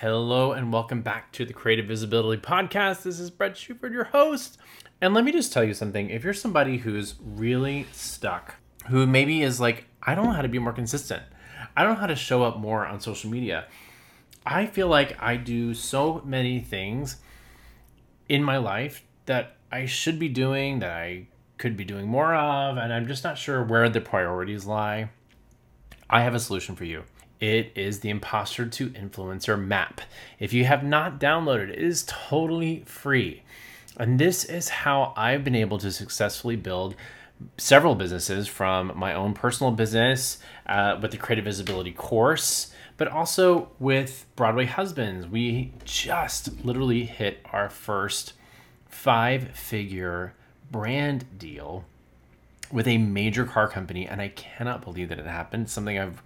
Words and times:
Hello 0.00 0.52
and 0.52 0.72
welcome 0.72 1.02
back 1.02 1.32
to 1.32 1.44
the 1.44 1.52
CreatiVisibility 1.52 2.40
Podcast. 2.40 3.02
This 3.02 3.18
is 3.18 3.30
Bret 3.30 3.54
Shuford, 3.54 3.90
your 3.90 4.04
host. 4.04 4.56
And 5.00 5.12
let 5.12 5.24
me 5.24 5.32
just 5.32 5.52
tell 5.52 5.64
you 5.64 5.74
something. 5.74 6.08
If 6.08 6.22
you're 6.22 6.34
somebody 6.34 6.76
who's 6.76 7.16
really 7.20 7.84
stuck, 7.90 8.54
who 8.90 9.08
maybe 9.08 9.42
is 9.42 9.60
like, 9.60 9.86
I 10.00 10.14
don't 10.14 10.26
know 10.26 10.30
how 10.30 10.42
to 10.42 10.48
be 10.48 10.60
more 10.60 10.72
consistent, 10.72 11.24
I 11.76 11.82
don't 11.82 11.94
know 11.94 12.00
how 12.00 12.06
to 12.06 12.14
show 12.14 12.44
up 12.44 12.60
more 12.60 12.86
on 12.86 13.00
social 13.00 13.28
media. 13.28 13.66
I 14.46 14.66
feel 14.66 14.86
like 14.86 15.20
I 15.20 15.36
do 15.36 15.74
so 15.74 16.22
many 16.24 16.60
things 16.60 17.16
in 18.28 18.44
my 18.44 18.58
life 18.58 19.02
that 19.26 19.56
I 19.72 19.86
should 19.86 20.20
be 20.20 20.28
doing, 20.28 20.78
that 20.78 20.92
I 20.92 21.26
could 21.56 21.76
be 21.76 21.84
doing 21.84 22.06
more 22.06 22.36
of, 22.36 22.76
and 22.76 22.92
I'm 22.92 23.08
just 23.08 23.24
not 23.24 23.36
sure 23.36 23.64
where 23.64 23.88
the 23.88 24.00
priorities 24.00 24.64
lie. 24.64 25.10
I 26.08 26.22
have 26.22 26.36
a 26.36 26.40
solution 26.40 26.76
for 26.76 26.84
you. 26.84 27.02
It 27.40 27.72
is 27.74 28.00
the 28.00 28.10
Imposter 28.10 28.66
to 28.66 28.90
Influencer 28.90 29.58
map. 29.60 30.00
If 30.38 30.52
you 30.52 30.64
have 30.64 30.82
not 30.82 31.20
downloaded 31.20 31.70
it, 31.70 31.78
is 31.78 32.04
totally 32.06 32.82
free. 32.84 33.42
And 33.96 34.18
this 34.18 34.44
is 34.44 34.68
how 34.68 35.12
I've 35.16 35.44
been 35.44 35.54
able 35.54 35.78
to 35.78 35.90
successfully 35.90 36.56
build 36.56 36.94
several 37.56 37.94
businesses 37.94 38.48
from 38.48 38.92
my 38.96 39.14
own 39.14 39.34
personal 39.34 39.72
business 39.72 40.38
uh, 40.66 40.98
with 41.00 41.12
the 41.12 41.18
CreatiVisibility 41.18 41.94
course, 41.94 42.72
but 42.96 43.08
also 43.08 43.70
with 43.78 44.26
Broadway 44.34 44.66
Husbands. 44.66 45.26
We 45.26 45.72
just 45.84 46.64
literally 46.64 47.04
hit 47.04 47.44
our 47.52 47.68
first 47.68 48.32
five 48.88 49.50
figure 49.50 50.34
brand 50.70 51.38
deal 51.38 51.84
with 52.72 52.86
a 52.88 52.98
major 52.98 53.44
car 53.44 53.68
company, 53.68 54.06
and 54.06 54.20
I 54.20 54.28
cannot 54.28 54.82
believe 54.82 55.08
that 55.08 55.18
it 55.18 55.26
happened. 55.26 55.70
Something 55.70 55.98
I've 55.98 56.22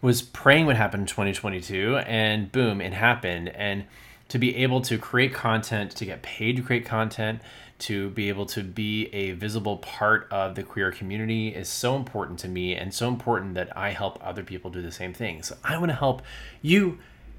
was 0.00 0.22
praying 0.22 0.66
would 0.66 0.76
happen 0.76 1.00
in 1.00 1.06
2022 1.06 1.96
and 1.98 2.52
boom 2.52 2.80
it 2.80 2.92
happened 2.92 3.48
and 3.50 3.84
to 4.28 4.38
be 4.38 4.56
able 4.56 4.80
to 4.80 4.98
create 4.98 5.32
content 5.32 5.90
to 5.92 6.04
get 6.04 6.22
paid 6.22 6.56
to 6.56 6.62
create 6.62 6.84
content 6.84 7.40
to 7.78 8.08
be 8.10 8.28
able 8.28 8.46
to 8.46 8.62
be 8.62 9.06
a 9.12 9.32
visible 9.32 9.76
part 9.78 10.26
of 10.30 10.54
the 10.54 10.62
queer 10.62 10.90
community 10.90 11.48
is 11.48 11.68
so 11.68 11.94
important 11.94 12.38
to 12.38 12.48
me 12.48 12.74
and 12.74 12.94
so 12.94 13.08
important 13.08 13.54
that 13.54 13.76
I 13.76 13.90
help 13.90 14.18
other 14.24 14.42
people 14.42 14.70
do 14.70 14.80
the 14.80 14.92
same 14.92 15.12
thing. 15.12 15.42
So 15.42 15.56
I 15.62 15.76
want 15.76 15.90
to 15.90 15.96
help 15.96 16.22
you 16.62 16.98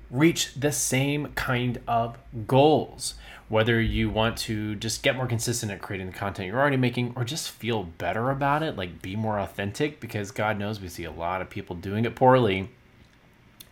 reach 0.09 0.53
the 0.55 0.71
same 0.71 1.27
kind 1.33 1.79
of 1.87 2.17
goals. 2.47 3.15
Whether 3.49 3.79
you 3.79 4.09
want 4.09 4.37
to 4.39 4.75
just 4.75 5.03
get 5.03 5.15
more 5.15 5.25
consistent 5.25 5.71
at 5.71 5.81
creating 5.81 6.07
the 6.07 6.13
content 6.13 6.47
you're 6.47 6.59
already 6.59 6.75
making 6.75 7.13
or 7.15 7.23
just 7.23 7.49
feel 7.49 7.83
better 7.83 8.29
about 8.29 8.61
it, 8.61 8.75
like 8.75 9.01
be 9.01 9.15
more 9.15 9.39
authentic, 9.39 10.01
because 10.01 10.31
God 10.31 10.59
knows 10.59 10.81
we 10.81 10.89
see 10.89 11.05
a 11.05 11.11
lot 11.11 11.41
of 11.41 11.49
people 11.49 11.75
doing 11.75 12.03
it 12.03 12.13
poorly. 12.15 12.69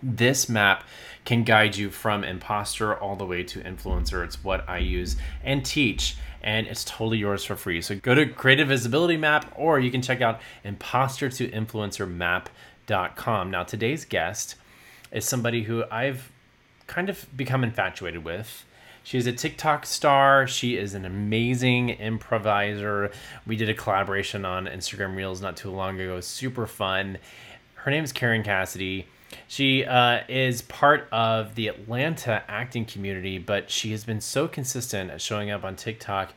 This 0.02 0.48
map 0.48 0.86
can 1.26 1.44
guide 1.44 1.76
you 1.76 1.90
from 1.90 2.24
imposter 2.24 2.96
all 2.96 3.16
the 3.16 3.26
way 3.26 3.44
to 3.44 3.60
influencer. 3.62 4.24
It's 4.24 4.44
what 4.44 4.68
I 4.70 4.78
use 4.78 5.18
and 5.44 5.66
teach, 5.66 6.16
and 6.42 6.68
it's 6.68 6.86
totally 6.86 7.18
yours 7.18 7.44
for 7.44 7.56
free. 7.56 7.82
So 7.82 7.96
go 7.96 8.16
to 8.16 8.28
CreatiVisibility 8.28 9.20
Map, 9.20 9.52
or 9.58 9.80
you 9.80 9.92
can 9.92 10.02
check 10.02 10.22
out 10.22 10.40
imposter 10.64 11.28
to 11.30 11.50
influencer 11.50 12.10
map.com. 12.10 13.52
Now, 13.52 13.64
today's 13.64 14.06
guest 14.06 14.56
is 15.16 15.26
somebody 15.26 15.64
who 15.64 15.84
I've 15.90 16.32
kind 16.88 17.10
of 17.10 17.26
become 17.36 17.64
infatuated 17.64 18.24
with. 18.24 18.66
She's 19.04 19.28
a 19.28 19.32
TikTok 19.32 19.86
star. 19.86 20.46
She 20.48 20.78
is 20.78 20.94
an 20.94 21.06
amazing 21.06 21.90
improviser. 21.90 23.12
We 23.48 23.56
did 23.56 23.70
a 23.70 23.74
collaboration 23.74 24.46
on 24.46 24.66
Instagram 24.66 25.16
Reels 25.16 25.42
not 25.42 25.56
too 25.56 25.72
long 25.72 26.00
ago. 26.00 26.20
Super 26.22 26.68
fun. 26.68 27.20
Her 27.76 27.92
name 27.92 28.04
is 28.04 28.12
Karen 28.12 28.44
Cassady. 28.44 29.06
She 29.48 29.86
uh, 29.86 30.22
is 30.28 30.64
part 30.64 31.08
of 31.12 31.56
the 31.56 31.68
Atlanta 31.68 32.44
acting 32.48 32.86
community, 32.86 33.38
but 33.38 33.70
she 33.70 33.92
has 33.92 34.04
been 34.04 34.22
so 34.22 34.48
consistent 34.48 35.12
at 35.12 35.22
showing 35.22 35.52
up 35.52 35.64
on 35.64 35.76
TikTok 35.76 36.34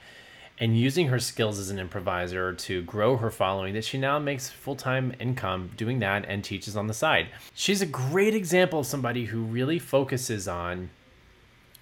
and 0.61 0.78
using 0.78 1.09
her 1.09 1.19
skills 1.19 1.59
as 1.59 1.70
an 1.70 1.78
improviser 1.78 2.53
to 2.53 2.83
grow 2.83 3.17
her 3.17 3.30
following 3.30 3.74
that 3.74 3.85
she 3.85 3.98
now 3.98 4.19
makes 4.19 4.51
full-time 4.51 5.14
income 5.20 5.70
doing 5.77 6.01
that 6.01 6.24
and 6.27 6.42
teaches 6.42 6.77
on 6.77 6.89
the 6.89 6.95
side. 6.95 7.29
She's 7.55 7.80
a 7.80 7.86
great 7.86 8.35
example 8.35 8.80
of 8.80 8.86
somebody 8.86 9.27
who 9.27 9.42
really 9.42 9.79
focuses 9.79 10.48
on 10.48 10.91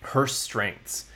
her 0.01 0.27
strengths. 0.27 1.07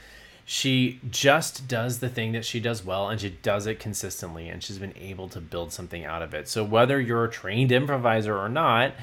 She 0.43 0.99
just 1.09 1.67
does 1.67 1.99
the 1.99 2.09
thing 2.09 2.31
that 2.31 2.45
she 2.45 2.59
does 2.59 2.83
well 2.83 3.09
and 3.09 3.21
she 3.21 3.29
does 3.29 3.67
it 3.67 3.79
consistently 3.79 4.49
and 4.49 4.61
she's 4.61 4.79
been 4.79 4.97
able 4.97 5.29
to 5.29 5.39
build 5.39 5.71
something 5.71 6.03
out 6.03 6.21
of 6.21 6.33
it. 6.33 6.47
So 6.47 6.63
whether 6.63 6.99
you're 6.99 7.25
a 7.25 7.31
trained 7.31 7.71
improviser 7.71 8.37
or 8.37 8.49
not, 8.49 8.93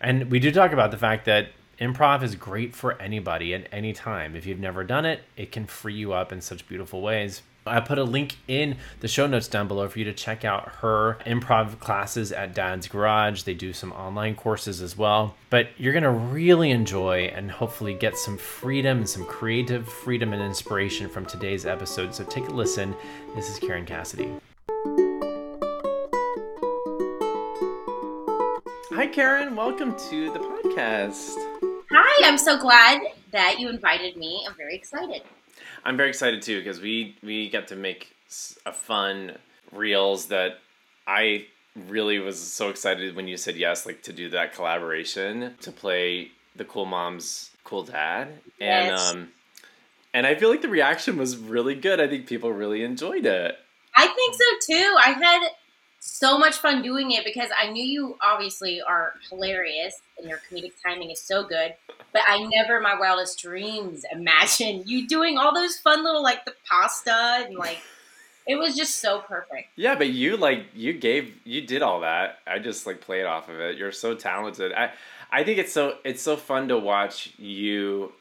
and 0.00 0.30
we 0.30 0.40
do 0.40 0.50
talk 0.50 0.72
about 0.72 0.90
the 0.90 0.98
fact 0.98 1.24
that 1.26 1.48
improv 1.80 2.22
is 2.22 2.34
great 2.34 2.74
for 2.74 3.00
anybody 3.00 3.54
at 3.54 3.68
any 3.72 3.92
time. 3.92 4.34
If 4.34 4.44
you've 4.44 4.58
never 4.58 4.82
done 4.82 5.06
it, 5.06 5.20
it 5.36 5.52
can 5.52 5.66
free 5.66 5.94
you 5.94 6.12
up 6.12 6.32
in 6.32 6.40
such 6.40 6.68
beautiful 6.68 7.00
ways. 7.00 7.42
I 7.64 7.78
put 7.78 7.98
a 7.98 8.04
link 8.04 8.38
in 8.48 8.76
the 9.00 9.08
show 9.08 9.28
notes 9.28 9.46
down 9.46 9.68
below 9.68 9.88
for 9.88 10.00
you 10.00 10.04
to 10.06 10.12
check 10.12 10.44
out 10.44 10.68
her 10.80 11.18
improv 11.24 11.78
classes 11.78 12.32
at 12.32 12.54
Dad's 12.54 12.88
Garage. 12.88 13.42
They 13.42 13.54
do 13.54 13.72
some 13.72 13.92
online 13.92 14.34
courses 14.34 14.82
as 14.82 14.98
well. 14.98 15.36
But 15.48 15.68
you're 15.76 15.92
going 15.92 16.02
to 16.02 16.10
really 16.10 16.72
enjoy 16.72 17.30
and 17.34 17.50
hopefully 17.50 17.94
get 17.94 18.16
some 18.16 18.36
freedom 18.36 18.98
and 18.98 19.08
some 19.08 19.24
creative 19.26 19.88
freedom 19.88 20.32
and 20.32 20.42
inspiration 20.42 21.08
from 21.08 21.24
today's 21.24 21.64
episode. 21.64 22.14
So 22.14 22.24
take 22.24 22.48
a 22.48 22.52
listen. 22.52 22.96
This 23.36 23.48
is 23.48 23.60
Karen 23.60 23.86
Cassady. 23.86 24.40
Hi, 28.92 29.06
Karen. 29.06 29.54
Welcome 29.54 29.94
to 30.10 30.32
the 30.32 30.40
podcast. 30.40 31.34
Hi, 31.92 32.28
I'm 32.28 32.38
so 32.38 32.58
glad 32.58 33.02
that 33.30 33.60
you 33.60 33.68
invited 33.68 34.16
me. 34.16 34.44
I'm 34.48 34.56
very 34.56 34.74
excited. 34.74 35.22
I'm 35.84 35.96
very 35.96 36.08
excited 36.08 36.42
too 36.42 36.58
because 36.58 36.80
we 36.80 37.16
we 37.22 37.48
get 37.48 37.68
to 37.68 37.76
make 37.76 38.14
a 38.64 38.72
fun 38.72 39.36
reels 39.72 40.26
that 40.26 40.58
I 41.06 41.46
really 41.88 42.18
was 42.18 42.38
so 42.40 42.68
excited 42.68 43.16
when 43.16 43.28
you 43.28 43.36
said 43.36 43.56
yes, 43.56 43.86
like 43.86 44.02
to 44.02 44.12
do 44.12 44.28
that 44.30 44.54
collaboration 44.54 45.54
to 45.60 45.72
play 45.72 46.30
the 46.56 46.64
cool 46.64 46.84
mom's 46.86 47.50
cool 47.64 47.82
dad, 47.82 48.28
and 48.60 48.86
Yes. 48.88 49.12
um, 49.12 49.32
and 50.14 50.26
I 50.26 50.34
feel 50.34 50.50
like 50.50 50.60
the 50.62 50.68
reaction 50.68 51.16
was 51.16 51.36
really 51.36 51.74
good. 51.74 52.00
I 52.00 52.06
think 52.06 52.26
people 52.26 52.52
really 52.52 52.84
enjoyed 52.84 53.24
it. 53.26 53.58
I 53.96 54.06
think 54.06 54.34
so 54.34 54.74
too. 54.74 54.96
I 54.98 55.10
had 55.12 55.48
so 56.04 56.36
much 56.36 56.56
fun 56.56 56.82
doing 56.82 57.12
it 57.12 57.24
because 57.24 57.50
I 57.56 57.70
knew 57.70 57.84
you 57.84 58.18
obviously 58.20 58.82
are 58.82 59.14
hilarious 59.30 60.00
and 60.18 60.28
your 60.28 60.38
comedic 60.38 60.72
timing 60.84 61.12
is 61.12 61.20
so 61.20 61.46
good. 61.46 61.76
But 62.12 62.22
I 62.26 62.44
never 62.44 62.78
in 62.78 62.82
my 62.82 62.98
wildest 62.98 63.38
dreams 63.38 64.02
imagined 64.12 64.88
you 64.88 65.06
doing 65.06 65.38
all 65.38 65.54
those 65.54 65.78
fun 65.78 66.02
little 66.02 66.20
like 66.20 66.44
the 66.44 66.54
pasta 66.68 67.44
and 67.46 67.56
like 67.56 67.78
it 68.48 68.56
was 68.56 68.74
just 68.74 68.96
so 68.96 69.20
perfect. 69.20 69.68
Yeah, 69.76 69.94
but 69.94 70.08
you 70.08 70.36
like 70.36 70.66
you 70.74 70.92
gave 70.92 71.34
you 71.44 71.64
did 71.64 71.82
all 71.82 72.00
that. 72.00 72.38
I 72.48 72.58
just 72.58 72.84
like 72.84 73.00
played 73.00 73.24
off 73.24 73.48
of 73.48 73.60
it. 73.60 73.78
You're 73.78 73.92
so 73.92 74.16
talented. 74.16 74.72
I 74.72 74.90
I 75.30 75.44
think 75.44 75.58
it's 75.58 75.72
so 75.72 75.98
it's 76.04 76.20
so 76.20 76.36
fun 76.36 76.66
to 76.66 76.78
watch 76.80 77.32
you 77.38 78.12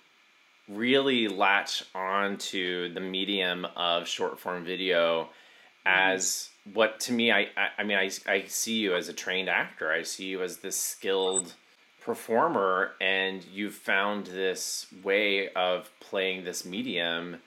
really 0.70 1.28
latch 1.30 1.84
on 1.96 2.38
to 2.38 2.94
the 2.94 3.02
medium 3.02 3.66
of 3.76 4.08
short 4.08 4.40
form 4.40 4.64
video 4.64 5.24
mm-hmm. 5.24 6.14
as 6.16 6.51
what 6.74 7.00
to 7.02 7.14
me 7.14 7.32
I, 7.32 7.48
I 7.58 7.70
I 7.80 7.84
mean 7.84 7.98
I 7.98 8.10
I 8.28 8.44
see 8.48 8.76
you 8.80 8.96
as 8.96 9.10
a 9.10 9.14
trained 9.14 9.50
actor. 9.50 9.92
I 9.92 10.04
see 10.04 10.26
you 10.26 10.44
as 10.44 10.58
this 10.58 10.78
skilled 10.78 11.54
performer 12.02 12.92
and 13.00 13.44
you've 13.46 13.76
found 13.76 14.26
this 14.28 14.88
way 15.04 15.50
of 15.50 15.90
playing 16.00 16.44
this 16.44 16.66
medium 16.66 17.38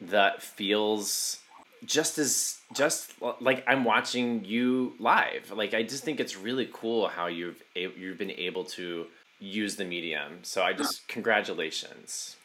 that 0.00 0.42
feels 0.42 1.38
just 1.84 2.18
as 2.18 2.58
just 2.74 3.14
like 3.40 3.64
I'm 3.66 3.84
watching 3.84 4.44
you 4.44 4.94
live. 4.98 5.52
Like 5.54 5.74
I 5.74 5.82
just 5.82 6.04
think 6.04 6.20
it's 6.20 6.36
really 6.36 6.68
cool 6.72 7.08
how 7.08 7.26
you've 7.26 7.62
you've 7.74 8.18
been 8.18 8.30
able 8.30 8.64
to 8.64 9.06
use 9.38 9.76
the 9.76 9.84
medium. 9.84 10.38
So 10.42 10.62
I 10.62 10.72
just 10.72 11.06
congratulations. 11.08 12.36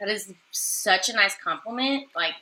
That 0.00 0.08
is 0.08 0.32
such 0.52 1.08
a 1.08 1.12
nice 1.12 1.36
compliment. 1.42 2.06
Like 2.14 2.34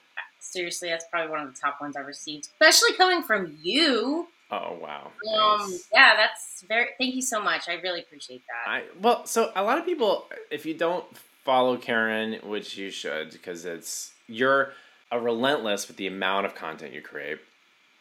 seriously, 0.52 0.88
that's 0.88 1.06
probably 1.10 1.30
one 1.30 1.40
of 1.40 1.54
the 1.54 1.60
top 1.60 1.80
ones 1.80 1.96
I've 1.96 2.06
received, 2.06 2.48
especially 2.60 2.96
coming 2.96 3.22
from 3.22 3.56
you. 3.62 4.26
Oh 4.50 4.78
wow. 4.80 5.10
Um, 5.34 5.68
Thanks. 5.68 5.88
yeah, 5.92 6.14
that's 6.16 6.64
very. 6.68 6.88
Thank 6.98 7.14
you 7.14 7.22
so 7.22 7.42
much. 7.42 7.68
I 7.68 7.74
really 7.74 8.00
appreciate 8.00 8.42
that. 8.46 8.70
I 8.70 8.84
well, 9.00 9.26
so 9.26 9.50
a 9.56 9.62
lot 9.62 9.78
of 9.78 9.84
people 9.84 10.26
if 10.50 10.64
you 10.64 10.74
don't 10.74 11.04
follow 11.44 11.76
Karen, 11.76 12.38
which 12.44 12.76
you 12.76 12.90
should 12.90 13.30
because 13.30 13.64
it's 13.64 14.12
you're 14.28 14.72
a 15.10 15.18
relentless 15.18 15.88
with 15.88 15.96
the 15.96 16.06
amount 16.06 16.46
of 16.46 16.54
content 16.54 16.92
you 16.94 17.02
create. 17.02 17.38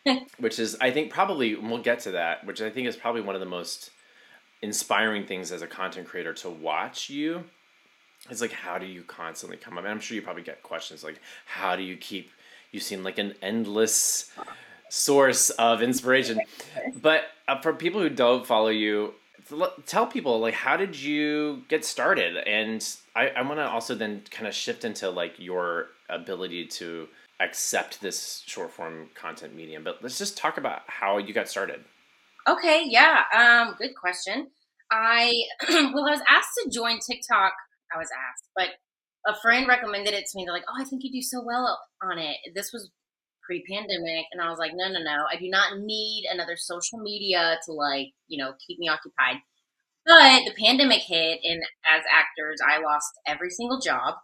which 0.37 0.59
is 0.59 0.77
I 0.79 0.91
think 0.91 1.11
probably 1.11 1.53
and 1.55 1.69
we'll 1.69 1.81
get 1.81 2.01
to 2.01 2.11
that, 2.11 2.45
which 2.45 2.61
I 2.61 2.69
think 2.69 2.87
is 2.87 2.95
probably 2.95 3.21
one 3.21 3.35
of 3.35 3.41
the 3.41 3.47
most 3.47 3.89
inspiring 4.61 5.25
things 5.25 5.51
as 5.51 5.61
a 5.61 5.67
content 5.67 6.07
creator 6.07 6.33
to 6.33 6.49
watch 6.49 7.09
you 7.09 7.43
it's 8.29 8.41
like 8.41 8.51
how 8.51 8.77
do 8.77 8.85
you 8.85 9.03
constantly 9.03 9.57
come 9.57 9.77
up? 9.77 9.83
And 9.83 9.91
i'm 9.91 9.99
sure 9.99 10.15
you 10.15 10.21
probably 10.21 10.43
get 10.43 10.63
questions 10.63 11.03
like 11.03 11.19
how 11.45 11.75
do 11.75 11.83
you 11.83 11.97
keep 11.97 12.31
you 12.71 12.79
seem 12.79 13.03
like 13.03 13.17
an 13.17 13.33
endless 13.41 14.31
source 14.89 15.49
of 15.51 15.81
inspiration. 15.81 16.41
But 17.01 17.23
uh, 17.47 17.61
for 17.61 17.73
people 17.73 18.01
who 18.01 18.09
don't 18.09 18.45
follow 18.45 18.69
you 18.69 19.13
tell 19.85 20.07
people 20.07 20.39
like 20.39 20.55
how 20.55 20.75
did 20.75 20.99
you 20.99 21.63
get 21.67 21.85
started? 21.85 22.37
And 22.37 22.85
i, 23.15 23.29
I 23.29 23.41
want 23.43 23.59
to 23.59 23.67
also 23.67 23.95
then 23.95 24.23
kind 24.31 24.47
of 24.47 24.53
shift 24.53 24.83
into 24.85 25.09
like 25.09 25.39
your 25.39 25.87
ability 26.09 26.67
to 26.67 27.07
accept 27.39 28.01
this 28.01 28.43
short 28.45 28.71
form 28.71 29.09
content 29.15 29.55
medium. 29.55 29.83
But 29.83 29.99
let's 30.01 30.17
just 30.17 30.37
talk 30.37 30.57
about 30.57 30.81
how 30.87 31.17
you 31.17 31.33
got 31.33 31.47
started. 31.47 31.83
Okay 32.47 32.83
yeah 32.87 33.23
um 33.33 33.75
good 33.77 33.95
question. 33.95 34.47
I 34.91 35.33
well 35.69 36.07
i 36.07 36.11
was 36.11 36.21
asked 36.27 36.51
to 36.63 36.69
join 36.71 36.99
tiktok 36.99 37.53
i 37.95 37.97
was 37.97 38.09
asked 38.11 38.49
but 38.55 38.69
a 39.27 39.35
friend 39.41 39.67
recommended 39.67 40.13
it 40.13 40.25
to 40.27 40.37
me. 40.37 40.45
They're 40.45 40.53
like 40.53 40.65
oh 40.69 40.81
i 40.81 40.85
think 40.85 41.03
you 41.03 41.11
do 41.11 41.21
so 41.21 41.43
well 41.43 41.79
on 42.03 42.19
it. 42.19 42.37
This 42.53 42.71
was 42.71 42.91
pre-pandemic 43.43 44.25
and 44.31 44.41
i 44.41 44.49
was 44.49 44.57
like 44.57 44.71
no 44.73 44.87
no 44.87 44.99
no. 44.99 45.25
I 45.31 45.37
do 45.37 45.49
not 45.49 45.79
need 45.79 46.25
another 46.31 46.55
social 46.57 46.99
media 46.99 47.57
to 47.65 47.73
like 47.73 48.07
you 48.27 48.43
know 48.43 48.53
keep 48.65 48.79
me 48.79 48.87
occupied. 48.87 49.37
But 50.05 50.45
the 50.45 50.53
pandemic 50.63 51.01
hit 51.01 51.39
and 51.43 51.63
as 51.85 52.03
actors 52.11 52.59
i 52.65 52.79
lost 52.79 53.11
every 53.27 53.49
single 53.49 53.79
job 53.79 54.15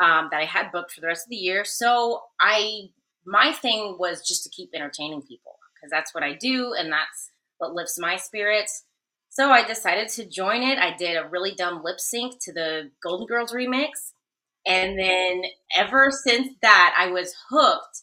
um, 0.00 0.28
that 0.30 0.40
i 0.40 0.44
had 0.44 0.72
booked 0.72 0.92
for 0.92 1.00
the 1.00 1.06
rest 1.06 1.26
of 1.26 1.30
the 1.30 1.36
year. 1.36 1.64
So 1.64 2.22
i 2.40 2.88
my 3.26 3.52
thing 3.52 3.96
was 3.98 4.26
just 4.26 4.42
to 4.44 4.50
keep 4.50 4.70
entertaining 4.74 5.22
people 5.22 5.56
because 5.74 5.90
that's 5.90 6.14
what 6.14 6.24
i 6.24 6.32
do 6.34 6.72
and 6.76 6.90
that's 6.90 7.30
what 7.58 7.74
lifts 7.74 7.98
my 7.98 8.16
spirits 8.16 8.84
so 9.30 9.50
i 9.50 9.66
decided 9.66 10.08
to 10.08 10.26
join 10.26 10.62
it 10.62 10.78
i 10.78 10.94
did 10.94 11.16
a 11.16 11.28
really 11.28 11.54
dumb 11.54 11.82
lip 11.82 11.98
sync 11.98 12.34
to 12.40 12.52
the 12.52 12.90
golden 13.02 13.26
girls 13.26 13.52
remix 13.52 14.12
and 14.66 14.98
then 14.98 15.42
ever 15.74 16.10
since 16.10 16.48
that 16.60 16.94
i 16.98 17.10
was 17.10 17.34
hooked 17.48 18.02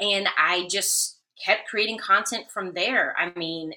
and 0.00 0.28
I 0.36 0.66
just 0.68 1.18
kept 1.42 1.68
creating 1.68 1.98
content 1.98 2.46
from 2.52 2.72
there. 2.74 3.14
I 3.18 3.36
mean, 3.38 3.72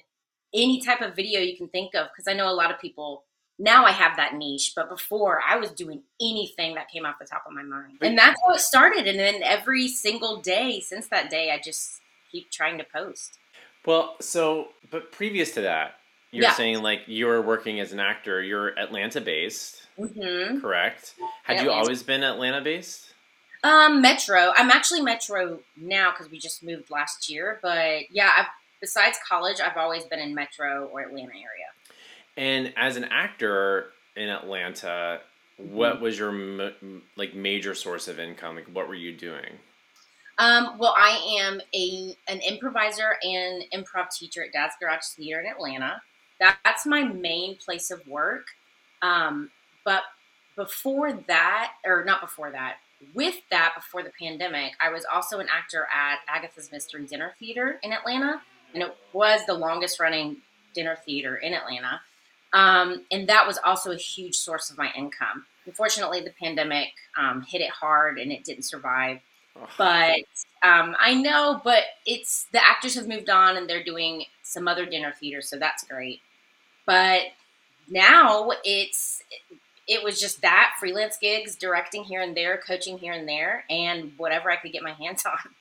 any 0.54 0.80
type 0.80 1.00
of 1.00 1.14
video 1.14 1.40
you 1.40 1.56
can 1.56 1.68
think 1.68 1.94
of, 1.94 2.08
because 2.08 2.28
I 2.28 2.34
know 2.34 2.48
a 2.48 2.54
lot 2.54 2.70
of 2.70 2.80
people 2.80 3.24
now 3.60 3.84
I 3.84 3.90
have 3.90 4.16
that 4.16 4.34
niche, 4.34 4.72
but 4.76 4.88
before 4.88 5.40
I 5.46 5.56
was 5.56 5.72
doing 5.72 6.02
anything 6.20 6.76
that 6.76 6.88
came 6.88 7.04
off 7.04 7.16
the 7.18 7.26
top 7.26 7.42
of 7.44 7.52
my 7.52 7.64
mind. 7.64 7.98
And 8.00 8.16
that's 8.16 8.40
how 8.46 8.54
it 8.54 8.60
started. 8.60 9.08
And 9.08 9.18
then 9.18 9.42
every 9.42 9.88
single 9.88 10.40
day 10.40 10.78
since 10.78 11.08
that 11.08 11.28
day, 11.28 11.50
I 11.50 11.60
just 11.62 12.00
keep 12.30 12.52
trying 12.52 12.78
to 12.78 12.84
post. 12.84 13.38
Well, 13.84 14.14
so, 14.20 14.68
but 14.92 15.10
previous 15.10 15.50
to 15.52 15.62
that, 15.62 15.97
you're 16.30 16.44
yeah. 16.44 16.52
saying 16.52 16.82
like 16.82 17.02
you're 17.06 17.40
working 17.42 17.80
as 17.80 17.92
an 17.92 18.00
actor, 18.00 18.42
you're 18.42 18.78
Atlanta 18.78 19.20
based, 19.20 19.86
mm-hmm. 19.98 20.60
correct? 20.60 21.14
Had 21.44 21.62
you 21.62 21.70
always 21.70 22.02
been 22.02 22.22
Atlanta 22.22 22.60
based? 22.60 23.14
Um, 23.64 24.02
Metro. 24.02 24.52
I'm 24.56 24.70
actually 24.70 25.00
Metro 25.00 25.60
now 25.76 26.10
because 26.10 26.30
we 26.30 26.38
just 26.38 26.62
moved 26.62 26.90
last 26.90 27.28
year. 27.28 27.58
But 27.62 28.02
yeah, 28.10 28.30
I've, 28.38 28.46
besides 28.80 29.18
college, 29.28 29.56
I've 29.60 29.76
always 29.76 30.04
been 30.04 30.20
in 30.20 30.34
Metro 30.34 30.88
or 30.92 31.00
Atlanta 31.00 31.32
area. 31.32 31.68
And 32.36 32.72
as 32.76 32.96
an 32.96 33.04
actor 33.04 33.90
in 34.16 34.28
Atlanta, 34.28 35.20
mm-hmm. 35.60 35.74
what 35.74 36.00
was 36.00 36.18
your 36.18 36.32
like 37.16 37.34
major 37.34 37.74
source 37.74 38.06
of 38.06 38.20
income? 38.20 38.56
Like, 38.56 38.68
what 38.72 38.86
were 38.86 38.94
you 38.94 39.12
doing? 39.12 39.58
Um, 40.38 40.78
well, 40.78 40.94
I 40.96 41.40
am 41.40 41.60
a 41.74 42.14
an 42.28 42.40
improviser 42.48 43.16
and 43.22 43.64
improv 43.74 44.10
teacher 44.16 44.44
at 44.44 44.52
Dad's 44.52 44.74
Garage 44.80 45.00
Theater 45.16 45.40
in 45.40 45.46
Atlanta. 45.46 46.00
That, 46.40 46.58
that's 46.64 46.86
my 46.86 47.02
main 47.02 47.56
place 47.56 47.90
of 47.90 48.06
work. 48.06 48.46
Um, 49.02 49.50
but 49.84 50.02
before 50.56 51.12
that, 51.12 51.72
or 51.84 52.04
not 52.04 52.20
before 52.20 52.50
that, 52.50 52.76
with 53.14 53.36
that, 53.50 53.74
before 53.76 54.02
the 54.02 54.12
pandemic, 54.20 54.72
I 54.80 54.90
was 54.90 55.04
also 55.12 55.38
an 55.38 55.46
actor 55.50 55.86
at 55.94 56.18
Agatha's 56.28 56.72
Mystery 56.72 57.06
Dinner 57.06 57.32
Theater 57.38 57.78
in 57.82 57.92
Atlanta, 57.92 58.42
and 58.74 58.82
it 58.82 58.96
was 59.12 59.40
the 59.46 59.54
longest 59.54 60.00
running 60.00 60.38
dinner 60.74 60.96
theater 61.04 61.36
in 61.36 61.54
Atlanta. 61.54 62.00
Um, 62.52 63.04
and 63.10 63.28
that 63.28 63.46
was 63.46 63.58
also 63.64 63.92
a 63.92 63.96
huge 63.96 64.34
source 64.34 64.70
of 64.70 64.78
my 64.78 64.90
income. 64.96 65.44
Unfortunately, 65.66 66.20
the 66.20 66.32
pandemic 66.40 66.88
um, 67.16 67.42
hit 67.42 67.60
it 67.60 67.70
hard 67.70 68.18
and 68.18 68.32
it 68.32 68.44
didn't 68.44 68.64
survive. 68.64 69.20
But 69.76 70.20
um, 70.62 70.94
I 70.98 71.14
know, 71.14 71.60
but 71.62 71.82
it's 72.06 72.46
the 72.52 72.64
actors 72.64 72.94
have 72.94 73.08
moved 73.08 73.28
on 73.28 73.56
and 73.56 73.68
they're 73.68 73.82
doing 73.82 74.24
some 74.42 74.68
other 74.68 74.86
dinner 74.86 75.12
theaters, 75.18 75.48
so 75.48 75.58
that's 75.58 75.84
great. 75.84 76.20
But 76.88 77.20
now 77.86 78.50
it's 78.64 79.22
it 79.86 80.02
was 80.02 80.18
just 80.18 80.40
that 80.40 80.74
freelance 80.80 81.18
gigs, 81.18 81.54
directing 81.54 82.02
here 82.04 82.22
and 82.22 82.34
there, 82.34 82.56
coaching 82.56 82.98
here 82.98 83.12
and 83.12 83.28
there, 83.28 83.64
and 83.68 84.12
whatever 84.16 84.50
I 84.50 84.56
could 84.56 84.72
get 84.72 84.82
my 84.82 84.92
hands 84.92 85.24
on. 85.26 85.52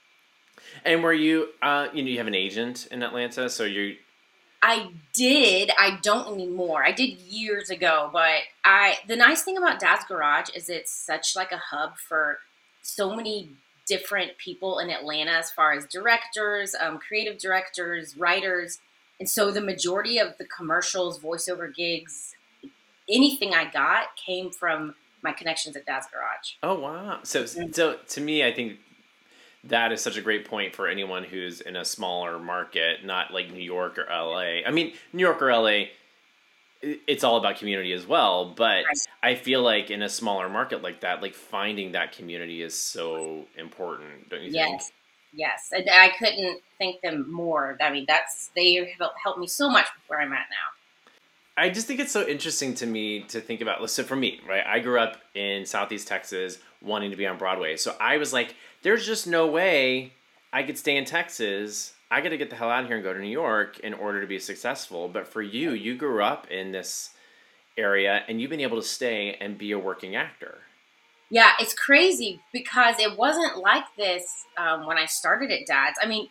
And 0.86 1.04
were 1.04 1.14
you, 1.14 1.50
uh, 1.62 1.88
you 1.94 2.02
know, 2.02 2.10
you 2.10 2.18
have 2.18 2.28
an 2.28 2.36
agent 2.36 2.88
in 2.92 3.04
Atlanta, 3.04 3.50
so 3.50 3.66
you. 3.66 3.98
I 4.62 4.90
did. 5.14 5.70
I 5.78 6.00
don't 6.02 6.34
anymore. 6.34 6.84
I 6.84 6.94
did 6.94 7.20
years 7.20 7.70
ago, 7.70 8.10
but 8.14 8.42
I. 8.64 8.96
The 9.08 9.18
nice 9.18 9.44
thing 9.44 9.58
about 9.58 9.82
Dad's 9.82 10.06
Garage 10.06 10.50
is 10.56 10.70
it's 10.70 10.92
such 10.92 11.36
like 11.36 11.52
a 11.52 11.58
hub 11.58 11.98
for 11.98 12.40
so 12.82 13.14
many 13.14 13.50
different 13.86 14.38
people 14.38 14.80
in 14.80 14.90
Atlanta, 14.90 15.32
as 15.32 15.52
far 15.52 15.74
as 15.74 15.86
directors, 15.88 16.74
um, 16.80 17.00
creative 17.00 17.38
directors, 17.38 18.16
writers, 18.18 18.80
and 19.19 19.30
so 19.30 19.52
the 19.52 19.62
majority 19.62 20.19
of 20.19 20.38
the 20.38 20.46
commercials, 20.46 21.19
voiceover 21.19 21.74
gigs, 21.74 22.36
anything 23.10 23.54
I 23.54 23.69
got 23.69 24.16
came 24.16 24.52
from 24.52 24.96
my 25.24 25.31
connections 25.31 25.75
at 25.75 25.86
Dad's 25.86 26.08
Garage. 26.08 26.54
Oh 26.64 26.80
wow! 26.80 27.19
So 27.24 27.44
mm-hmm. 27.44 27.72
so 27.72 27.98
to 28.10 28.22
me, 28.22 28.46
I 28.46 28.54
think 28.54 28.80
that 29.64 29.92
is 29.92 30.02
such 30.02 30.18
a 30.18 30.22
great 30.22 30.48
point 30.48 30.75
for 30.75 30.88
anyone 30.88 31.24
who's 31.24 31.62
in 31.62 31.75
a 31.75 31.86
smaller 31.86 32.40
market, 32.40 33.06
not 33.06 33.34
like 33.34 33.52
New 33.52 33.64
York 33.64 33.98
or 33.98 34.06
LA. 34.10 34.62
I 34.66 34.72
mean, 34.72 34.94
New 35.14 35.24
York 35.24 35.42
or 35.42 35.52
LA, 35.52 35.86
it's 36.81 37.24
all 37.24 37.38
about 37.38 37.58
community 37.58 37.92
as 37.94 38.06
well. 38.06 38.54
But 38.56 38.86
right. 38.86 39.08
I 39.24 39.36
feel 39.36 39.62
like 39.62 39.90
in 39.90 40.02
a 40.02 40.10
smaller 40.10 40.48
market 40.48 40.81
like 40.84 41.02
that, 41.02 41.22
like 41.22 41.34
finding 41.34 41.94
that 41.94 42.12
community 42.12 42.62
is 42.62 42.80
so 42.80 43.46
important, 43.58 44.30
don't 44.30 44.44
you 44.44 44.52
yes. 44.52 44.69
think? 44.69 44.94
Yes, 45.38 45.69
and 45.72 45.88
I 45.88 46.10
couldn't 46.18 46.62
thank 46.80 47.01
them 47.01 47.31
more. 47.31 47.78
I 47.80 47.92
mean, 47.92 48.06
that's 48.07 48.50
they 48.56 48.92
helped 49.24 49.38
me 49.39 49.45
so 49.45 49.69
much 49.69 49.86
where 50.07 50.19
I'm 50.19 50.34
at 50.34 50.48
now. 50.50 51.13
I 51.56 51.69
just 51.69 51.86
think 51.86 52.00
it's 52.00 52.12
so 52.12 52.28
interesting 52.28 52.74
to 52.75 52.88
me 52.88 53.22
to 53.30 53.39
think 53.39 53.62
about. 53.62 53.88
So 53.92 54.04
for 54.04 54.16
me, 54.16 54.39
right, 54.50 54.66
I 54.66 54.80
grew 54.80 55.00
up 55.00 55.18
in 55.36 55.63
Southeast 55.66 56.07
Texas, 56.07 56.57
wanting 56.81 57.12
to 57.12 57.18
be 57.18 57.28
on 57.28 57.38
Broadway. 57.38 57.78
So 57.78 57.95
I 58.01 58.18
was 58.18 58.34
like, 58.34 58.56
there's 58.81 59.06
just 59.06 59.28
no 59.28 59.45
way 59.45 60.12
I 60.51 60.63
could 60.63 60.78
stay 60.78 60.98
in 60.98 61.06
Texas. 61.06 61.94
I 62.10 62.22
got 62.22 62.30
to 62.30 62.38
get 62.38 62.50
the 62.50 62.56
hell 62.56 62.72
out 62.72 62.81
of 62.81 62.88
here 62.88 62.95
and 62.95 63.04
go 63.04 63.13
to 63.13 63.19
New 63.19 63.28
York 63.28 63.80
in 63.81 63.94
order 63.94 64.22
to 64.22 64.28
be 64.28 64.40
successful. 64.40 65.07
But 65.07 65.28
for 65.28 65.44
you, 65.44 65.72
you 65.72 65.95
grew 65.95 66.24
up 66.24 66.50
in 66.50 66.72
this 66.72 67.12
area 67.78 68.24
and 68.28 68.42
you've 68.42 68.50
been 68.50 68.62
able 68.62 68.81
to 68.81 68.88
stay 68.88 69.38
and 69.40 69.56
be 69.56 69.72
a 69.72 69.80
working 69.80 70.16
actor. 70.16 70.62
Yeah, 71.30 71.52
it's 71.60 71.74
crazy 71.74 72.40
because 72.54 73.00
it 73.00 73.18
wasn't 73.18 73.57
like 73.57 73.84
this 73.98 74.46
um, 74.57 74.86
when 74.86 74.98
I 74.98 75.06
started 75.06 75.52
at 75.52 75.68
Dad's. 75.68 76.00
I 76.02 76.07
mean, 76.07 76.30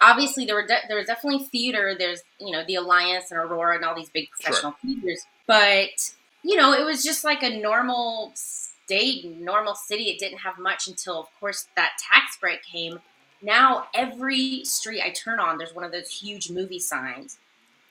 obviously 0.00 0.44
there 0.44 0.54
were 0.54 0.66
de- 0.66 0.86
there 0.88 0.96
was 0.96 1.06
definitely 1.06 1.44
theater. 1.46 1.94
There's 1.98 2.22
you 2.40 2.50
know 2.50 2.64
the 2.66 2.76
Alliance 2.76 3.30
and 3.30 3.38
Aurora 3.38 3.76
and 3.76 3.84
all 3.84 3.94
these 3.94 4.10
big 4.10 4.28
professional 4.30 4.72
sure. 4.72 4.94
theaters, 4.94 5.24
but 5.46 6.14
you 6.42 6.56
know 6.56 6.72
it 6.72 6.84
was 6.84 7.02
just 7.02 7.24
like 7.24 7.42
a 7.42 7.60
normal 7.60 8.32
state, 8.34 9.24
normal 9.24 9.74
city. 9.74 10.04
It 10.04 10.18
didn't 10.18 10.38
have 10.38 10.58
much 10.58 10.88
until 10.88 11.20
of 11.20 11.26
course 11.38 11.66
that 11.76 11.92
tax 11.98 12.36
break 12.40 12.62
came. 12.62 13.00
Now 13.42 13.86
every 13.94 14.64
street 14.64 15.02
I 15.02 15.10
turn 15.10 15.38
on, 15.38 15.58
there's 15.58 15.74
one 15.74 15.84
of 15.84 15.92
those 15.92 16.10
huge 16.10 16.50
movie 16.50 16.80
signs, 16.80 17.38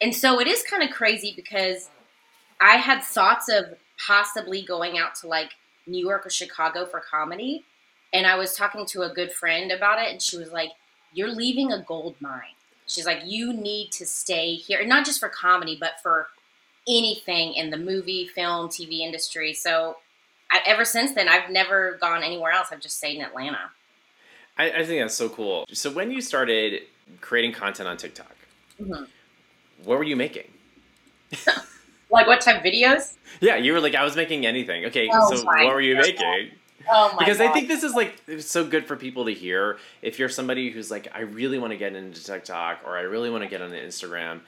and 0.01 0.15
so 0.15 0.39
it 0.39 0.47
is 0.47 0.63
kind 0.63 0.83
of 0.83 0.89
crazy 0.89 1.33
because 1.35 1.89
I 2.59 2.77
had 2.77 3.03
thoughts 3.03 3.49
of 3.49 3.65
possibly 4.05 4.61
going 4.61 4.97
out 4.97 5.15
to 5.15 5.27
like 5.27 5.51
New 5.87 6.05
York 6.05 6.25
or 6.25 6.29
Chicago 6.29 6.85
for 6.85 6.99
comedy. 6.99 7.63
And 8.13 8.25
I 8.25 8.35
was 8.35 8.55
talking 8.55 8.85
to 8.87 9.01
a 9.03 9.09
good 9.09 9.31
friend 9.31 9.71
about 9.71 9.99
it, 9.99 10.11
and 10.11 10.21
she 10.21 10.37
was 10.37 10.51
like, 10.51 10.71
you're 11.13 11.33
leaving 11.33 11.71
a 11.71 11.83
gold 11.83 12.15
mine. 12.19 12.55
She's 12.85 13.05
like, 13.05 13.21
you 13.25 13.51
need 13.53 13.91
to 13.93 14.05
stay 14.05 14.55
here, 14.55 14.79
and 14.79 14.89
not 14.89 15.05
just 15.05 15.19
for 15.19 15.29
comedy, 15.29 15.77
but 15.79 15.93
for 16.01 16.27
anything 16.87 17.53
in 17.53 17.69
the 17.69 17.77
movie, 17.77 18.27
film, 18.27 18.69
TV 18.69 18.99
industry. 18.99 19.53
So 19.53 19.97
I, 20.49 20.61
ever 20.65 20.85
since 20.85 21.13
then, 21.13 21.27
I've 21.27 21.49
never 21.49 21.97
gone 21.99 22.23
anywhere 22.23 22.51
else. 22.51 22.69
I've 22.71 22.79
just 22.79 22.97
stayed 22.97 23.17
in 23.17 23.23
Atlanta. 23.23 23.71
I, 24.57 24.71
I 24.71 24.85
think 24.85 25.01
that's 25.01 25.15
so 25.15 25.29
cool. 25.29 25.65
So 25.71 25.91
when 25.91 26.11
you 26.11 26.21
started 26.21 26.83
creating 27.19 27.51
content 27.51 27.89
on 27.89 27.97
TikTok, 27.97 28.35
mm-hmm. 28.81 29.03
what 29.83 29.97
were 29.97 30.03
you 30.03 30.15
making? 30.15 30.49
like 32.09 32.27
what 32.27 32.41
type 32.41 32.57
of 32.57 32.63
videos? 32.63 33.17
Yeah, 33.41 33.55
you 33.57 33.73
were 33.73 33.81
like, 33.81 33.95
I 33.95 34.03
was 34.03 34.15
making 34.15 34.45
anything. 34.45 34.85
Okay, 34.85 35.09
oh, 35.11 35.35
so 35.35 35.43
what 35.43 35.73
were 35.73 35.81
you 35.81 35.95
making? 35.95 36.51
Oh 36.89 37.11
my 37.13 37.19
because 37.19 37.39
God. 37.39 37.49
I 37.49 37.53
think 37.53 37.67
this 37.67 37.83
is 37.83 37.93
like 37.93 38.15
so 38.39 38.65
good 38.65 38.85
for 38.85 38.95
people 38.95 39.25
to 39.25 39.33
hear. 39.33 39.77
If 40.01 40.19
you're 40.19 40.29
somebody 40.29 40.69
who's 40.69 40.89
like, 40.89 41.07
I 41.13 41.21
really 41.21 41.59
want 41.59 41.71
to 41.71 41.77
get 41.77 41.95
into 41.95 42.23
TikTok 42.23 42.79
or 42.85 42.97
I 42.97 43.01
really 43.01 43.29
want 43.29 43.43
to 43.43 43.49
get 43.49 43.61
on 43.61 43.71
Instagram, 43.71 44.41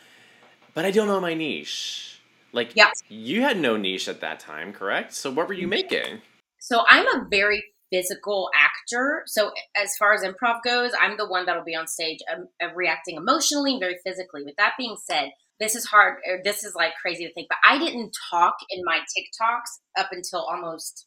but 0.73 0.85
I 0.85 0.91
don't 0.91 1.07
know 1.07 1.19
my 1.19 1.33
niche. 1.33 2.21
Like, 2.51 2.75
yeah. 2.75 2.89
you 3.09 3.41
had 3.41 3.59
no 3.59 3.77
niche 3.77 4.07
at 4.07 4.21
that 4.21 4.39
time, 4.39 4.73
correct? 4.73 5.13
So 5.13 5.29
what 5.29 5.47
were 5.47 5.53
you 5.53 5.67
making? 5.67 6.21
So 6.59 6.83
I'm 6.87 7.05
a 7.07 7.27
very 7.29 7.63
physical 7.91 8.49
actor. 8.55 9.23
So 9.25 9.51
as 9.75 9.95
far 9.97 10.13
as 10.13 10.23
improv 10.23 10.63
goes, 10.63 10.91
I'm 10.99 11.17
the 11.17 11.27
one 11.27 11.45
that'll 11.45 11.63
be 11.63 11.75
on 11.75 11.87
stage 11.87 12.19
um, 12.33 12.47
uh, 12.61 12.73
reacting 12.73 13.17
emotionally 13.17 13.71
and 13.71 13.79
very 13.79 13.97
physically. 14.03 14.43
With 14.43 14.55
that 14.57 14.73
being 14.77 14.95
said, 15.03 15.31
this 15.59 15.75
is 15.75 15.85
hard. 15.85 16.17
Or 16.27 16.39
this 16.43 16.63
is 16.63 16.75
like 16.75 16.93
crazy 17.01 17.25
to 17.25 17.33
think, 17.33 17.47
but 17.49 17.57
I 17.67 17.77
didn't 17.77 18.15
talk 18.29 18.55
in 18.69 18.83
my 18.83 18.99
TikToks 18.99 19.79
up 19.97 20.09
until 20.11 20.41
almost, 20.41 21.05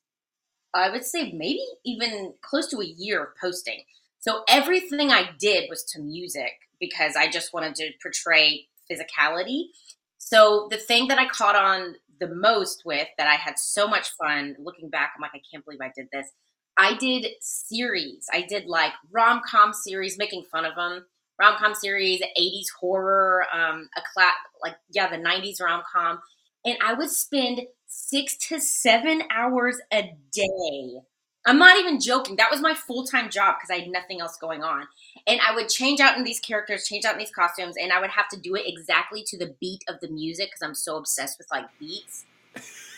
I 0.75 0.91
would 0.91 1.05
say 1.05 1.33
maybe 1.33 1.65
even 1.85 2.35
close 2.43 2.69
to 2.69 2.81
a 2.81 2.85
year 2.85 3.25
of 3.25 3.29
posting. 3.41 3.83
So 4.21 4.45
everything 4.49 5.11
I 5.11 5.31
did 5.39 5.69
was 5.69 5.83
to 5.93 6.01
music 6.01 6.53
because 6.79 7.17
I 7.17 7.29
just 7.29 7.53
wanted 7.53 7.75
to 7.77 7.91
portray 8.01 8.69
physicality. 8.91 9.65
So 10.19 10.69
the 10.71 10.77
thing 10.77 11.09
that 11.09 11.19
I 11.19 11.29
caught 11.29 11.57
on 11.57 11.97
the 12.21 12.29
most 12.29 12.83
with 12.85 13.09
that 13.19 13.27
I 13.27 13.35
had 13.35 13.59
so 13.59 13.89
much 13.89 14.11
fun 14.11 14.55
looking 14.59 14.91
back, 14.91 15.13
I'm 15.17 15.23
like, 15.23 15.33
I 15.35 15.41
can't 15.51 15.65
believe 15.65 15.81
I 15.81 15.93
did 15.95 16.07
this. 16.13 16.29
I 16.77 16.95
did 16.95 17.27
series. 17.41 18.27
I 18.33 18.43
did 18.43 18.67
like 18.67 18.93
rom 19.11 19.43
com 19.49 19.73
series, 19.73 20.19
making 20.19 20.45
fun 20.45 20.65
of 20.65 20.75
them. 20.75 21.07
Rom 21.41 21.57
com 21.59 21.75
series, 21.75 22.21
80s 22.39 22.67
horror, 22.79 23.45
um, 23.53 23.89
a 23.97 24.03
class 24.13 24.35
like 24.63 24.77
yeah, 24.91 25.09
the 25.11 25.17
90s 25.17 25.61
rom 25.61 25.83
com, 25.91 26.21
and 26.65 26.77
I 26.85 26.95
would 26.95 27.11
spend 27.11 27.63
six 27.87 28.37
to 28.49 28.61
seven 28.61 29.23
hours 29.31 29.79
a 29.93 30.15
day 30.33 31.01
I'm 31.45 31.59
not 31.59 31.79
even 31.79 31.99
joking. 31.99 32.37
That 32.37 32.51
was 32.51 32.61
my 32.61 32.75
full 32.75 33.05
time 33.05 33.29
job 33.29 33.57
because 33.57 33.71
I 33.75 33.83
had 33.83 33.91
nothing 33.91 34.21
else 34.21 34.37
going 34.37 34.63
on. 34.63 34.87
And 35.27 35.41
I 35.47 35.55
would 35.55 35.69
change 35.69 36.01
out 36.01 36.17
in 36.17 36.25
these 36.25 36.39
characters, 36.39 36.87
change 36.87 37.05
out 37.05 37.15
in 37.15 37.19
these 37.19 37.33
costumes, 37.33 37.75
and 37.81 37.93
I 37.93 38.01
would 38.01 38.11
have 38.11 38.29
to 38.29 38.41
do 38.41 38.55
it 38.55 38.63
exactly 38.67 39.25
to 39.27 39.39
the 39.39 39.55
beat 39.61 39.83
of 39.89 40.01
the 40.01 40.09
music 40.09 40.49
because 40.49 40.63
I'm 40.63 40.75
so 40.75 40.97
obsessed 40.97 41.39
with 41.39 41.49
like 41.51 41.67
beats. 41.79 42.25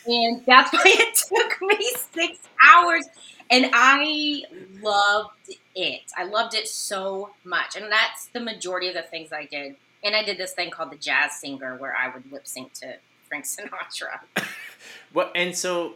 And 0.07 0.45
that's 0.47 0.73
why 0.73 0.83
it 0.85 1.15
took 1.15 1.63
me 1.63 1.93
six 2.13 2.39
hours. 2.63 3.07
And 3.51 3.71
I 3.73 4.43
loved 4.83 5.51
it. 5.75 6.03
I 6.17 6.25
loved 6.25 6.55
it 6.55 6.69
so 6.69 7.31
much. 7.45 7.77
And 7.77 7.91
that's 7.91 8.27
the 8.27 8.41
majority 8.41 8.89
of 8.89 8.95
the 8.95 9.03
things 9.03 9.33
I 9.33 9.47
did. 9.47 9.77
And 10.03 10.15
I 10.15 10.23
did 10.23 10.39
this 10.39 10.53
thing 10.53 10.71
called 10.71 10.91
the 10.91 10.97
jazz 10.97 11.41
singer 11.41 11.77
where 11.77 11.95
I 11.97 12.13
would 12.13 12.31
lip 12.31 12.47
sync 12.47 12.73
to 12.75 12.97
Frank 13.29 13.45
Sinatra. 13.45 14.47
What 15.13 15.33
and 15.35 15.57
so 15.57 15.95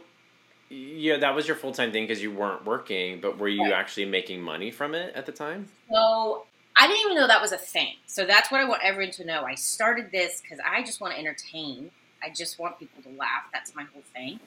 yeah, 0.69 1.17
that 1.17 1.35
was 1.35 1.47
your 1.47 1.57
full 1.57 1.71
time 1.71 1.91
thing 1.91 2.03
because 2.03 2.21
you 2.21 2.31
weren't 2.31 2.65
working, 2.65 3.19
but 3.19 3.37
were 3.37 3.47
you 3.47 3.63
right. 3.63 3.73
actually 3.73 4.05
making 4.05 4.41
money 4.41 4.71
from 4.71 4.93
it 4.93 5.15
at 5.15 5.25
the 5.25 5.31
time? 5.31 5.67
So 5.91 6.45
I 6.77 6.87
didn't 6.87 7.01
even 7.05 7.15
know 7.15 7.27
that 7.27 7.41
was 7.41 7.51
a 7.51 7.57
thing. 7.57 7.95
So 8.05 8.25
that's 8.25 8.51
what 8.51 8.61
I 8.61 8.65
want 8.65 8.83
everyone 8.83 9.11
to 9.13 9.25
know. 9.25 9.43
I 9.43 9.55
started 9.55 10.11
this 10.11 10.41
because 10.41 10.59
I 10.65 10.83
just 10.83 11.01
want 11.01 11.13
to 11.13 11.19
entertain. 11.19 11.91
I 12.23 12.29
just 12.29 12.59
want 12.59 12.79
people 12.79 13.01
to 13.03 13.09
laugh. 13.09 13.43
That's 13.51 13.75
my 13.75 13.83
whole 13.83 14.03
thing. 14.13 14.39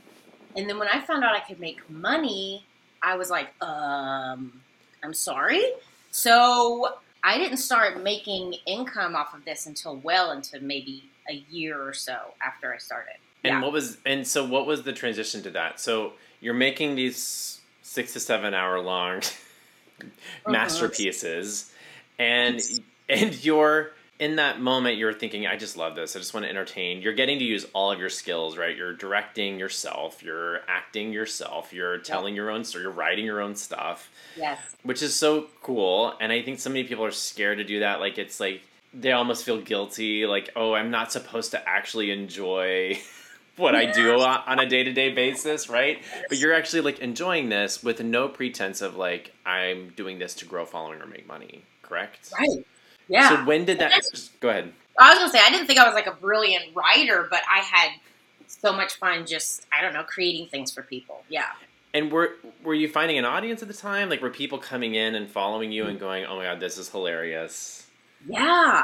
And 0.56 0.68
then 0.68 0.78
when 0.78 0.88
I 0.88 1.00
found 1.00 1.24
out 1.24 1.34
I 1.34 1.40
could 1.40 1.58
make 1.58 1.88
money, 1.90 2.64
I 3.02 3.16
was 3.16 3.30
like, 3.30 3.48
um, 3.62 4.60
I'm 5.02 5.14
sorry. 5.14 5.62
So 6.10 6.88
I 7.24 7.38
didn't 7.38 7.58
start 7.58 8.02
making 8.02 8.54
income 8.66 9.16
off 9.16 9.34
of 9.34 9.44
this 9.44 9.66
until 9.66 9.96
well 9.96 10.32
into 10.32 10.60
maybe 10.60 11.04
a 11.28 11.34
year 11.50 11.80
or 11.80 11.92
so 11.92 12.16
after 12.44 12.72
I 12.72 12.78
started. 12.78 13.14
And 13.44 13.54
yeah. 13.54 13.62
what 13.62 13.72
was 13.72 13.98
and 14.06 14.26
so 14.26 14.46
what 14.46 14.66
was 14.66 14.82
the 14.82 14.92
transition 14.92 15.42
to 15.42 15.50
that? 15.50 15.80
So 15.80 16.12
you're 16.40 16.54
making 16.54 16.94
these 16.94 17.60
six 17.82 18.12
to 18.12 18.20
seven 18.20 18.54
hour 18.54 18.80
long 18.80 19.18
uh-huh. 20.00 20.50
masterpieces, 20.50 21.72
and 22.18 22.60
and 23.08 23.44
you're 23.44 23.92
in 24.22 24.36
that 24.36 24.60
moment 24.60 24.96
you're 24.98 25.12
thinking, 25.12 25.48
I 25.48 25.56
just 25.56 25.76
love 25.76 25.96
this. 25.96 26.14
I 26.14 26.20
just 26.20 26.32
want 26.32 26.44
to 26.46 26.50
entertain. 26.50 27.02
You're 27.02 27.12
getting 27.12 27.40
to 27.40 27.44
use 27.44 27.66
all 27.72 27.90
of 27.90 27.98
your 27.98 28.08
skills, 28.08 28.56
right? 28.56 28.76
You're 28.76 28.94
directing 28.94 29.58
yourself, 29.58 30.22
you're 30.22 30.60
acting 30.68 31.12
yourself, 31.12 31.72
you're 31.72 31.98
telling 31.98 32.36
your 32.36 32.48
own 32.48 32.62
story, 32.62 32.84
you're 32.84 32.92
writing 32.92 33.24
your 33.24 33.40
own 33.40 33.56
stuff. 33.56 34.12
Yes. 34.36 34.60
Which 34.84 35.02
is 35.02 35.12
so 35.12 35.48
cool. 35.60 36.14
And 36.20 36.30
I 36.30 36.40
think 36.42 36.60
so 36.60 36.70
many 36.70 36.84
people 36.84 37.04
are 37.04 37.10
scared 37.10 37.58
to 37.58 37.64
do 37.64 37.80
that. 37.80 37.98
Like 37.98 38.16
it's 38.16 38.38
like 38.38 38.62
they 38.94 39.10
almost 39.10 39.44
feel 39.44 39.60
guilty, 39.60 40.24
like, 40.24 40.50
oh, 40.54 40.72
I'm 40.72 40.92
not 40.92 41.10
supposed 41.10 41.50
to 41.50 41.68
actually 41.68 42.12
enjoy 42.12 43.00
what 43.56 43.74
I 43.74 43.90
do 43.90 44.20
on 44.20 44.60
a 44.60 44.68
day 44.68 44.84
to 44.84 44.92
day 44.92 45.12
basis, 45.12 45.68
right? 45.68 46.00
But 46.28 46.38
you're 46.38 46.54
actually 46.54 46.82
like 46.82 47.00
enjoying 47.00 47.48
this 47.48 47.82
with 47.82 48.00
no 48.00 48.28
pretense 48.28 48.82
of 48.82 48.94
like 48.94 49.34
I'm 49.44 49.88
doing 49.96 50.20
this 50.20 50.34
to 50.34 50.44
grow 50.44 50.64
following 50.64 51.02
or 51.02 51.06
make 51.06 51.26
money, 51.26 51.64
correct? 51.82 52.32
Right. 52.38 52.64
Yeah. 53.12 53.28
So 53.28 53.44
when 53.44 53.64
did 53.64 53.78
that? 53.78 53.92
Go 54.40 54.48
ahead. 54.48 54.72
I 54.98 55.10
was 55.10 55.18
gonna 55.18 55.30
say 55.30 55.40
I 55.44 55.50
didn't 55.50 55.66
think 55.66 55.78
I 55.78 55.84
was 55.84 55.94
like 55.94 56.06
a 56.06 56.12
brilliant 56.14 56.74
writer, 56.74 57.26
but 57.30 57.40
I 57.50 57.58
had 57.58 57.90
so 58.46 58.72
much 58.72 58.94
fun 58.94 59.26
just 59.26 59.66
I 59.76 59.82
don't 59.82 59.92
know 59.92 60.02
creating 60.02 60.48
things 60.48 60.72
for 60.72 60.82
people. 60.82 61.22
Yeah. 61.28 61.50
And 61.94 62.10
were 62.10 62.36
were 62.64 62.74
you 62.74 62.88
finding 62.88 63.18
an 63.18 63.26
audience 63.26 63.60
at 63.62 63.68
the 63.68 63.74
time? 63.74 64.08
Like 64.08 64.22
were 64.22 64.30
people 64.30 64.58
coming 64.58 64.94
in 64.94 65.14
and 65.14 65.30
following 65.30 65.72
you 65.72 65.84
and 65.84 66.00
going, 66.00 66.24
"Oh 66.24 66.36
my 66.36 66.44
god, 66.44 66.58
this 66.58 66.78
is 66.78 66.88
hilarious." 66.88 67.86
Yeah, 68.26 68.40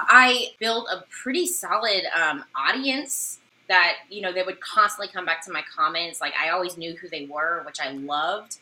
I 0.09 0.49
built 0.59 0.89
a 0.93 1.05
pretty 1.23 1.47
solid 1.47 2.03
um, 2.15 2.45
audience 2.55 3.39
that 3.69 3.97
you 4.11 4.21
know 4.21 4.33
they 4.33 4.43
would 4.43 4.61
constantly 4.61 5.11
come 5.13 5.25
back 5.25 5.45
to 5.45 5.53
my 5.53 5.63
comments 5.75 6.21
like 6.21 6.33
i 6.41 6.49
always 6.49 6.77
knew 6.77 6.97
who 6.97 7.09
they 7.09 7.27
were 7.27 7.63
which 7.67 7.79
i 7.81 7.91
loved 7.93 8.57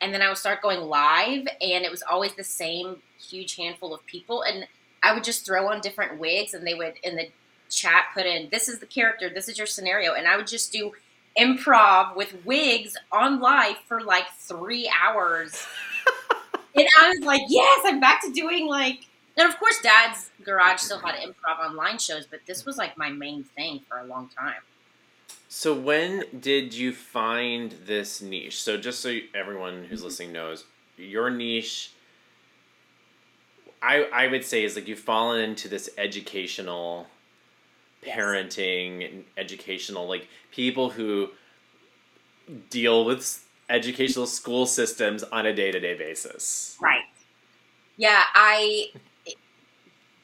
and 0.00 0.14
then 0.14 0.22
i 0.22 0.28
would 0.28 0.38
start 0.38 0.62
going 0.62 0.80
live 0.80 1.46
and 1.60 1.84
it 1.84 1.90
was 1.90 2.02
always 2.08 2.32
the 2.34 2.44
same 2.44 2.96
huge 3.20 3.56
handful 3.56 3.92
of 3.92 4.04
people 4.06 4.42
and 4.42 4.66
i 5.02 5.12
would 5.12 5.24
just 5.24 5.44
throw 5.44 5.68
on 5.68 5.80
different 5.80 6.18
wigs 6.18 6.54
and 6.54 6.66
they 6.66 6.74
would 6.74 6.94
in 7.02 7.16
the 7.16 7.28
chat 7.68 8.06
put 8.14 8.26
in 8.26 8.48
this 8.50 8.68
is 8.68 8.78
the 8.78 8.86
character 8.86 9.30
this 9.30 9.48
is 9.48 9.56
your 9.56 9.66
scenario 9.66 10.12
and 10.12 10.26
i 10.26 10.36
would 10.36 10.46
just 10.46 10.72
do 10.72 10.92
improv 11.38 12.14
with 12.14 12.34
wigs 12.44 12.94
on 13.10 13.40
live 13.40 13.76
for 13.86 14.02
like 14.02 14.26
three 14.38 14.90
hours 15.02 15.66
and 16.74 16.86
i 17.00 17.08
was 17.08 17.20
like 17.20 17.40
yes 17.48 17.80
i'm 17.86 17.98
back 17.98 18.20
to 18.22 18.30
doing 18.32 18.66
like 18.66 19.06
and 19.36 19.48
of 19.48 19.58
course, 19.58 19.78
Dad's 19.82 20.30
Garage 20.44 20.80
still 20.80 20.98
had 20.98 21.14
improv 21.14 21.58
online 21.64 21.98
shows, 21.98 22.26
but 22.26 22.40
this 22.46 22.66
was 22.66 22.76
like 22.76 22.98
my 22.98 23.08
main 23.08 23.44
thing 23.44 23.80
for 23.88 23.98
a 23.98 24.04
long 24.04 24.28
time. 24.28 24.60
So 25.48 25.74
when 25.74 26.24
did 26.40 26.74
you 26.74 26.92
find 26.92 27.72
this 27.86 28.20
niche? 28.20 28.60
So 28.60 28.76
just 28.76 29.00
so 29.00 29.18
everyone 29.34 29.84
who's 29.84 30.00
mm-hmm. 30.00 30.06
listening 30.06 30.32
knows, 30.32 30.64
your 30.96 31.30
niche 31.30 31.92
I 33.82 34.04
I 34.12 34.26
would 34.28 34.44
say 34.44 34.64
is 34.64 34.76
like 34.76 34.88
you've 34.88 34.98
fallen 34.98 35.40
into 35.40 35.68
this 35.68 35.90
educational 35.98 37.06
parenting 38.04 39.00
yes. 39.00 39.10
educational 39.36 40.08
like 40.08 40.26
people 40.50 40.90
who 40.90 41.30
deal 42.68 43.04
with 43.04 43.44
educational 43.68 44.26
school 44.26 44.66
systems 44.66 45.22
on 45.22 45.46
a 45.46 45.54
day-to-day 45.54 45.94
basis. 45.94 46.76
Right. 46.80 47.04
Yeah, 47.96 48.22
I 48.34 48.90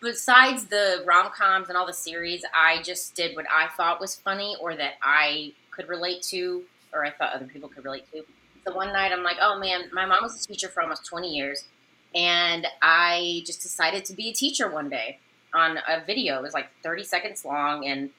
besides 0.01 0.67
the 0.67 1.03
rom 1.07 1.31
coms 1.33 1.69
and 1.69 1.77
all 1.77 1.87
the 1.87 1.93
series, 1.93 2.45
I 2.55 2.83
just 2.83 3.15
did 3.15 3.35
what 3.37 3.47
I 3.53 3.69
thought 3.77 4.01
was 4.01 4.15
funny 4.15 4.57
or 4.61 4.77
that 4.77 4.95
I 5.03 5.53
could 5.71 5.89
relate 5.89 6.23
to, 6.23 6.63
or 6.93 7.05
I 7.05 7.11
thought 7.11 7.33
other 7.35 7.47
people 7.47 7.69
could 7.69 7.85
relate 7.85 8.05
to. 8.13 8.23
So 8.65 8.75
one 8.75 8.93
night 8.93 9.13
I'm 9.13 9.23
like, 9.23 9.39
oh 9.41 9.59
man, 9.59 9.91
my 9.93 10.07
mom 10.07 10.23
was 10.23 10.45
a 10.45 10.47
teacher 10.47 10.69
for 10.69 10.83
almost 10.83 11.07
20 11.07 11.29
years, 11.29 11.65
and 12.15 12.67
I 12.83 13.43
just 13.45 13.63
decided 13.63 14.05
to 14.07 14.15
be 14.15 14.29
a 14.29 14.33
teacher 14.33 14.71
one 14.71 14.89
day 14.89 15.19
on 15.55 15.79
a 15.89 16.05
video. 16.05 16.39
It 16.39 16.43
was 16.43 16.55
like 16.55 16.69
30 16.83 17.05
seconds 17.05 17.45
long, 17.45 17.87
and 17.87 18.11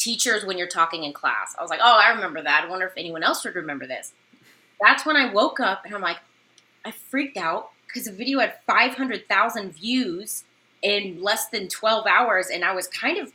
teachers 0.00 0.44
when 0.44 0.58
you're 0.58 0.66
talking 0.66 1.04
in 1.04 1.12
class. 1.12 1.54
I 1.58 1.62
was 1.62 1.70
like, 1.70 1.80
oh, 1.82 2.00
I 2.02 2.10
remember 2.10 2.42
that. 2.42 2.64
I 2.64 2.70
wonder 2.70 2.86
if 2.86 2.94
anyone 2.96 3.22
else 3.22 3.44
would 3.44 3.54
remember 3.54 3.86
this. 3.86 4.12
That's 4.80 5.04
when 5.04 5.16
I 5.16 5.32
woke 5.32 5.60
up 5.60 5.82
and 5.84 5.94
I'm 5.94 6.00
like, 6.00 6.16
I 6.84 6.90
freaked 6.90 7.36
out 7.36 7.70
because 7.86 8.04
the 8.06 8.12
video 8.12 8.40
had 8.40 8.54
500,000 8.66 9.72
views 9.72 10.44
in 10.82 11.22
less 11.22 11.48
than 11.48 11.68
12 11.68 12.06
hours. 12.06 12.48
And 12.48 12.64
I 12.64 12.72
was 12.72 12.88
kind 12.88 13.18
of, 13.18 13.32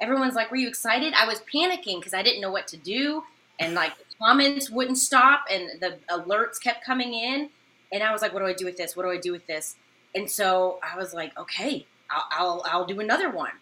everyone's 0.00 0.34
like, 0.34 0.50
Were 0.50 0.56
you 0.56 0.68
excited? 0.68 1.12
I 1.14 1.26
was 1.26 1.42
panicking 1.52 2.00
because 2.00 2.14
I 2.14 2.22
didn't 2.22 2.40
know 2.40 2.50
what 2.50 2.66
to 2.68 2.78
do. 2.78 3.22
And 3.60 3.74
like 3.74 3.96
the 3.98 4.04
comments 4.18 4.70
wouldn't 4.70 4.98
stop 4.98 5.44
and 5.50 5.80
the 5.80 5.98
alerts 6.10 6.60
kept 6.62 6.84
coming 6.84 7.12
in. 7.12 7.50
And 7.92 8.02
I 8.02 8.12
was 8.12 8.22
like, 8.22 8.32
What 8.32 8.40
do 8.40 8.46
I 8.46 8.54
do 8.54 8.64
with 8.64 8.76
this? 8.76 8.96
What 8.96 9.04
do 9.04 9.10
I 9.10 9.18
do 9.18 9.32
with 9.32 9.46
this? 9.46 9.76
And 10.14 10.30
so 10.30 10.78
I 10.82 10.96
was 10.96 11.14
like, 11.14 11.36
Okay, 11.38 11.86
I'll, 12.10 12.24
I'll, 12.30 12.62
I'll 12.66 12.86
do 12.86 13.00
another 13.00 13.30
one. 13.30 13.52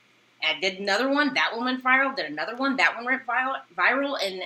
I 0.42 0.60
did 0.60 0.78
another 0.78 1.08
one. 1.08 1.34
That 1.34 1.56
one 1.56 1.64
went 1.64 1.84
viral. 1.84 2.14
Did 2.14 2.26
another 2.26 2.56
one. 2.56 2.76
That 2.76 2.96
one 2.96 3.04
went 3.04 3.22
viral. 3.26 4.18
And 4.22 4.42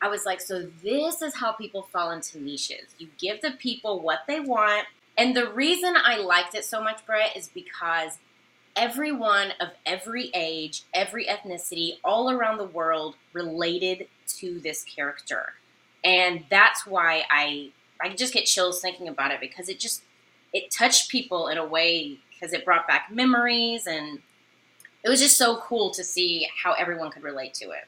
I 0.00 0.08
was 0.08 0.26
like, 0.26 0.40
so 0.40 0.68
this 0.82 1.22
is 1.22 1.34
how 1.34 1.52
people 1.52 1.88
fall 1.92 2.10
into 2.10 2.40
niches. 2.40 2.94
You 2.98 3.08
give 3.18 3.40
the 3.40 3.52
people 3.52 4.00
what 4.00 4.20
they 4.28 4.40
want. 4.40 4.86
And 5.16 5.34
the 5.34 5.50
reason 5.50 5.94
I 5.96 6.18
liked 6.18 6.54
it 6.54 6.64
so 6.64 6.82
much, 6.82 7.04
Bret, 7.04 7.36
is 7.36 7.48
because 7.48 8.18
everyone 8.76 9.52
of 9.60 9.70
every 9.84 10.30
age, 10.34 10.84
every 10.94 11.26
ethnicity, 11.26 11.98
all 12.04 12.30
around 12.30 12.58
the 12.58 12.64
world 12.64 13.16
related 13.32 14.06
to 14.38 14.60
this 14.60 14.84
character. 14.84 15.54
And 16.04 16.44
that's 16.48 16.86
why 16.86 17.24
I 17.28 17.70
I 18.00 18.10
just 18.10 18.32
get 18.32 18.46
chills 18.46 18.80
thinking 18.80 19.08
about 19.08 19.32
it 19.32 19.40
because 19.40 19.68
it 19.68 19.78
just 19.78 20.02
it 20.52 20.70
touched 20.70 21.10
people 21.10 21.48
in 21.48 21.58
a 21.58 21.66
way 21.66 22.18
because 22.30 22.52
it 22.52 22.64
brought 22.64 22.86
back 22.86 23.10
memories 23.10 23.86
and 23.86 24.20
it 25.04 25.08
was 25.08 25.20
just 25.20 25.36
so 25.36 25.56
cool 25.56 25.90
to 25.90 26.04
see 26.04 26.48
how 26.62 26.72
everyone 26.72 27.10
could 27.10 27.22
relate 27.22 27.54
to 27.54 27.70
it. 27.70 27.86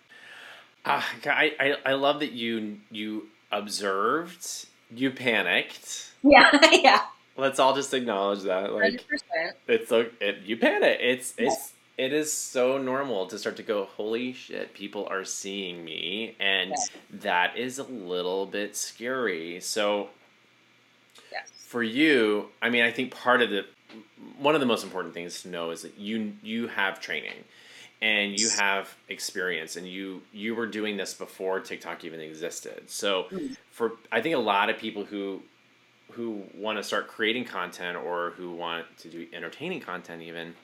Uh, 0.84 1.02
I, 1.26 1.54
I 1.60 1.74
I 1.86 1.92
love 1.94 2.20
that 2.20 2.32
you 2.32 2.78
you 2.90 3.28
observed, 3.52 4.66
you 4.94 5.10
panicked. 5.10 6.12
Yeah, 6.22 6.50
yeah 6.72 7.02
let's 7.40 7.58
all 7.58 7.74
just 7.74 7.92
acknowledge 7.94 8.42
that. 8.42 8.72
Like 8.72 9.04
100%. 9.34 9.52
it's 9.66 9.88
so 9.88 10.06
it, 10.20 10.38
you 10.44 10.56
panic. 10.56 10.98
It's 11.00 11.34
it's 11.36 11.72
it 12.00 12.14
is 12.14 12.32
so 12.32 12.78
normal 12.78 13.26
to 13.26 13.38
start 13.38 13.56
to 13.56 13.62
go, 13.62 13.84
holy 13.84 14.32
shit, 14.32 14.72
people 14.72 15.06
are 15.10 15.22
seeing 15.22 15.84
me. 15.84 16.34
And 16.40 16.70
Yes. 16.70 16.90
that 17.10 17.58
is 17.58 17.78
a 17.78 17.82
little 17.84 18.46
bit 18.46 18.74
scary. 18.74 19.60
So 19.60 20.08
Yes. 21.30 21.50
for 21.66 21.82
you, 21.82 22.48
I 22.62 22.70
mean, 22.70 22.84
I 22.84 22.90
think 22.90 23.12
part 23.12 23.42
of 23.42 23.50
the 23.50 23.66
one 24.38 24.54
of 24.54 24.60
the 24.62 24.66
most 24.66 24.82
important 24.82 25.12
things 25.12 25.42
to 25.42 25.48
know 25.48 25.72
is 25.72 25.82
that 25.82 25.98
you 25.98 26.32
you 26.42 26.68
have 26.68 27.00
training 27.02 27.44
and 28.00 28.34
you 28.34 28.48
have 28.48 28.96
experience 29.08 29.76
and 29.76 29.86
you 29.86 30.22
you 30.32 30.54
were 30.54 30.66
doing 30.66 30.96
this 30.96 31.12
before 31.12 31.60
TikTok 31.60 32.02
even 32.04 32.20
existed. 32.20 32.88
So 32.88 33.26
Mm. 33.30 33.56
for 33.70 33.92
I 34.10 34.22
think 34.22 34.36
a 34.36 34.38
lot 34.38 34.70
of 34.70 34.78
people 34.78 35.04
who 35.04 35.42
who 36.12 36.44
want 36.54 36.78
to 36.78 36.82
start 36.82 37.08
creating 37.08 37.44
content 37.44 37.96
or 37.96 38.30
who 38.38 38.52
want 38.54 38.86
to 38.98 39.08
do 39.08 39.26
entertaining 39.34 39.80
content 39.80 40.22
even 40.22 40.54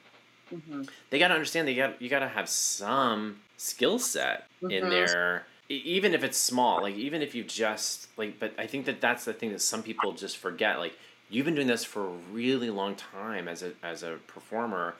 hmm 0.50 0.82
they 1.10 1.18
got 1.18 1.28
to 1.28 1.34
understand 1.34 1.66
they 1.66 1.74
got 1.74 2.00
you 2.00 2.08
got 2.08 2.20
to 2.20 2.28
have 2.28 2.48
some 2.48 3.36
skill 3.56 3.98
set 3.98 4.46
in 4.62 4.84
Mhm. 4.84 4.90
there 4.90 5.46
even 5.68 6.14
if 6.14 6.22
it's 6.22 6.38
small 6.38 6.80
like 6.82 6.94
even 6.94 7.22
if 7.22 7.34
you 7.34 7.42
just 7.42 8.08
like 8.16 8.38
but 8.38 8.52
i 8.58 8.66
think 8.66 8.86
that 8.86 9.00
that's 9.00 9.24
the 9.24 9.32
thing 9.32 9.50
that 9.52 9.60
some 9.60 9.82
people 9.82 10.12
just 10.12 10.36
forget 10.36 10.78
like 10.78 10.96
you've 11.30 11.44
been 11.44 11.54
doing 11.56 11.66
this 11.66 11.84
for 11.84 12.06
a 12.06 12.10
really 12.32 12.70
long 12.70 12.94
time 12.94 13.48
as 13.48 13.62
a 13.62 13.72
as 13.82 14.02
a 14.02 14.18
performer 14.28 14.94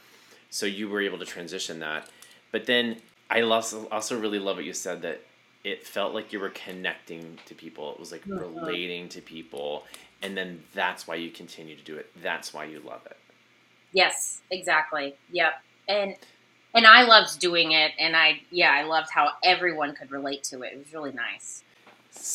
so 0.51 0.67
you 0.67 0.89
were 0.89 1.01
able 1.01 1.19
to 1.19 1.25
transition 1.25 1.79
that 1.81 2.09
but 2.51 2.67
then 2.67 2.97
i 3.31 3.41
also 3.43 3.87
also 3.91 4.19
really 4.19 4.39
love 4.41 4.57
what 4.57 4.65
you 4.65 4.73
said 4.73 5.03
that 5.03 5.21
it 5.65 5.87
felt 5.87 6.15
like 6.15 6.33
you 6.33 6.41
were 6.41 6.51
connecting 6.51 7.39
to 7.47 7.55
people 7.55 7.93
it 7.93 8.01
was 8.01 8.11
like 8.11 8.25
Mhm. 8.27 8.41
relating 8.41 9.09
to 9.09 9.21
people 9.21 9.85
and 10.23 10.37
then 10.37 10.63
that's 10.75 11.07
why 11.07 11.15
you 11.15 11.31
continue 11.31 11.77
to 11.77 11.83
do 11.83 11.97
it 11.97 12.11
that's 12.23 12.53
why 12.53 12.65
you 12.65 12.81
love 12.81 13.03
it 13.07 13.17
Yes, 13.93 14.41
exactly. 14.51 15.15
Yep. 15.33 15.55
And 15.89 16.17
and 16.75 16.87
I 16.87 17.05
loved 17.05 17.39
doing 17.39 17.73
it, 17.73 17.93
and 17.99 18.17
I 18.17 18.41
yeah, 18.51 18.73
I 18.73 18.83
loved 18.83 19.09
how 19.11 19.31
everyone 19.45 19.95
could 19.95 20.11
relate 20.11 20.45
to 20.45 20.63
it. 20.63 20.73
It 20.73 20.79
was 20.79 20.93
really 20.93 21.13
nice. 21.13 21.63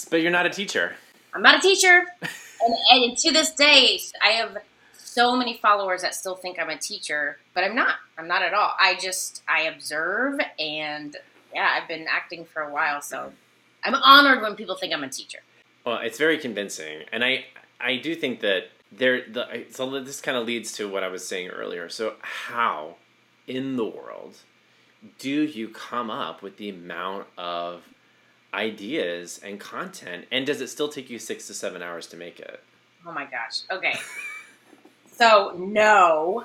But 0.10 0.22
you're 0.22 0.32
not 0.32 0.46
a 0.46 0.50
teacher 0.50 0.96
I'm 1.34 1.42
not 1.42 1.60
a 1.60 1.62
teacher, 1.62 2.06
and, 2.22 2.76
and 2.92 3.18
to 3.18 3.32
this 3.32 3.54
day, 3.54 4.00
I 4.24 4.30
have 4.30 4.58
so 4.94 5.36
many 5.36 5.58
followers 5.58 6.02
that 6.02 6.16
still 6.16 6.36
think 6.36 6.60
I'm 6.60 6.70
a 6.70 6.78
teacher, 6.78 7.38
but 7.54 7.64
I'm 7.64 7.76
not. 7.76 7.96
I'm 8.18 8.28
not 8.28 8.42
at 8.42 8.54
all. 8.54 8.74
I 8.80 8.96
just 8.96 9.44
I 9.48 9.64
observe, 9.64 10.40
and 10.60 11.16
yeah, 11.54 11.78
I've 11.80 11.88
been 11.88 12.06
acting 12.10 12.46
for 12.46 12.62
a 12.62 12.72
while, 12.72 13.02
so 13.02 13.32
I'm 13.84 13.96
honored 13.96 14.42
when 14.42 14.56
people 14.56 14.76
think 14.76 14.94
I'm 14.94 15.04
a 15.04 15.10
teacher. 15.10 15.40
Well, 15.86 15.98
it's 15.98 16.18
very 16.18 16.38
convincing, 16.38 17.04
and 17.12 17.24
I 17.24 17.46
I 17.80 17.98
do 17.98 18.14
think 18.16 18.42
that 18.42 18.70
there 18.92 19.24
the 19.30 19.66
so 19.72 19.90
this 20.02 20.22
kind 20.22 20.38
of 20.38 20.46
leads 20.46 20.74
to 20.74 20.90
what 20.90 21.04
I 21.04 21.08
was 21.08 21.28
saying 21.28 21.50
earlier. 21.50 21.90
So 21.90 22.16
how 22.22 22.96
in 23.48 23.76
the 23.76 23.86
world 23.86 24.38
do 25.18 25.30
you 25.30 25.70
come 25.70 26.10
up 26.12 26.42
with 26.42 26.58
the 26.58 26.70
amount 26.70 27.28
of 27.38 27.82
ideas 28.54 29.40
and 29.44 29.60
content, 29.60 30.26
and 30.32 30.46
does 30.46 30.62
it 30.62 30.68
still 30.68 30.90
take 30.90 31.10
you 31.10 31.18
six 31.20 31.48
to 31.48 31.54
seven 31.54 31.82
hours 31.82 32.08
to 32.08 32.18
make 32.18 32.40
it? 32.40 32.64
Oh 33.06 33.12
my 33.12 33.26
gosh. 33.26 33.62
Okay. 33.72 33.98
So 35.14 35.54
no, 35.58 36.44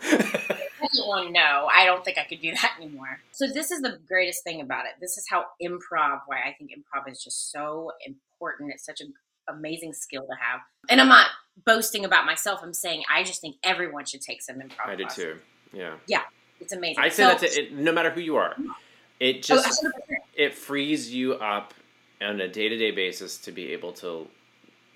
one, 1.06 1.32
no, 1.32 1.68
I 1.72 1.84
don't 1.86 2.04
think 2.04 2.18
I 2.18 2.24
could 2.24 2.40
do 2.42 2.52
that 2.52 2.76
anymore. 2.80 3.20
So 3.32 3.46
this 3.46 3.70
is 3.70 3.80
the 3.80 3.98
greatest 4.06 4.44
thing 4.44 4.60
about 4.60 4.84
it. 4.84 4.92
This 5.00 5.16
is 5.16 5.26
how 5.30 5.46
improv, 5.62 6.20
why 6.26 6.38
I 6.46 6.54
think 6.58 6.70
improv 6.72 7.10
is 7.10 7.22
just 7.22 7.50
so 7.50 7.92
important. 8.06 8.72
It's 8.74 8.84
such 8.84 9.00
an 9.00 9.14
amazing 9.48 9.94
skill 9.94 10.22
to 10.22 10.34
have. 10.40 10.60
And 10.90 11.00
I'm 11.00 11.08
not 11.08 11.28
boasting 11.64 12.04
about 12.04 12.26
myself. 12.26 12.60
I'm 12.62 12.74
saying 12.74 13.02
I 13.12 13.22
just 13.22 13.40
think 13.40 13.56
everyone 13.62 14.04
should 14.04 14.20
take 14.20 14.42
some 14.42 14.56
improv. 14.56 14.86
I 14.86 14.96
do 14.96 15.04
classes. 15.04 15.24
too. 15.24 15.38
Yeah, 15.72 15.94
Yeah, 16.06 16.22
It's 16.60 16.72
amazing. 16.72 17.02
I 17.02 17.08
say 17.08 17.24
So- 17.24 17.28
that 17.28 17.38
to 17.40 17.60
it, 17.62 17.72
no 17.72 17.92
matter 17.92 18.10
who 18.10 18.20
you 18.20 18.36
are. 18.36 18.56
It 19.20 19.36
Oh, 19.50 19.56
just 19.62 19.82
100%. 19.82 20.18
it 20.34 20.54
frees 20.54 21.12
you 21.12 21.34
up 21.34 21.74
on 22.20 22.40
a 22.40 22.48
day 22.48 22.68
to 22.68 22.76
day 22.76 22.90
basis 22.90 23.38
to 23.38 23.52
be 23.52 23.72
able 23.72 23.92
to 23.94 24.28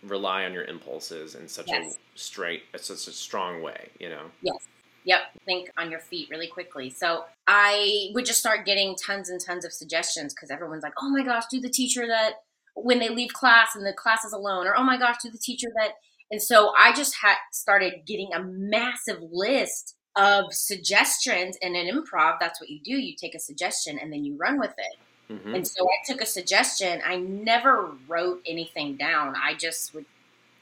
rely 0.02 0.45
on 0.45 0.52
your 0.55 0.64
impulses 0.64 1.35
in 1.35 1.49
such 1.49 1.69
Yes. 1.69 1.97
a 1.97 2.19
straight, 2.19 2.64
uh, 2.75 2.79
such 2.79 3.07
a 3.09 3.12
strong 3.12 3.62
way. 3.62 3.90
You 3.99 4.09
know. 4.11 4.31
Yes. 4.42 4.66
Yep, 5.05 5.20
think 5.46 5.70
on 5.79 5.90
your 5.90 6.01
feet 6.01 6.29
really 6.31 6.46
quickly. 6.46 6.90
So 6.90 7.25
I 7.46 8.11
would 8.14 8.27
just 8.27 8.38
start 8.38 8.66
getting 8.66 8.94
tons 8.96 9.31
and 9.31 9.40
tons 9.40 9.64
of 9.64 9.73
suggestions 9.73 10.35
because 10.35 10.51
everyone's 10.51 10.83
like, 10.83 10.92
"Oh 11.01 11.09
my 11.09 11.23
gosh, 11.23 11.44
do 11.51 11.59
the 11.61 11.70
teacher 11.70 12.07
that 12.07 12.42
when 12.75 12.99
they 12.99 13.09
leave 13.09 13.33
class 13.33 13.75
and 13.75 13.85
the 13.87 13.94
class 13.94 14.25
is 14.27 14.33
alone," 14.35 14.66
or 14.66 14.77
"Oh 14.77 14.83
my 14.83 14.99
gosh, 14.99 15.16
do 15.23 15.31
the 15.31 15.38
teacher 15.38 15.68
that." 15.77 15.94
And 16.31 16.40
so 16.40 16.73
I 16.79 16.93
just 16.93 17.16
had 17.16 17.37
started 17.53 18.03
getting 18.07 18.33
a 18.33 18.43
massive 18.43 19.21
list 19.33 19.97
of 20.16 20.53
suggestions. 20.53 21.57
And 21.62 21.77
in 21.77 21.87
improv, 21.87 22.38
that's 22.40 22.61
what 22.61 22.71
you 22.71 22.81
do: 22.81 22.93
you 22.93 23.14
take 23.16 23.35
a 23.35 23.40
suggestion 23.40 23.99
and 23.99 24.12
then 24.12 24.25
you 24.25 24.37
run 24.37 24.59
with 24.59 24.75
it. 24.79 25.35
hmm 25.35 25.55
And 25.55 25.66
so 25.66 25.85
I 25.85 26.12
took 26.12 26.21
a 26.21 26.27
suggestion. 26.27 27.01
I 27.05 27.16
never 27.16 27.93
wrote 28.09 28.43
anything 28.47 28.97
down. 28.97 29.35
I 29.37 29.55
just 29.55 29.95
would 29.95 30.07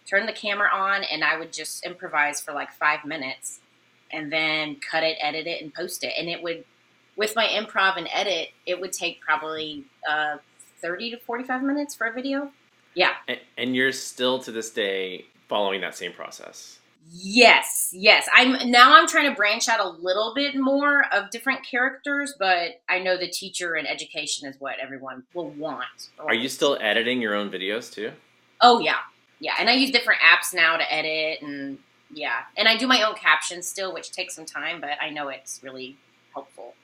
turn 0.09 0.27
the 0.27 0.33
camera 0.33 0.69
on 0.73 1.05
and 1.05 1.23
I 1.23 1.39
would 1.39 1.53
just 1.53 1.85
improvise 1.85 2.41
for 2.41 2.53
like 2.53 2.73
five 2.73 3.05
minutes 3.05 3.61
and 4.11 4.33
then 4.33 4.77
cut 4.77 5.03
it, 5.03 5.19
edit 5.21 5.47
it, 5.47 5.63
and 5.63 5.73
post 5.73 6.03
it. 6.03 6.15
And 6.19 6.29
it 6.29 6.43
would, 6.43 6.65
with 7.17 7.37
my 7.37 7.47
improv 7.47 7.99
and 7.99 8.09
edit, 8.11 8.49
it 8.65 8.81
would 8.81 8.93
take 8.93 9.21
probably 9.21 9.85
uh, 10.09 10.39
30 10.81 11.11
to 11.11 11.19
45 11.19 11.63
minutes 11.63 11.95
for 11.95 12.07
a 12.07 12.13
video. 12.13 12.51
Yeah. 12.95 13.13
And, 13.27 13.39
and 13.59 13.77
you're 13.77 13.93
still 13.93 14.39
to 14.41 14.53
this 14.53 14.71
day 14.71 15.27
following 15.49 15.81
that 15.81 15.95
same 15.95 16.13
process. 16.13 16.79
Yes, 17.11 17.91
yes. 17.93 18.29
I'm 18.35 18.71
now 18.71 18.95
I'm 18.95 19.09
trying 19.09 19.31
to 19.31 19.35
branch 19.35 19.69
out 19.69 19.81
a 19.81 19.89
little 19.89 20.33
bit 20.35 20.55
more 20.57 21.05
of 21.13 21.31
different 21.31 21.65
characters, 21.65 22.35
but 22.39 22.83
I 22.89 22.99
know 22.99 23.17
the 23.17 23.29
teacher 23.29 23.75
and 23.75 23.89
education 23.89 24.49
is 24.49 24.57
what 24.59 24.77
everyone 24.81 25.23
will 25.33 25.51
want. 25.51 26.11
Are 26.19 26.35
you 26.35 26.49
still 26.49 26.77
editing 26.81 27.23
your 27.23 27.35
own 27.35 27.51
videos 27.51 27.91
too? 27.91 28.13
Oh 28.61 28.81
yeah, 28.81 28.99
yeah. 29.41 29.55
And 29.59 29.71
I 29.71 29.75
use 29.75 29.91
different 29.91 30.21
apps 30.21 30.53
now 30.53 30.77
to 30.77 30.93
edit, 30.93 31.41
and 31.41 31.79
yeah, 32.13 32.41
and 32.57 32.69
I 32.69 32.77
do 32.77 32.87
my 32.87 33.03
own 33.03 33.15
captions 33.15 33.67
still, 33.67 33.95
which 33.95 34.13
takes 34.13 34.35
some 34.35 34.45
time, 34.45 34.81
but 34.81 34.91
I 35.01 35.09
know 35.09 35.29
it's 35.29 35.61
really 35.63 35.97
helpful. 36.35 36.75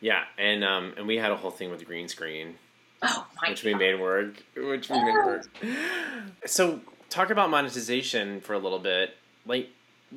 Yeah, 0.00 0.24
and 0.38 0.64
um, 0.64 0.94
and 0.96 1.06
we 1.06 1.16
had 1.16 1.30
a 1.30 1.36
whole 1.36 1.50
thing 1.50 1.70
with 1.70 1.84
green 1.84 2.08
screen, 2.08 2.54
Oh 3.02 3.26
my 3.42 3.50
which 3.50 3.64
we 3.64 3.74
made 3.74 4.00
work, 4.00 4.42
which 4.56 4.88
we 4.88 4.96
made 5.02 5.14
work. 5.14 5.46
So 6.46 6.80
talk 7.16 7.30
about 7.30 7.48
monetization 7.48 8.40
for 8.42 8.52
a 8.52 8.58
little 8.58 8.78
bit. 8.78 9.16
Like, 9.46 9.70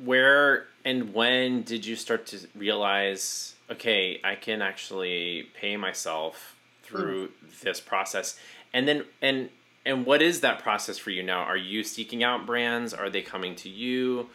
where 0.04 0.66
and 0.84 1.14
when 1.14 1.62
did 1.62 1.84
you 1.84 1.96
start 1.96 2.26
to 2.26 2.38
realize, 2.54 3.54
okay, 3.70 4.20
I 4.22 4.34
can 4.34 4.62
actually 4.62 5.48
pay 5.58 5.76
myself 5.76 6.56
through 6.82 7.28
hmm. 7.28 7.46
this 7.62 7.80
process, 7.80 8.38
and 8.72 8.86
then 8.86 9.04
and 9.22 9.48
and 9.84 10.04
what 10.04 10.20
is 10.22 10.42
that 10.42 10.60
process 10.60 10.98
for 10.98 11.10
you 11.10 11.22
now? 11.22 11.40
Are 11.40 11.56
you 11.56 11.82
seeking 11.82 12.22
out 12.22 12.46
brands? 12.46 12.92
Are 12.92 13.10
they 13.10 13.22
coming 13.22 13.54
to 13.56 13.68
you? 13.68 14.28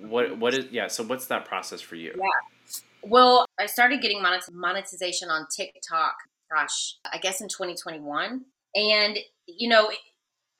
What 0.00 0.38
what 0.38 0.54
is 0.54 0.66
yeah? 0.70 0.88
So 0.88 1.02
what's 1.02 1.26
that 1.26 1.46
process 1.46 1.80
for 1.80 1.96
you? 1.96 2.12
Yeah. 2.16 2.78
Well, 3.02 3.46
I 3.58 3.66
started 3.66 4.00
getting 4.00 4.22
monetization 4.22 5.30
on 5.30 5.46
TikTok. 5.54 6.14
Gosh, 6.50 6.96
I 7.10 7.18
guess 7.18 7.40
in 7.40 7.48
2021, 7.48 8.42
and 8.74 9.18
you 9.46 9.68
know, 9.68 9.90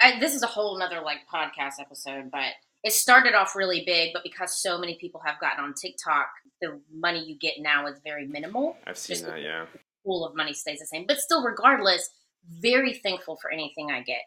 I, 0.00 0.18
this 0.20 0.34
is 0.34 0.42
a 0.42 0.46
whole 0.46 0.78
nother 0.78 1.00
like 1.00 1.18
podcast 1.32 1.80
episode, 1.80 2.30
but 2.30 2.52
it 2.82 2.92
started 2.92 3.34
off 3.34 3.54
really 3.56 3.82
big. 3.86 4.12
But 4.12 4.22
because 4.22 4.60
so 4.60 4.78
many 4.78 4.96
people 5.00 5.22
have 5.24 5.40
gotten 5.40 5.64
on 5.64 5.74
TikTok, 5.74 6.26
the 6.60 6.80
money 6.92 7.24
you 7.24 7.36
get 7.38 7.54
now 7.58 7.86
is 7.86 7.98
very 8.04 8.26
minimal. 8.26 8.76
I've 8.86 8.98
seen 8.98 9.14
Just- 9.16 9.26
that. 9.26 9.40
Yeah. 9.42 9.66
pool 10.04 10.26
of 10.26 10.34
money 10.36 10.52
stays 10.52 10.80
the 10.80 10.86
same. 10.86 11.06
But 11.06 11.18
still, 11.18 11.42
regardless, 11.42 12.10
very 12.48 12.92
thankful 12.94 13.36
for 13.36 13.50
anything 13.50 13.90
I 13.90 14.02
get. 14.02 14.20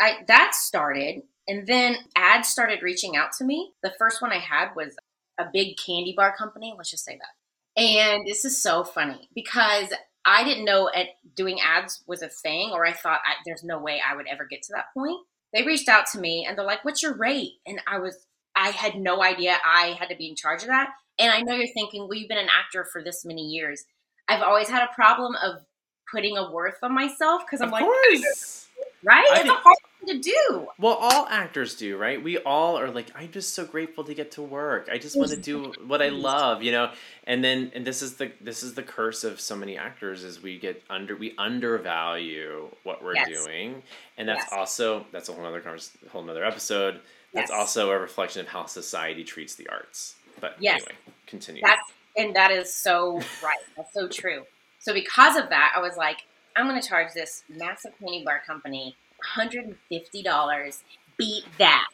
I 0.00 0.18
that 0.26 0.54
started, 0.54 1.22
and 1.46 1.66
then 1.66 1.96
ads 2.16 2.48
started 2.48 2.82
reaching 2.82 3.14
out 3.16 3.32
to 3.38 3.44
me. 3.44 3.72
The 3.82 3.92
first 3.98 4.22
one 4.22 4.32
I 4.32 4.38
had 4.38 4.70
was 4.74 4.96
a 5.38 5.44
big 5.52 5.76
candy 5.76 6.14
bar 6.16 6.34
company. 6.36 6.74
Let's 6.76 6.90
just 6.90 7.04
say 7.04 7.18
that. 7.18 7.80
And 7.82 8.26
this 8.26 8.44
is 8.46 8.60
so 8.60 8.82
funny 8.84 9.28
because 9.34 9.92
I 10.28 10.44
didn't 10.44 10.66
know 10.66 10.90
at 10.94 11.06
doing 11.34 11.58
ads 11.60 12.04
was 12.06 12.20
a 12.20 12.28
thing, 12.28 12.70
or 12.72 12.84
I 12.84 12.92
thought 12.92 13.20
I, 13.26 13.34
there's 13.46 13.64
no 13.64 13.78
way 13.78 14.00
I 14.06 14.14
would 14.14 14.26
ever 14.26 14.44
get 14.44 14.62
to 14.64 14.72
that 14.74 14.92
point. 14.92 15.18
They 15.54 15.64
reached 15.64 15.88
out 15.88 16.04
to 16.12 16.20
me 16.20 16.44
and 16.46 16.56
they're 16.56 16.66
like, 16.66 16.84
"What's 16.84 17.02
your 17.02 17.16
rate?" 17.16 17.52
And 17.66 17.80
I 17.86 17.98
was, 17.98 18.14
I 18.54 18.68
had 18.68 18.96
no 18.96 19.22
idea 19.22 19.56
I 19.64 19.96
had 19.98 20.10
to 20.10 20.16
be 20.16 20.28
in 20.28 20.36
charge 20.36 20.62
of 20.62 20.68
that. 20.68 20.90
And 21.18 21.32
I 21.32 21.40
know 21.40 21.54
you're 21.54 21.72
thinking, 21.72 22.02
"Well, 22.02 22.18
you've 22.18 22.28
been 22.28 22.36
an 22.36 22.50
actor 22.50 22.84
for 22.84 23.02
this 23.02 23.24
many 23.24 23.42
years." 23.42 23.84
I've 24.28 24.42
always 24.42 24.68
had 24.68 24.82
a 24.82 24.94
problem 24.94 25.34
of 25.42 25.64
putting 26.12 26.36
a 26.36 26.52
worth 26.52 26.76
on 26.82 26.94
myself 26.94 27.42
because 27.46 27.62
I'm 27.62 27.68
of 27.68 27.72
like, 27.72 27.84
course. 27.84 28.67
Right? 29.04 29.24
I 29.30 29.34
it's 29.34 29.42
think- 29.42 29.54
a 29.54 29.60
hard 29.60 29.76
thing 30.06 30.22
to 30.22 30.30
do. 30.30 30.68
Well, 30.78 30.94
all 30.94 31.26
actors 31.28 31.74
do, 31.76 31.96
right? 31.96 32.22
We 32.22 32.38
all 32.38 32.78
are 32.78 32.90
like, 32.90 33.08
I'm 33.14 33.30
just 33.32 33.54
so 33.54 33.64
grateful 33.64 34.04
to 34.04 34.14
get 34.14 34.30
to 34.32 34.42
work. 34.42 34.88
I 34.90 34.98
just 34.98 35.16
want 35.16 35.30
to 35.30 35.36
do 35.36 35.72
what 35.86 36.00
I 36.00 36.08
love, 36.08 36.62
you 36.62 36.72
know. 36.72 36.92
And 37.24 37.42
then, 37.44 37.72
and 37.74 37.86
this 37.86 38.00
is 38.02 38.14
the 38.16 38.32
this 38.40 38.62
is 38.62 38.74
the 38.74 38.82
curse 38.82 39.24
of 39.24 39.40
so 39.40 39.54
many 39.56 39.76
actors 39.76 40.22
is 40.24 40.42
we 40.42 40.58
get 40.58 40.82
under 40.88 41.16
we 41.16 41.34
undervalue 41.38 42.68
what 42.84 43.02
we're 43.02 43.14
Yes. 43.16 43.28
doing, 43.28 43.82
and 44.16 44.28
that's 44.28 44.44
Yes. 44.44 44.52
also 44.52 45.06
that's 45.12 45.28
a 45.28 45.32
whole 45.32 45.44
other 45.44 45.60
convers- 45.60 45.92
whole 46.10 46.22
another 46.22 46.44
episode. 46.44 47.00
That's 47.34 47.50
Yes. 47.50 47.58
also 47.58 47.90
a 47.90 47.98
reflection 47.98 48.40
of 48.40 48.48
how 48.48 48.66
society 48.66 49.24
treats 49.24 49.54
the 49.54 49.68
arts. 49.68 50.14
But 50.40 50.56
Yes. 50.60 50.82
anyway, 50.82 50.98
continue. 51.26 51.62
That's 51.64 51.82
and 52.16 52.34
that 52.36 52.50
is 52.50 52.72
so 52.72 53.16
right. 53.42 53.58
That's 53.76 53.92
so 53.92 54.08
true. 54.08 54.44
So 54.80 54.94
because 54.94 55.36
of 55.36 55.48
that, 55.50 55.72
I 55.76 55.80
was 55.80 55.96
like, 55.96 56.24
I'm 56.58 56.68
going 56.68 56.80
to 56.80 56.86
charge 56.86 57.12
this 57.14 57.44
massive 57.48 57.92
candy 58.00 58.24
bar 58.24 58.42
company 58.46 58.96
$150. 59.36 60.82
Beat 61.16 61.44
that. 61.58 61.86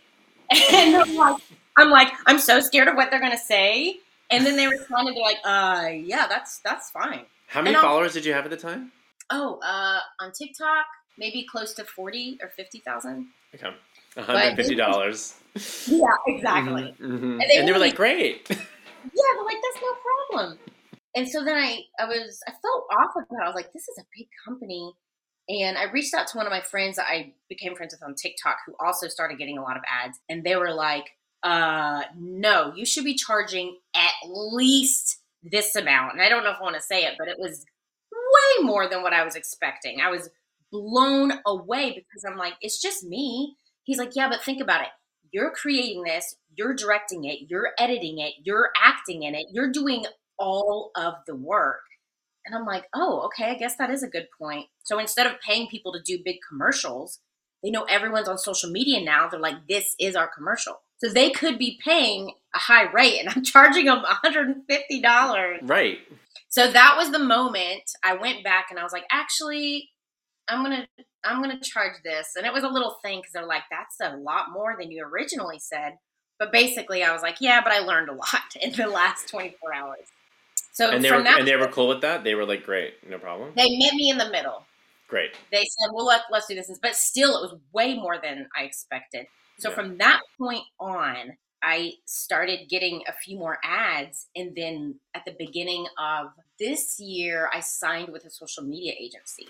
And 0.72 0.96
I'm 0.96 1.14
like, 1.16 1.42
I'm 1.76 1.90
like, 1.90 2.08
I'm 2.26 2.38
so 2.38 2.60
scared 2.60 2.86
of 2.88 2.94
what 2.96 3.10
they're 3.10 3.20
going 3.20 3.32
to 3.32 3.38
say. 3.38 3.96
And 4.30 4.44
then 4.46 4.56
they 4.56 4.66
responded, 4.66 5.16
they're 5.16 5.22
like, 5.22 5.38
uh, 5.44 5.88
yeah, 5.88 6.26
that's 6.28 6.58
that's 6.58 6.90
fine. 6.90 7.22
How 7.48 7.62
many 7.62 7.76
followers 7.76 8.12
did 8.12 8.24
you 8.24 8.32
have 8.34 8.44
at 8.44 8.50
the 8.50 8.56
time? 8.56 8.92
Oh, 9.30 9.58
uh, 9.64 10.00
on 10.20 10.32
TikTok, 10.32 10.86
maybe 11.18 11.46
close 11.50 11.72
to 11.74 11.84
40 11.84 12.38
or 12.42 12.48
50,000. 12.50 13.26
Okay. 13.54 13.74
$150. 14.16 15.34
Yeah, 15.88 16.08
exactly. 16.26 16.94
Mhm, 17.00 17.00
mhm. 17.00 17.22
And 17.22 17.42
And 17.42 17.50
they 17.50 17.64
they, 17.66 17.72
were 17.72 17.78
like, 17.78 17.96
great. 17.96 18.46
Yeah, 18.50 18.56
but 19.36 19.44
like 19.44 19.56
that's 19.62 19.82
no 19.82 19.92
problem. 20.36 20.58
And 21.16 21.28
so 21.28 21.44
then 21.44 21.56
I, 21.56 21.80
I 21.98 22.06
was, 22.06 22.40
I 22.46 22.50
felt 22.50 22.84
off 22.98 23.14
about. 23.16 23.44
I 23.44 23.46
was 23.46 23.54
like, 23.54 23.72
this 23.72 23.88
is 23.88 23.98
a 23.98 24.06
big 24.16 24.26
company. 24.46 24.92
And 25.48 25.76
I 25.76 25.90
reached 25.92 26.14
out 26.14 26.26
to 26.28 26.36
one 26.36 26.46
of 26.46 26.50
my 26.50 26.62
friends 26.62 26.96
that 26.96 27.06
I 27.08 27.34
became 27.48 27.74
friends 27.76 27.94
with 27.94 28.02
on 28.02 28.14
TikTok 28.14 28.56
who 28.66 28.74
also 28.84 29.08
started 29.08 29.38
getting 29.38 29.58
a 29.58 29.62
lot 29.62 29.76
of 29.76 29.82
ads. 29.88 30.18
And 30.28 30.42
they 30.42 30.56
were 30.56 30.72
like, 30.72 31.10
uh, 31.42 32.02
no, 32.16 32.72
you 32.74 32.86
should 32.86 33.04
be 33.04 33.14
charging 33.14 33.76
at 33.94 34.12
least 34.26 35.20
this 35.42 35.76
amount. 35.76 36.14
And 36.14 36.22
I 36.22 36.28
don't 36.28 36.42
know 36.42 36.50
if 36.50 36.56
I 36.58 36.62
want 36.62 36.76
to 36.76 36.82
say 36.82 37.04
it, 37.04 37.14
but 37.18 37.28
it 37.28 37.36
was 37.38 37.64
way 38.10 38.64
more 38.64 38.88
than 38.88 39.02
what 39.02 39.12
I 39.12 39.24
was 39.24 39.36
expecting. 39.36 40.00
I 40.00 40.10
was 40.10 40.30
blown 40.72 41.32
away 41.46 41.90
because 41.90 42.24
I'm 42.26 42.38
like, 42.38 42.54
it's 42.60 42.80
just 42.80 43.04
me. 43.04 43.54
He's 43.84 43.98
like, 43.98 44.16
yeah, 44.16 44.28
but 44.28 44.42
think 44.42 44.62
about 44.62 44.80
it. 44.80 44.88
You're 45.30 45.50
creating 45.50 46.04
this, 46.04 46.36
you're 46.56 46.74
directing 46.74 47.24
it, 47.24 47.40
you're 47.48 47.70
editing 47.78 48.18
it, 48.20 48.34
you're 48.44 48.70
acting 48.82 49.24
in 49.24 49.34
it, 49.34 49.46
you're 49.52 49.72
doing 49.72 50.04
all 50.38 50.90
of 50.96 51.14
the 51.26 51.36
work. 51.36 51.80
And 52.46 52.54
I'm 52.54 52.66
like, 52.66 52.84
oh, 52.94 53.22
okay, 53.26 53.50
I 53.50 53.54
guess 53.54 53.76
that 53.76 53.90
is 53.90 54.02
a 54.02 54.08
good 54.08 54.26
point. 54.38 54.66
So 54.82 54.98
instead 54.98 55.26
of 55.26 55.40
paying 55.40 55.68
people 55.68 55.92
to 55.92 56.02
do 56.04 56.22
big 56.22 56.36
commercials, 56.46 57.20
they 57.62 57.70
know 57.70 57.84
everyone's 57.84 58.28
on 58.28 58.36
social 58.36 58.70
media 58.70 59.02
now. 59.02 59.28
They're 59.28 59.40
like, 59.40 59.66
this 59.66 59.94
is 59.98 60.14
our 60.14 60.28
commercial. 60.28 60.80
So 60.98 61.08
they 61.08 61.30
could 61.30 61.58
be 61.58 61.80
paying 61.82 62.32
a 62.54 62.58
high 62.58 62.90
rate 62.92 63.18
and 63.20 63.30
I'm 63.30 63.42
charging 63.44 63.86
them 63.86 64.02
$150. 64.24 65.58
Right. 65.62 65.98
So 66.48 66.70
that 66.70 66.94
was 66.96 67.10
the 67.10 67.18
moment 67.18 67.90
I 68.04 68.14
went 68.14 68.44
back 68.44 68.66
and 68.70 68.78
I 68.78 68.82
was 68.82 68.92
like, 68.92 69.06
actually, 69.10 69.90
I'm 70.46 70.62
gonna 70.62 70.86
I'm 71.24 71.40
gonna 71.40 71.60
charge 71.60 71.94
this. 72.04 72.34
And 72.36 72.46
it 72.46 72.52
was 72.52 72.64
a 72.64 72.68
little 72.68 72.96
thing 73.02 73.18
because 73.18 73.32
they're 73.32 73.46
like, 73.46 73.64
that's 73.70 73.96
a 74.00 74.16
lot 74.16 74.52
more 74.52 74.76
than 74.78 74.90
you 74.90 75.04
originally 75.04 75.58
said. 75.58 75.94
But 76.38 76.52
basically, 76.52 77.02
I 77.02 77.12
was 77.12 77.22
like, 77.22 77.36
yeah, 77.40 77.60
but 77.62 77.72
I 77.72 77.78
learned 77.78 78.08
a 78.08 78.14
lot 78.14 78.42
in 78.60 78.72
the 78.72 78.86
last 78.86 79.28
24 79.28 79.74
hours. 79.74 80.06
So 80.74 80.90
And 80.90 81.02
they 81.04 81.10
were 81.10 81.24
and 81.26 81.46
they 81.48 81.56
were 81.56 81.68
cool 81.68 81.88
with 81.88 82.00
that. 82.02 82.24
They 82.24 82.34
were 82.34 82.44
like, 82.44 82.64
great, 82.64 82.94
no 83.08 83.16
problem. 83.18 83.52
they 83.56 83.78
met 83.78 83.94
me 83.94 84.10
in 84.10 84.18
the 84.18 84.28
middle. 84.30 84.66
Great. 85.08 85.32
They 85.52 85.62
said, 85.62 85.90
well, 85.94 86.04
let, 86.06 86.22
let's 86.30 86.46
do 86.48 86.54
this. 86.56 86.70
But 86.82 86.96
still, 86.96 87.36
it 87.38 87.42
was 87.42 87.54
way 87.72 87.94
more 87.94 88.18
than 88.20 88.48
I 88.58 88.64
expected. 88.64 89.26
So 89.58 89.68
Yeah. 89.70 89.74
from 89.76 89.98
that 89.98 90.20
point 90.36 90.64
on, 90.80 91.36
I 91.62 91.92
started 92.06 92.68
getting 92.68 93.02
a 93.06 93.12
few 93.12 93.38
more 93.38 93.58
ads. 93.62 94.26
And 94.34 94.54
then 94.56 94.98
at 95.14 95.24
the 95.24 95.34
beginning 95.38 95.86
of 95.98 96.26
this 96.58 96.98
year, 96.98 97.48
I 97.54 97.60
signed 97.60 98.08
with 98.10 98.24
a 98.24 98.30
social 98.30 98.64
media 98.64 98.94
agency. 98.98 99.46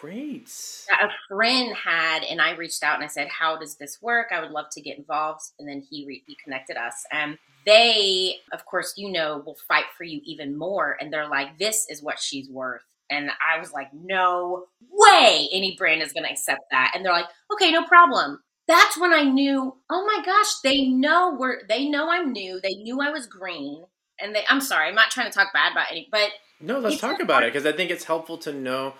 Great. 0.00 0.50
that 0.88 1.04
a 1.04 1.10
friend 1.28 1.74
had 1.76 2.22
and 2.24 2.40
i 2.40 2.54
reached 2.56 2.82
out 2.82 2.94
and 2.94 3.04
i 3.04 3.06
said 3.06 3.28
how 3.28 3.56
does 3.56 3.76
this 3.76 3.98
work 4.00 4.28
i 4.32 4.40
would 4.40 4.50
love 4.50 4.66
to 4.72 4.80
get 4.80 4.96
involved 4.96 5.42
and 5.58 5.68
then 5.68 5.82
he, 5.90 6.04
re- 6.06 6.24
he 6.26 6.36
connected 6.42 6.76
us 6.76 7.04
and 7.12 7.36
they 7.66 8.36
of 8.52 8.64
course 8.64 8.94
you 8.96 9.10
know 9.12 9.42
will 9.44 9.56
fight 9.68 9.84
for 9.96 10.04
you 10.04 10.20
even 10.24 10.56
more 10.56 10.96
and 11.00 11.12
they're 11.12 11.28
like 11.28 11.58
this 11.58 11.86
is 11.90 12.02
what 12.02 12.18
she's 12.18 12.48
worth 12.48 12.80
and 13.10 13.30
i 13.46 13.58
was 13.58 13.72
like 13.72 13.88
no 13.92 14.64
way 14.90 15.48
any 15.52 15.76
brand 15.76 16.00
is 16.00 16.12
going 16.14 16.24
to 16.24 16.30
accept 16.30 16.62
that 16.70 16.92
and 16.94 17.04
they're 17.04 17.12
like 17.12 17.26
okay 17.52 17.70
no 17.70 17.84
problem 17.84 18.40
that's 18.66 18.98
when 18.98 19.12
i 19.12 19.22
knew 19.22 19.76
oh 19.90 20.06
my 20.06 20.24
gosh 20.24 20.60
they 20.64 20.86
know 20.86 21.36
we're 21.38 21.58
they 21.68 21.88
know 21.88 22.10
i'm 22.10 22.32
new 22.32 22.58
they 22.62 22.74
knew 22.74 23.00
i 23.02 23.10
was 23.10 23.26
green 23.26 23.84
and 24.18 24.34
they 24.34 24.44
i'm 24.48 24.60
sorry 24.62 24.88
i'm 24.88 24.94
not 24.94 25.10
trying 25.10 25.26
to 25.30 25.32
talk 25.32 25.52
bad 25.52 25.72
about 25.72 25.86
any 25.90 26.08
but 26.10 26.30
No, 26.62 26.78
let's 26.78 26.98
talk 27.00 27.20
about 27.20 27.42
it 27.42 27.52
because 27.52 27.64
I 27.66 27.72
think 27.72 27.90
it's 27.90 28.04
helpful 28.04 28.36
to 28.38 28.52
know 28.52 28.94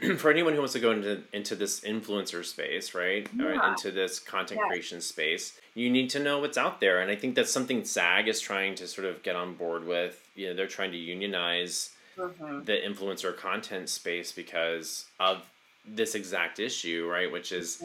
for 0.18 0.30
anyone 0.30 0.52
who 0.52 0.58
wants 0.60 0.72
to 0.74 0.80
go 0.80 0.90
into 0.92 1.22
into 1.32 1.54
this 1.56 1.80
influencer 1.80 2.44
space, 2.44 2.94
right? 2.94 3.28
Or 3.40 3.52
into 3.52 3.90
this 3.90 4.18
content 4.18 4.60
Yeah. 4.62 4.68
creation 4.68 5.00
space. 5.00 5.58
You 5.74 5.90
need 5.90 6.10
to 6.10 6.18
know 6.18 6.38
what's 6.40 6.58
out 6.58 6.80
there, 6.80 7.00
and 7.00 7.10
I 7.10 7.16
think 7.16 7.34
that's 7.34 7.50
something 7.52 7.84
SAG 7.84 8.28
is 8.28 8.40
trying 8.40 8.74
to 8.76 8.86
sort 8.86 9.06
of 9.06 9.22
get 9.22 9.36
on 9.36 9.54
board 9.54 9.84
with. 9.86 10.28
You 10.34 10.48
know, 10.48 10.54
they're 10.54 10.66
trying 10.66 10.92
to 10.92 10.98
unionize 10.98 11.90
Mhm. 12.16 12.64
the 12.66 12.72
influencer 12.76 13.36
content 13.36 13.88
space 13.88 14.32
because 14.32 15.06
of 15.18 15.42
this 15.84 16.14
exact 16.14 16.58
issue, 16.60 17.08
right? 17.10 17.30
Which 17.30 17.50
is 17.52 17.82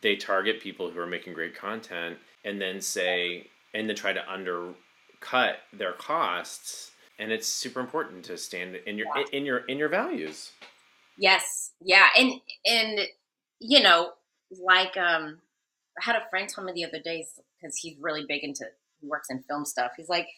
they 0.00 0.16
target 0.16 0.60
people 0.60 0.90
who 0.90 0.98
are 1.00 1.06
making 1.06 1.34
great 1.34 1.54
content 1.54 2.18
and 2.44 2.60
then 2.60 2.80
say 2.80 3.48
and 3.74 3.88
then 3.88 3.96
try 3.96 4.12
to 4.12 4.32
undercut 4.32 5.60
their 5.72 5.92
costs. 5.92 6.92
And 7.18 7.30
it's 7.32 7.46
super 7.46 7.80
important 7.80 8.24
to 8.26 8.36
stand 8.38 8.76
in 8.76 8.96
your 8.98 9.08
Yeah. 9.16 9.24
in 9.32 9.44
your 9.44 9.58
in 9.58 9.78
your 9.78 9.88
values. 9.88 10.52
Yes. 11.18 11.72
Yeah. 11.80 12.06
And 12.16 12.40
and 12.64 13.00
you 13.60 13.82
know, 13.82 14.12
like 14.62 14.96
um 14.96 15.38
I 15.98 16.04
had 16.04 16.16
a 16.16 16.28
friend 16.30 16.48
tell 16.48 16.64
me 16.64 16.72
the 16.72 16.84
other 16.84 16.98
day 16.98 17.26
because 17.60 17.76
he's 17.76 17.96
really 18.00 18.24
big 18.26 18.42
into 18.44 18.64
he 19.00 19.06
works 19.06 19.28
in 19.30 19.42
film 19.42 19.64
stuff. 19.64 19.92
He's 19.96 20.08
like, 20.08 20.28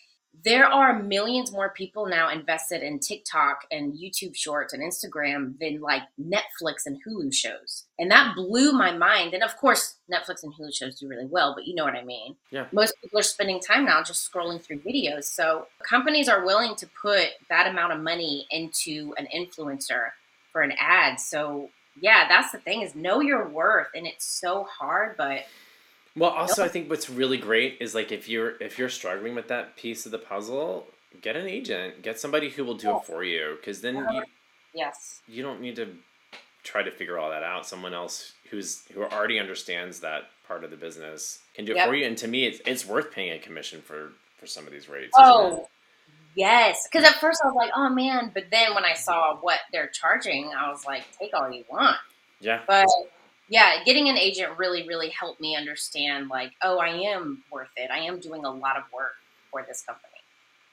there 0.45 0.67
are 0.67 1.03
millions 1.03 1.53
more 1.53 1.71
people 1.71 2.07
now 2.07 2.29
invested 2.31 2.83
in 2.83 2.99
TikTok 2.99 3.65
and 3.71 3.95
YouTube 3.95 4.37
shorts 4.37 4.73
and 4.73 4.83
Instagram 4.83 5.59
than 5.59 5.81
like 5.81 6.03
Netflix 6.21 6.85
and 6.85 6.99
Hulu 7.07 7.33
shows. 7.33 7.85
And 7.99 8.11
that 8.11 8.35
blew 8.35 8.73
my 8.73 8.93
mind. 8.93 9.35
And 9.35 9.43
of 9.43 9.57
course, 9.57 9.97
Netflix 10.13 10.43
and 10.43 10.53
Hulu 10.53 10.75
shows 10.75 10.99
do 10.99 11.09
really 11.09 11.27
well, 11.27 11.55
but 11.55 11.67
you 11.67 11.75
know 11.75 11.85
what 11.85 11.95
I 11.95 12.05
mean. 12.05 12.37
Yeah. 12.51 12.67
Most 12.73 12.95
people 13.03 13.19
are 13.19 13.23
spending 13.23 13.61
time 13.61 13.87
now 13.87 14.03
just 14.03 14.31
scrolling 14.31 14.63
through 14.63 14.81
videos. 14.81 15.25
So 15.25 15.69
companies 15.89 16.29
are 16.29 16.45
willing 16.45 16.75
to 16.77 16.87
put 17.01 17.29
that 17.49 17.67
amount 17.67 17.93
of 17.93 18.01
money 18.01 18.47
into 18.51 19.15
an 19.17 19.29
influencer 19.35 20.11
for 20.57 20.63
an 20.63 20.73
ad. 20.81 21.21
So 21.21 21.69
yeah, 22.01 22.27
that's 22.29 22.51
the 22.51 22.57
thing 22.57 22.81
is 22.81 22.95
know 22.95 23.21
your 23.21 23.47
worth 23.47 23.89
and 23.95 24.07
it's 24.07 24.25
so 24.25 24.65
hard, 24.65 25.15
but 25.19 25.45
Well, 26.17 26.31
also 26.31 26.65
I 26.65 26.69
think 26.69 26.89
what's 26.89 27.11
really 27.11 27.37
great 27.37 27.77
is 27.79 27.95
like 27.95 28.11
if 28.11 28.27
you're 28.27 28.55
if 28.63 28.79
you're 28.79 28.89
struggling 28.89 29.35
with 29.35 29.49
that 29.49 29.77
piece 29.77 30.07
of 30.07 30.13
the 30.13 30.19
puzzle, 30.19 30.87
get 31.21 31.37
an 31.37 31.47
agent, 31.47 32.01
get 32.01 32.19
somebody 32.19 32.49
who 32.49 32.65
will 32.65 32.75
do 32.75 32.97
it 32.97 33.05
for 33.05 33.23
you 33.23 33.59
because 33.61 33.83
then 33.83 33.99
uh-huh. 33.99 34.13
you 34.15 34.23
yes. 34.73 35.21
you 35.29 35.43
don't 35.43 35.61
need 35.61 35.77
to 35.77 35.95
try 36.63 36.83
to 36.83 36.91
figure 36.91 37.19
all 37.19 37.29
that 37.29 37.43
out. 37.43 37.67
Someone 37.67 37.93
else 37.93 38.33
who's 38.51 38.83
who 38.95 39.05
already 39.05 39.39
understands 39.39 40.01
that 40.01 40.31
part 40.49 40.65
of 40.65 40.71
the 40.71 40.77
business 40.79 41.41
can 41.55 41.67
do 41.67 41.73
it 41.73 41.77
Yep. 41.77 41.89
for 41.89 41.95
you. 41.95 42.07
And 42.07 42.17
to 42.17 42.29
me, 42.29 42.47
it's 42.47 42.63
it's 42.65 42.87
worth 42.87 43.11
paying 43.11 43.33
a 43.33 43.39
commission 43.39 43.83
for 43.83 44.13
for 44.39 44.47
some 44.47 44.67
of 44.67 44.73
these 44.73 44.89
rates. 44.89 45.13
Oh, 45.19 45.69
yes. 46.37 46.89
Because 46.91 47.07
at 47.09 47.17
first 47.21 47.41
I 47.45 47.49
was 47.49 47.57
like, 47.57 47.73
oh 47.77 47.89
man. 47.91 48.31
But 48.35 48.45
then 48.53 48.75
when 48.75 48.85
I 48.85 48.95
saw 48.95 49.37
what 49.41 49.61
they're 49.73 49.89
charging, 49.89 50.53
I 50.57 50.71
was 50.71 50.85
like, 50.87 51.05
take 51.19 51.33
all 51.35 51.51
you 51.51 51.65
want. 51.71 51.97
yeah, 52.41 52.63
But 52.69 52.87
yeah, 53.49 53.85
getting 53.85 54.09
an 54.09 54.19
agent 54.19 54.59
really, 54.59 54.87
really 54.89 55.11
helped 55.11 55.41
me 55.41 55.57
understand 55.57 56.29
like, 56.29 56.53
oh, 56.63 56.79
I 56.79 56.91
am 56.91 57.45
worth 57.53 57.71
it. 57.77 57.91
I 57.93 58.01
am 58.01 58.21
doing 58.21 58.45
a 58.45 58.51
lot 58.53 58.77
of 58.77 58.85
work 58.93 59.15
for 59.51 59.65
this 59.67 59.83
company. 59.83 60.13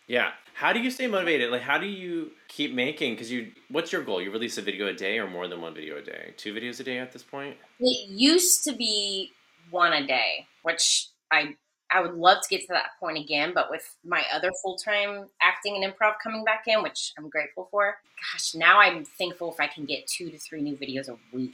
yeah. 0.08 0.32
How 0.56 0.72
do 0.74 0.80
you 0.80 0.92
stay 0.92 1.08
motivated? 1.08 1.52
Like, 1.52 1.64
how 1.64 1.80
do 1.80 1.88
you 1.88 2.32
keep 2.48 2.74
making? 2.76 3.14
Because 3.14 3.32
you, 3.32 3.54
what's 3.70 3.92
your 3.92 4.04
goal? 4.04 4.22
You 4.22 4.32
release 4.32 4.58
a 4.60 4.62
video 4.62 4.88
a 4.88 4.94
day 4.94 5.18
or 5.20 5.28
more 5.28 5.48
than 5.48 5.62
one 5.62 5.74
video 5.74 5.98
a 5.98 6.02
day? 6.04 6.34
Two 6.38 6.54
videos 6.54 6.80
a 6.80 6.84
day 6.84 7.00
at 7.00 7.12
this 7.12 7.24
point? 7.24 7.58
It 7.80 8.10
used 8.10 8.64
to 8.66 8.74
be 8.76 9.32
one 9.72 9.94
a 9.94 10.06
day, 10.06 10.48
which 10.64 11.08
I 11.32 11.56
I 11.94 12.02
would 12.02 12.16
love 12.16 12.42
to 12.42 12.50
get 12.50 12.62
to 12.62 12.68
that 12.70 12.92
point 13.00 13.18
again, 13.18 13.52
but 13.54 13.70
with 13.70 13.96
my 14.04 14.24
other 14.34 14.52
full 14.62 14.78
time 14.78 15.28
acting 15.42 15.82
and 15.82 15.94
improv 15.94 16.14
coming 16.22 16.44
back 16.44 16.64
in, 16.68 16.82
which 16.82 17.14
I'm 17.18 17.30
grateful 17.30 17.68
for, 17.70 17.98
gosh, 18.34 18.56
now 18.56 18.80
I'm 18.80 19.06
thankful 19.06 19.52
if 19.52 19.60
I 19.60 19.68
can 19.68 19.86
get 19.86 20.08
two 20.08 20.30
to 20.32 20.38
three 20.38 20.62
new 20.62 20.76
videos 20.76 21.08
a 21.08 21.18
week. 21.32 21.54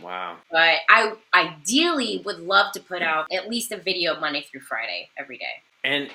Wow. 0.00 0.36
But 0.50 0.78
I 0.88 1.14
ideally 1.34 2.22
would 2.24 2.38
love 2.38 2.72
to 2.72 2.80
put 2.80 3.02
out 3.02 3.26
at 3.32 3.48
least 3.48 3.72
a 3.72 3.76
video 3.76 4.18
Monday 4.18 4.42
through 4.42 4.60
Friday 4.60 5.08
every 5.18 5.38
day. 5.38 5.62
And 5.84 6.10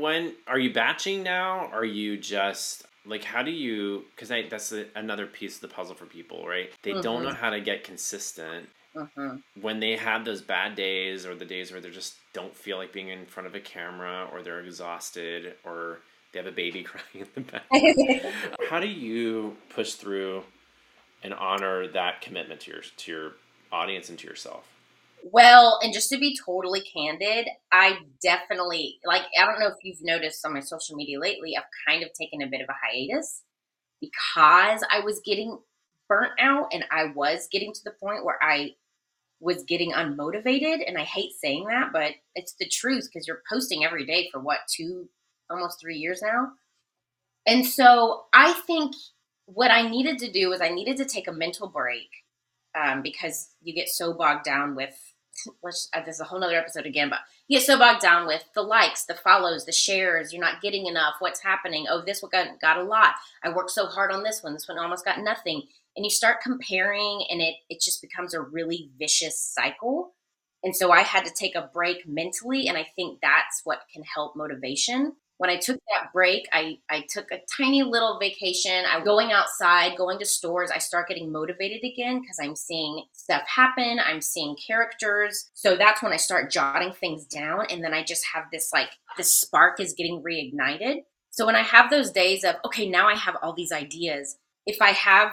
when 0.00 0.34
are 0.46 0.58
you 0.58 0.72
batching 0.72 1.22
now? 1.22 1.66
Are 1.72 1.84
you 1.84 2.16
just 2.16 2.86
like 3.04 3.24
how 3.24 3.42
do 3.42 3.50
you? 3.50 4.04
Because 4.14 4.28
that's 4.28 4.72
a, 4.72 4.86
another 4.94 5.26
piece 5.26 5.56
of 5.56 5.62
the 5.62 5.68
puzzle 5.68 5.94
for 5.94 6.06
people, 6.06 6.46
right? 6.46 6.70
They 6.82 6.92
don't 6.92 7.22
Mhm. 7.22 7.24
know 7.24 7.34
how 7.34 7.50
to 7.50 7.60
get 7.60 7.84
consistent 7.84 8.68
hmm 9.14 9.36
when 9.60 9.80
they 9.80 9.96
have 9.96 10.24
those 10.24 10.40
bad 10.40 10.74
days 10.74 11.26
or 11.26 11.34
the 11.34 11.44
days 11.44 11.72
where 11.72 11.80
they 11.80 11.90
just 11.90 12.14
don't 12.32 12.54
feel 12.54 12.76
like 12.76 12.92
being 12.92 13.08
in 13.08 13.26
front 13.26 13.46
of 13.46 13.54
a 13.54 13.60
camera 13.60 14.28
or 14.32 14.42
they're 14.42 14.60
exhausted 14.60 15.54
or 15.64 15.98
they 16.32 16.38
have 16.38 16.46
a 16.46 16.52
baby 16.52 16.82
crying 16.84 17.04
in 17.14 17.26
the 17.34 17.40
back. 17.40 17.62
how 18.68 18.80
do 18.80 18.86
you 18.88 19.56
push 19.70 19.94
through 19.94 20.42
and 21.22 21.34
honor 21.34 21.88
that 21.88 22.20
commitment 22.20 22.60
to 22.60 22.70
your 22.70 22.82
to 22.96 23.12
your 23.12 23.32
audience 23.72 24.08
and 24.08 24.18
to 24.18 24.26
yourself? 24.26 24.68
Well, 25.24 25.80
and 25.82 25.92
just 25.92 26.10
to 26.10 26.18
be 26.18 26.38
totally 26.46 26.80
candid, 26.80 27.48
I 27.72 27.98
definitely 28.22 29.00
like 29.04 29.22
I 29.38 29.44
don't 29.44 29.58
know 29.58 29.66
if 29.66 29.82
you've 29.82 30.02
noticed 30.02 30.44
on 30.46 30.54
my 30.54 30.60
social 30.60 30.94
media 30.96 31.18
lately, 31.18 31.56
I've 31.56 31.64
kind 31.86 32.04
of 32.04 32.10
taken 32.12 32.42
a 32.42 32.46
bit 32.46 32.60
of 32.60 32.68
a 32.68 32.74
hiatus 32.86 33.42
because 34.00 34.84
I 34.90 35.00
was 35.00 35.20
getting 35.24 35.58
burnt 36.08 36.32
out 36.38 36.68
and 36.72 36.84
I 36.90 37.12
was 37.14 37.48
getting 37.50 37.72
to 37.72 37.80
the 37.84 37.90
point 38.00 38.24
where 38.24 38.38
I 38.40 38.74
was 39.40 39.62
getting 39.64 39.92
unmotivated 39.92 40.86
and 40.86 40.98
I 40.98 41.04
hate 41.04 41.32
saying 41.32 41.66
that, 41.66 41.92
but 41.92 42.12
it's 42.34 42.54
the 42.58 42.68
truth 42.68 43.08
because 43.12 43.26
you're 43.26 43.42
posting 43.48 43.84
every 43.84 44.04
day 44.04 44.28
for 44.32 44.40
what, 44.40 44.60
2 44.76 45.08
almost 45.50 45.80
3 45.80 45.96
years 45.96 46.22
now. 46.22 46.52
And 47.46 47.64
so 47.64 48.24
I 48.34 48.52
think 48.52 48.94
what 49.46 49.70
I 49.70 49.88
needed 49.88 50.18
to 50.18 50.30
do 50.30 50.50
was 50.50 50.60
I 50.60 50.68
needed 50.68 50.96
to 50.98 51.04
take 51.04 51.28
a 51.28 51.32
mental 51.32 51.68
break 51.68 52.08
um, 52.78 53.02
because 53.02 53.50
you 53.62 53.74
get 53.74 53.88
so 53.88 54.12
bogged 54.12 54.44
down 54.44 54.74
with 54.74 54.94
which 55.60 55.76
uh, 55.94 56.00
there's 56.04 56.20
a 56.20 56.24
whole 56.24 56.40
nother 56.40 56.56
episode 56.56 56.86
again, 56.86 57.08
but 57.08 57.20
you 57.46 57.58
get 57.58 57.66
so 57.66 57.78
bogged 57.78 58.00
down 58.00 58.26
with 58.26 58.44
the 58.54 58.62
likes, 58.62 59.04
the 59.04 59.14
follows, 59.14 59.64
the 59.64 59.72
shares. 59.72 60.32
You're 60.32 60.42
not 60.42 60.60
getting 60.60 60.86
enough. 60.86 61.14
What's 61.18 61.40
happening? 61.40 61.86
Oh, 61.88 62.02
this 62.04 62.22
one 62.22 62.30
got, 62.30 62.60
got 62.60 62.78
a 62.78 62.82
lot. 62.82 63.14
I 63.42 63.50
worked 63.50 63.70
so 63.70 63.86
hard 63.86 64.10
on 64.10 64.22
this 64.22 64.42
one. 64.42 64.52
This 64.52 64.68
one 64.68 64.78
almost 64.78 65.04
got 65.04 65.20
nothing. 65.20 65.62
And 65.98 66.06
you 66.06 66.10
start 66.10 66.40
comparing, 66.40 67.26
and 67.28 67.42
it 67.42 67.56
it 67.68 67.80
just 67.82 68.00
becomes 68.00 68.32
a 68.32 68.40
really 68.40 68.90
vicious 68.98 69.38
cycle. 69.38 70.14
And 70.64 70.74
so 70.74 70.90
I 70.90 71.02
had 71.02 71.24
to 71.26 71.32
take 71.34 71.54
a 71.54 71.70
break 71.72 72.08
mentally, 72.08 72.68
and 72.68 72.78
I 72.78 72.86
think 72.96 73.20
that's 73.20 73.60
what 73.64 73.80
can 73.92 74.02
help 74.04 74.34
motivation 74.34 75.12
when 75.38 75.50
I 75.50 75.56
took 75.56 75.76
that 75.76 76.12
break, 76.12 76.48
I, 76.52 76.78
I 76.90 77.04
took 77.08 77.30
a 77.30 77.40
tiny 77.56 77.84
little 77.84 78.18
vacation. 78.18 78.84
I'm 78.90 79.04
going 79.04 79.30
outside, 79.30 79.96
going 79.96 80.18
to 80.18 80.26
stores. 80.26 80.70
I 80.72 80.78
start 80.78 81.08
getting 81.08 81.30
motivated 81.30 81.84
again 81.84 82.20
because 82.20 82.38
I'm 82.42 82.56
seeing 82.56 83.04
stuff 83.12 83.42
happen. 83.46 84.00
I'm 84.04 84.20
seeing 84.20 84.56
characters. 84.56 85.48
So 85.54 85.76
that's 85.76 86.02
when 86.02 86.12
I 86.12 86.16
start 86.16 86.50
jotting 86.50 86.92
things 86.92 87.24
down. 87.24 87.66
And 87.70 87.82
then 87.82 87.94
I 87.94 88.02
just 88.02 88.24
have 88.34 88.44
this 88.52 88.70
like, 88.72 88.90
this 89.16 89.32
spark 89.32 89.78
is 89.78 89.94
getting 89.94 90.22
reignited. 90.22 91.04
So 91.30 91.46
when 91.46 91.56
I 91.56 91.62
have 91.62 91.88
those 91.88 92.10
days 92.10 92.42
of, 92.42 92.56
okay, 92.64 92.88
now 92.88 93.06
I 93.06 93.14
have 93.14 93.36
all 93.40 93.52
these 93.52 93.70
ideas. 93.70 94.36
If 94.68 94.82
I 94.82 94.90
have 94.90 95.32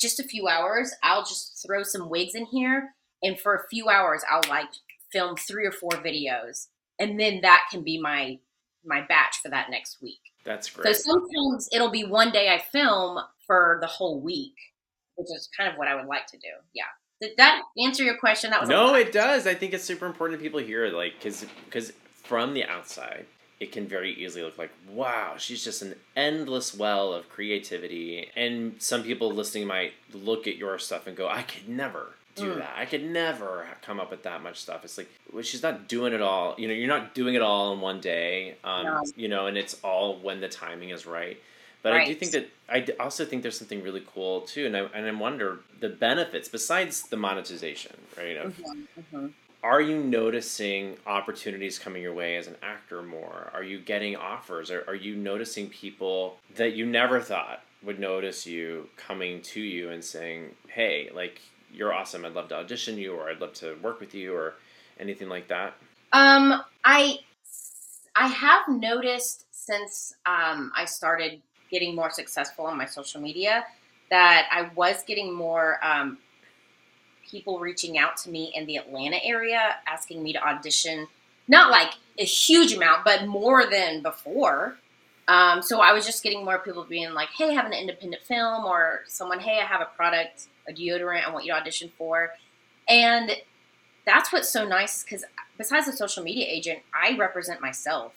just 0.00 0.20
a 0.20 0.22
few 0.22 0.46
hours, 0.46 0.94
I'll 1.02 1.24
just 1.24 1.60
throw 1.66 1.82
some 1.82 2.08
wigs 2.08 2.36
in 2.36 2.46
here. 2.46 2.94
And 3.20 3.38
for 3.38 3.56
a 3.56 3.68
few 3.68 3.88
hours, 3.88 4.22
I'll 4.30 4.48
like 4.48 4.68
film 5.12 5.34
three 5.36 5.66
or 5.66 5.72
four 5.72 5.90
videos. 5.90 6.68
And 7.00 7.18
then 7.18 7.40
that 7.42 7.66
can 7.70 7.82
be 7.82 8.00
my 8.00 8.38
my 8.84 9.00
batch 9.08 9.38
for 9.42 9.48
that 9.48 9.70
next 9.70 10.00
week. 10.00 10.20
That's 10.44 10.70
great. 10.70 10.94
So 10.94 11.02
sometimes 11.10 11.68
it'll 11.72 11.90
be 11.90 12.04
one 12.04 12.30
day 12.30 12.48
I 12.54 12.58
film 12.58 13.18
for 13.44 13.78
the 13.80 13.88
whole 13.88 14.20
week, 14.20 14.54
which 15.16 15.26
is 15.34 15.48
kind 15.56 15.68
of 15.68 15.76
what 15.76 15.88
I 15.88 15.96
would 15.96 16.06
like 16.06 16.28
to 16.28 16.36
do. 16.38 16.48
Yeah. 16.72 16.84
Did 17.20 17.32
that 17.38 17.62
answer 17.84 18.04
your 18.04 18.18
question? 18.18 18.50
That 18.50 18.60
was 18.60 18.70
no, 18.70 18.94
it 18.94 19.10
does. 19.10 19.48
I 19.48 19.54
think 19.54 19.74
it's 19.74 19.82
super 19.82 20.06
important 20.06 20.38
that 20.38 20.44
people 20.44 20.60
hear 20.60 20.86
like 20.90 21.14
because 21.18 21.44
because 21.64 21.92
from 22.22 22.54
the 22.54 22.64
outside, 22.64 23.26
it 23.58 23.72
can 23.72 23.86
very 23.86 24.12
easily 24.12 24.44
look 24.44 24.58
like 24.58 24.70
wow, 24.90 25.34
she's 25.38 25.64
just 25.64 25.82
an 25.82 25.94
endless 26.14 26.74
well 26.74 27.12
of 27.12 27.28
creativity, 27.28 28.30
and 28.36 28.76
some 28.78 29.02
people 29.02 29.30
listening 29.30 29.66
might 29.66 29.92
look 30.12 30.46
at 30.46 30.56
your 30.56 30.78
stuff 30.78 31.06
and 31.06 31.16
go, 31.16 31.28
I 31.28 31.42
could 31.42 31.68
never 31.68 32.14
do 32.34 32.54
mm. 32.54 32.58
that. 32.58 32.74
I 32.76 32.84
could 32.84 33.02
never 33.02 33.66
come 33.82 33.98
up 33.98 34.10
with 34.10 34.22
that 34.24 34.42
much 34.42 34.60
stuff. 34.60 34.84
It's 34.84 34.98
like 34.98 35.10
well, 35.32 35.42
she's 35.42 35.62
not 35.62 35.88
doing 35.88 36.12
it 36.12 36.22
all. 36.22 36.54
You 36.58 36.68
know, 36.68 36.74
you're 36.74 36.88
not 36.88 37.14
doing 37.14 37.34
it 37.34 37.42
all 37.42 37.72
in 37.72 37.80
one 37.80 38.00
day. 38.00 38.56
Um, 38.62 38.84
no. 38.84 39.02
You 39.16 39.28
know, 39.28 39.46
and 39.46 39.56
it's 39.56 39.74
all 39.82 40.18
when 40.18 40.40
the 40.40 40.48
timing 40.48 40.90
is 40.90 41.06
right. 41.06 41.40
But 41.82 41.92
right. 41.92 42.02
I 42.02 42.06
do 42.06 42.14
think 42.14 42.32
that 42.32 42.50
I 42.68 42.86
also 43.00 43.24
think 43.24 43.42
there's 43.42 43.58
something 43.58 43.82
really 43.82 44.02
cool 44.12 44.42
too, 44.42 44.66
and 44.66 44.76
I 44.76 44.80
and 44.94 45.06
I 45.06 45.12
wonder 45.12 45.60
the 45.80 45.88
benefits 45.88 46.48
besides 46.48 47.02
the 47.02 47.16
monetization, 47.16 47.96
right? 48.16 48.36
Of, 48.36 48.56
mm-hmm, 48.56 49.16
mm-hmm. 49.16 49.26
Are 49.62 49.80
you 49.80 49.98
noticing 49.98 50.96
opportunities 51.06 51.78
coming 51.78 52.02
your 52.02 52.14
way 52.14 52.36
as 52.36 52.46
an 52.46 52.56
actor 52.62 53.02
more? 53.02 53.50
Are 53.52 53.62
you 53.62 53.80
getting 53.80 54.14
offers? 54.16 54.70
Are, 54.70 54.84
are 54.86 54.94
you 54.94 55.16
noticing 55.16 55.68
people 55.68 56.36
that 56.54 56.74
you 56.74 56.86
never 56.86 57.20
thought 57.20 57.62
would 57.82 57.98
notice 57.98 58.46
you 58.46 58.88
coming 58.96 59.42
to 59.42 59.60
you 59.60 59.90
and 59.90 60.04
saying, 60.04 60.54
"Hey, 60.68 61.10
like 61.14 61.40
you're 61.72 61.92
awesome. 61.92 62.24
I'd 62.24 62.32
love 62.34 62.48
to 62.48 62.56
audition 62.56 62.96
you, 62.98 63.14
or 63.14 63.28
I'd 63.28 63.40
love 63.40 63.52
to 63.54 63.74
work 63.82 64.00
with 64.00 64.14
you, 64.14 64.34
or 64.34 64.54
anything 64.98 65.28
like 65.28 65.48
that? 65.48 65.74
Um, 66.12 66.62
I 66.84 67.18
I 68.14 68.28
have 68.28 68.68
noticed 68.68 69.46
since 69.50 70.14
um, 70.24 70.72
I 70.74 70.84
started 70.84 71.42
getting 71.70 71.94
more 71.94 72.10
successful 72.10 72.66
on 72.66 72.78
my 72.78 72.86
social 72.86 73.20
media 73.20 73.64
that 74.10 74.48
I 74.52 74.70
was 74.74 75.02
getting 75.04 75.34
more 75.34 75.84
um, 75.84 76.18
people 77.30 77.58
reaching 77.58 77.98
out 77.98 78.16
to 78.18 78.30
me 78.30 78.52
in 78.54 78.66
the 78.66 78.76
Atlanta 78.76 79.18
area 79.22 79.76
asking 79.86 80.22
me 80.22 80.32
to 80.32 80.42
audition. 80.46 81.08
Not 81.48 81.70
like 81.70 81.90
a 82.18 82.24
huge 82.24 82.72
amount, 82.72 83.04
but 83.04 83.26
more 83.26 83.66
than 83.66 84.02
before. 84.02 84.76
Um, 85.28 85.62
so 85.62 85.80
I 85.80 85.92
was 85.92 86.06
just 86.06 86.22
getting 86.22 86.44
more 86.44 86.58
people 86.58 86.84
being 86.84 87.12
like, 87.12 87.28
"Hey, 87.36 87.50
I 87.50 87.52
have 87.52 87.66
an 87.66 87.72
independent 87.72 88.22
film," 88.22 88.64
or 88.64 89.02
someone, 89.06 89.40
"Hey, 89.40 89.60
I 89.60 89.64
have 89.64 89.80
a 89.80 89.88
product 89.96 90.48
a 90.68 90.72
deodorant 90.72 91.24
I 91.26 91.30
want 91.30 91.44
you 91.44 91.52
to 91.52 91.58
audition 91.58 91.90
for. 91.96 92.30
And 92.88 93.30
that's 94.04 94.32
what's 94.32 94.48
so 94.48 94.66
nice 94.66 95.02
because 95.02 95.24
besides 95.58 95.88
a 95.88 95.92
social 95.92 96.22
media 96.22 96.46
agent, 96.48 96.80
I 96.94 97.16
represent 97.16 97.60
myself. 97.60 98.12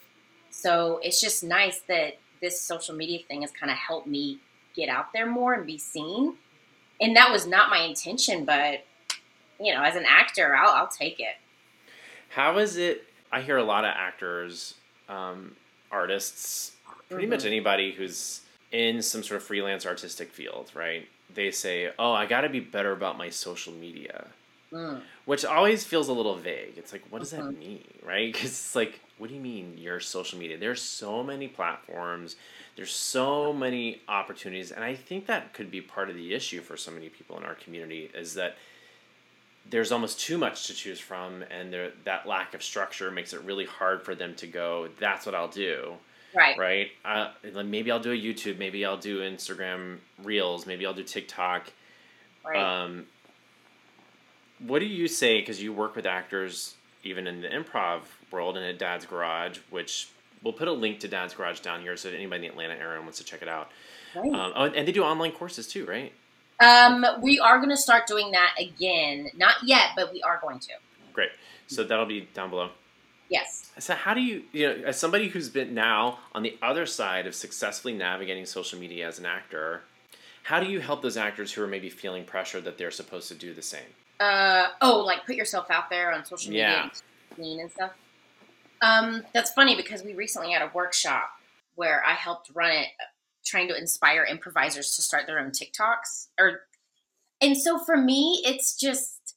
So 0.50 1.00
it's 1.04 1.22
just 1.22 1.44
nice 1.44 1.82
that 1.88 2.18
this 2.42 2.62
social 2.62 2.96
media 2.96 3.20
thing 3.28 3.42
has 3.42 3.52
kind 3.52 3.72
of 3.72 3.78
helped 3.78 4.08
me 4.08 4.40
get 4.76 4.90
out 4.90 5.14
there 5.14 5.26
more 5.26 5.54
and 5.54 5.66
be 5.66 5.78
seen. 5.78 6.36
And 7.02 7.16
that 7.16 7.32
was 7.32 7.48
not 7.48 7.70
my 7.70 7.80
intention, 7.80 8.46
but 8.46 8.84
you 9.60 9.74
know, 9.74 9.82
as 9.84 9.96
an 9.96 10.06
actor, 10.08 10.56
I'll, 10.56 10.74
I'll 10.74 10.88
take 10.88 11.20
it. 11.20 11.36
How 12.30 12.58
is 12.58 12.78
it? 12.78 13.06
I 13.32 13.42
hear 13.42 13.58
a 13.58 13.64
lot 13.64 13.86
of 13.86 13.92
actors, 13.96 14.76
um, 15.08 15.56
artists, 15.92 16.74
pretty 17.10 17.26
mm-hmm. 17.26 17.32
much 17.32 17.46
anybody 17.46 17.92
who's 17.92 18.42
in 18.72 19.02
some 19.02 19.24
sort 19.24 19.42
of 19.42 19.48
freelance 19.48 19.86
artistic 19.86 20.32
field, 20.32 20.72
right? 20.76 21.08
they 21.34 21.52
say, 21.52 21.92
"Oh, 21.98 22.14
I 22.14 22.26
got 22.26 22.42
to 22.42 22.50
be 22.50 22.60
better 22.60 22.92
about 22.92 23.18
my 23.18 23.30
social 23.30 23.74
media," 23.74 24.28
mm. 24.72 25.02
which 25.26 25.46
always 25.46 25.84
feels 25.84 26.08
a 26.08 26.14
little 26.14 26.36
vague. 26.36 26.74
It's 26.78 26.92
like, 26.92 27.04
what 27.10 27.20
does 27.20 27.32
that 27.32 27.42
mm-hmm. 27.42 27.60
mean, 27.60 27.84
right? 28.04 28.34
Because 28.34 28.52
it's 28.52 28.76
like, 28.76 29.00
what 29.18 29.30
do 29.30 29.36
you 29.36 29.42
mean 29.42 29.78
your 29.78 30.00
social 30.00 30.40
media? 30.40 30.58
There's 30.58 30.82
so 30.82 31.24
many 31.24 31.48
platforms. 31.48 32.36
There's 32.76 32.92
so 32.92 33.52
many 33.52 34.02
opportunities, 34.08 34.72
and 34.72 34.84
I 34.84 34.96
think 34.96 35.26
that 35.28 35.54
could 35.54 35.70
be 35.70 35.82
part 35.82 36.10
of 36.10 36.16
the 36.16 36.34
issue 36.34 36.62
for 36.62 36.78
so 36.78 36.92
many 36.92 37.10
people 37.10 37.38
in 37.38 37.44
our 37.44 37.56
community 37.56 38.10
is 38.14 38.36
that 38.36 38.56
there's 39.70 39.92
almost 39.92 40.20
too 40.20 40.38
much 40.38 40.68
to 40.68 40.74
choose 40.74 41.00
from, 41.00 41.44
and 41.44 41.72
there, 41.72 41.92
that 42.06 42.28
lack 42.28 42.54
of 42.54 42.64
structure 42.64 43.12
makes 43.12 43.34
it 43.34 43.42
really 43.44 43.66
hard 43.66 44.04
for 44.04 44.16
them 44.16 44.36
to 44.36 44.48
go. 44.48 44.90
That's 45.00 45.26
what 45.26 45.36
I'll 45.36 45.48
do 45.48 45.98
Right. 46.34 46.58
Right. 46.58 46.92
Uh, 47.04 47.32
maybe 47.64 47.92
I'll 47.92 48.00
do 48.00 48.12
a 48.12 48.18
YouTube. 48.18 48.58
Maybe 48.58 48.86
I'll 48.86 48.98
do 48.98 49.20
Instagram 49.20 49.98
Reels. 50.24 50.66
Maybe 50.66 50.86
I'll 50.86 50.94
do 50.94 51.04
TikTok. 51.04 51.72
Right. 52.46 52.84
Um, 52.84 53.08
what 54.60 54.80
do 54.80 54.86
you 54.86 55.08
say? 55.08 55.40
Because 55.40 55.62
you 55.62 55.74
work 55.74 55.96
with 55.96 56.06
actors 56.06 56.76
even 57.04 57.28
in 57.28 57.42
the 57.42 57.48
improv 57.48 58.02
world 58.32 58.58
and 58.58 58.66
at 58.66 58.78
Dad's 58.78 59.06
Garage, 59.06 59.60
which 59.70 60.10
we'll 60.44 60.54
put 60.54 60.68
a 60.68 60.72
link 60.72 61.00
to 61.00 61.08
Dad's 61.08 61.34
Garage 61.34 61.62
down 61.62 61.82
here 61.82 61.96
so 61.98 62.10
anybody 62.10 62.36
in 62.36 62.42
the 62.42 62.48
Atlanta 62.50 62.76
area 62.76 63.02
wants 63.02 63.18
to 63.20 63.24
check 63.24 63.42
it 63.42 63.48
out. 63.48 63.72
Right. 64.16 64.32
Um, 64.32 64.54
oh, 64.56 64.66
and 64.66 64.88
they 64.88 64.92
do 64.92 65.04
online 65.04 65.32
courses 65.32 65.68
too, 65.68 65.86
right? 65.86 66.14
Um, 66.60 67.06
we 67.22 67.40
are 67.40 67.58
going 67.58 67.70
to 67.70 67.78
start 67.78 68.08
doing 68.08 68.32
that 68.32 68.56
again. 68.60 69.30
Not 69.36 69.56
yet, 69.64 69.92
but 69.96 70.12
we 70.12 70.22
are 70.22 70.40
going 70.42 70.60
to. 70.60 70.74
Great. 71.14 71.30
So 71.68 71.84
that'll 71.84 72.06
be 72.06 72.28
down 72.34 72.50
below. 72.50 72.70
Yes. 73.30 73.72
So 73.78 73.94
how 73.94 74.14
do 74.14 74.22
you, 74.22 74.44
you 74.52 74.68
know, 74.68 74.74
as 74.88 75.00
somebody 75.00 75.30
who's 75.30 75.50
been 75.50 75.74
now 75.74 76.20
on 76.34 76.44
the 76.44 76.58
other 76.62 76.86
side 76.86 77.28
of 77.28 77.36
successfully 77.36 77.94
navigating 77.94 78.46
social 78.46 78.80
media 78.80 79.08
as 79.08 79.20
an 79.20 79.26
actor, 79.26 79.84
how 80.44 80.60
do 80.60 80.66
you 80.66 80.80
help 80.80 81.02
those 81.02 81.16
actors 81.16 81.52
who 81.54 81.62
are 81.64 81.68
maybe 81.68 81.90
feeling 81.90 82.26
pressure 82.26 82.60
that 82.62 82.78
they're 82.78 82.92
supposed 82.92 83.28
to 83.28 83.36
do 83.36 83.54
the 83.54 83.62
same? 83.62 83.82
Uh 84.20 84.68
oh, 84.82 85.00
like 85.00 85.26
put 85.26 85.36
yourself 85.36 85.70
out 85.70 85.90
there 85.90 86.12
on 86.12 86.26
social 86.26 86.50
media 86.52 86.92
yeah. 87.38 87.62
and 87.62 87.72
stuff. 87.72 87.92
Um, 88.82 89.24
that's 89.34 89.52
funny 89.52 89.76
because 89.76 90.04
we 90.04 90.14
recently 90.14 90.52
had 90.52 90.62
a 90.62 90.72
workshop 90.74 91.30
where 91.76 92.04
I 92.06 92.14
helped 92.14 92.52
run 92.54 92.72
it, 92.72 92.88
trying 93.50 93.68
to 93.68 93.78
inspire 93.78 94.24
improvisers 94.24 94.96
to 94.96 95.02
start 95.02 95.26
their 95.28 95.40
own 95.40 95.52
TikToks. 95.52 96.28
Or, 96.40 96.62
and 97.42 97.58
so 97.58 97.80
for 97.80 97.98
me, 97.98 98.42
it's 98.46 98.78
just 98.78 99.36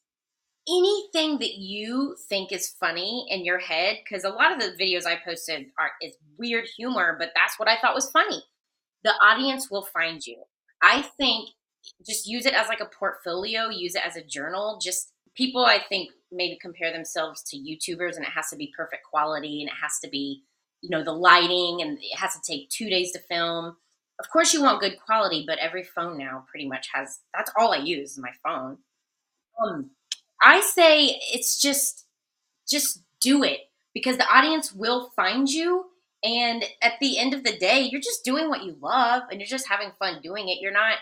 anything 0.69 1.39
that 1.39 1.55
you 1.55 2.17
think 2.29 2.53
is 2.53 2.69
funny 2.69 3.27
in 3.29 3.45
your 3.45 3.59
head 3.59 3.99
because 4.05 4.23
a 4.23 4.29
lot 4.29 4.53
of 4.53 4.61
the 4.61 4.77
videos 4.81 5.05
i 5.05 5.17
posted 5.25 5.67
are 5.77 5.91
is 6.01 6.15
weird 6.39 6.65
humor 6.77 7.17
but 7.19 7.33
that's 7.35 7.59
what 7.59 7.69
i 7.69 7.77
thought 7.81 7.97
was 7.97 8.13
funny. 8.13 8.41
The 9.03 9.11
audience 9.21 9.73
will 9.73 9.83
find 9.83 10.25
you. 10.25 10.37
I 10.81 11.03
think 11.03 11.51
just 12.07 12.29
use 12.29 12.47
it 12.47 12.55
as 12.55 12.69
like 12.69 12.79
a 12.79 12.87
portfolio 12.87 13.71
use 13.71 13.97
it 13.97 14.07
as 14.07 14.15
a 14.15 14.23
journal. 14.23 14.79
Just 14.81 15.13
people 15.35 15.65
i 15.65 15.79
think 15.89 16.11
maybe 16.31 16.59
compare 16.61 16.93
themselves 16.93 17.43
to 17.43 17.57
youtubers 17.57 18.17
and 18.17 18.25
it 18.25 18.33
has 18.35 18.49
to 18.51 18.57
be 18.57 18.73
perfect 18.77 19.03
quality 19.05 19.63
and 19.63 19.71
it 19.71 19.77
has 19.83 19.99
to 19.99 20.09
be 20.09 20.43
you 20.81 20.91
know 20.91 21.03
the 21.03 21.13
lighting 21.13 21.81
and 21.81 21.99
it 21.99 22.19
has 22.19 22.35
to 22.35 22.41
take 22.47 22.69
two 22.69 22.89
days 22.89 23.13
to 23.13 23.19
film 23.31 23.77
of 24.21 24.29
course 24.31 24.53
you 24.53 24.63
want 24.63 24.81
good 24.81 24.99
quality 25.05 25.45
but 25.47 25.59
every 25.59 25.83
phone 25.83 26.17
now 26.19 26.45
pretty 26.51 26.69
much 26.69 26.89
has 26.93 27.21
that's 27.35 27.51
all 27.59 27.73
i 27.73 27.79
use 27.79 28.13
is 28.13 28.19
my 28.19 28.33
phone 28.45 28.79
um 29.63 29.91
I 30.43 30.61
say 30.61 31.21
it's 31.33 31.61
just 31.61 32.07
just 32.69 33.03
do 33.21 33.45
it 33.45 33.61
because 33.95 34.17
the 34.17 34.27
audience 34.27 34.73
will 34.73 35.13
find 35.15 35.49
you 35.49 35.87
and 36.25 36.65
at 36.83 36.95
the 37.01 37.19
end 37.19 37.33
of 37.33 37.45
the 37.45 37.57
day 37.57 37.89
you're 37.91 38.01
just 38.01 38.25
doing 38.25 38.49
what 38.49 38.65
you 38.65 38.77
love 38.81 39.23
and 39.31 39.41
you're 39.41 39.47
just 39.47 39.69
having 39.69 39.93
fun 39.99 40.21
doing 40.23 40.49
it. 40.49 40.59
You're 40.61 40.73
not 40.73 40.99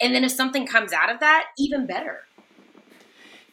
and 0.00 0.14
then 0.14 0.24
if 0.24 0.32
something 0.32 0.66
comes 0.66 0.92
out 0.92 1.10
of 1.10 1.20
that, 1.20 1.48
even 1.58 1.86
better. 1.86 2.20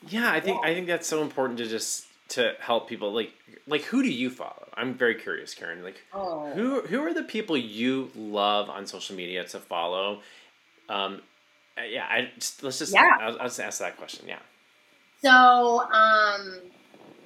Yeah, 0.07 0.31
I 0.31 0.39
think 0.39 0.63
I 0.63 0.73
think 0.73 0.87
that's 0.87 1.07
so 1.07 1.21
important 1.21 1.57
to 1.59 1.67
just 1.67 2.05
to 2.29 2.53
help 2.59 2.89
people 2.89 3.13
like 3.13 3.31
like 3.67 3.83
who 3.83 4.01
do 4.03 4.09
you 4.11 4.29
follow? 4.29 4.67
I'm 4.73 4.93
very 4.95 5.15
curious, 5.15 5.53
Karen. 5.53 5.83
Like 5.83 6.01
Oh. 6.13 6.51
who 6.53 6.81
who 6.81 7.01
are 7.01 7.13
the 7.13 7.23
people 7.23 7.55
you 7.57 8.11
love 8.15 8.69
on 8.69 8.85
social 8.87 9.15
media 9.15 9.43
to 9.45 9.59
follow? 9.59 10.21
Um, 10.89 11.21
uh, 11.77 11.83
yeah, 11.83 12.05
I 12.09 12.31
just, 12.35 12.63
let's 12.63 12.79
just 12.79 12.93
Yeah. 12.93 13.09
I'll, 13.19 13.39
I'll 13.39 13.47
just 13.47 13.59
ask 13.59 13.79
that 13.79 13.97
question. 13.97 14.27
Yeah. 14.27 14.39
So, 15.21 15.31
um, 15.81 16.61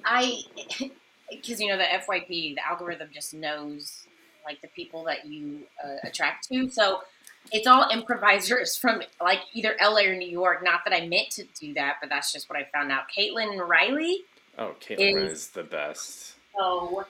I, 0.04 0.38
because 1.30 1.60
you 1.60 1.68
know 1.68 1.76
the 1.76 1.84
FYP, 1.84 2.54
the 2.56 2.66
algorithm 2.68 3.08
just 3.12 3.34
knows 3.34 4.06
like 4.44 4.60
the 4.62 4.68
people 4.68 5.04
that 5.04 5.26
you 5.26 5.60
uh, 5.84 5.96
attract 6.04 6.48
to. 6.48 6.68
So 6.70 7.00
it's 7.52 7.66
all 7.66 7.88
improvisers 7.90 8.76
from 8.80 9.02
like 9.20 9.40
either 9.52 9.76
LA 9.80 10.02
or 10.04 10.16
New 10.16 10.28
York. 10.28 10.62
Not 10.64 10.80
that 10.86 10.94
I 10.94 11.06
meant 11.06 11.30
to 11.32 11.44
do 11.58 11.74
that, 11.74 11.96
but 12.00 12.08
that's 12.10 12.32
just 12.32 12.48
what 12.48 12.58
I 12.58 12.66
found 12.72 12.90
out. 12.90 13.02
Caitlin 13.16 13.58
Riley, 13.66 14.20
Oh, 14.58 14.74
Caitlin 14.80 15.24
Is- 15.26 15.32
is 15.32 15.46
the 15.48 15.62
best. 15.62 16.34
so 16.56 17.04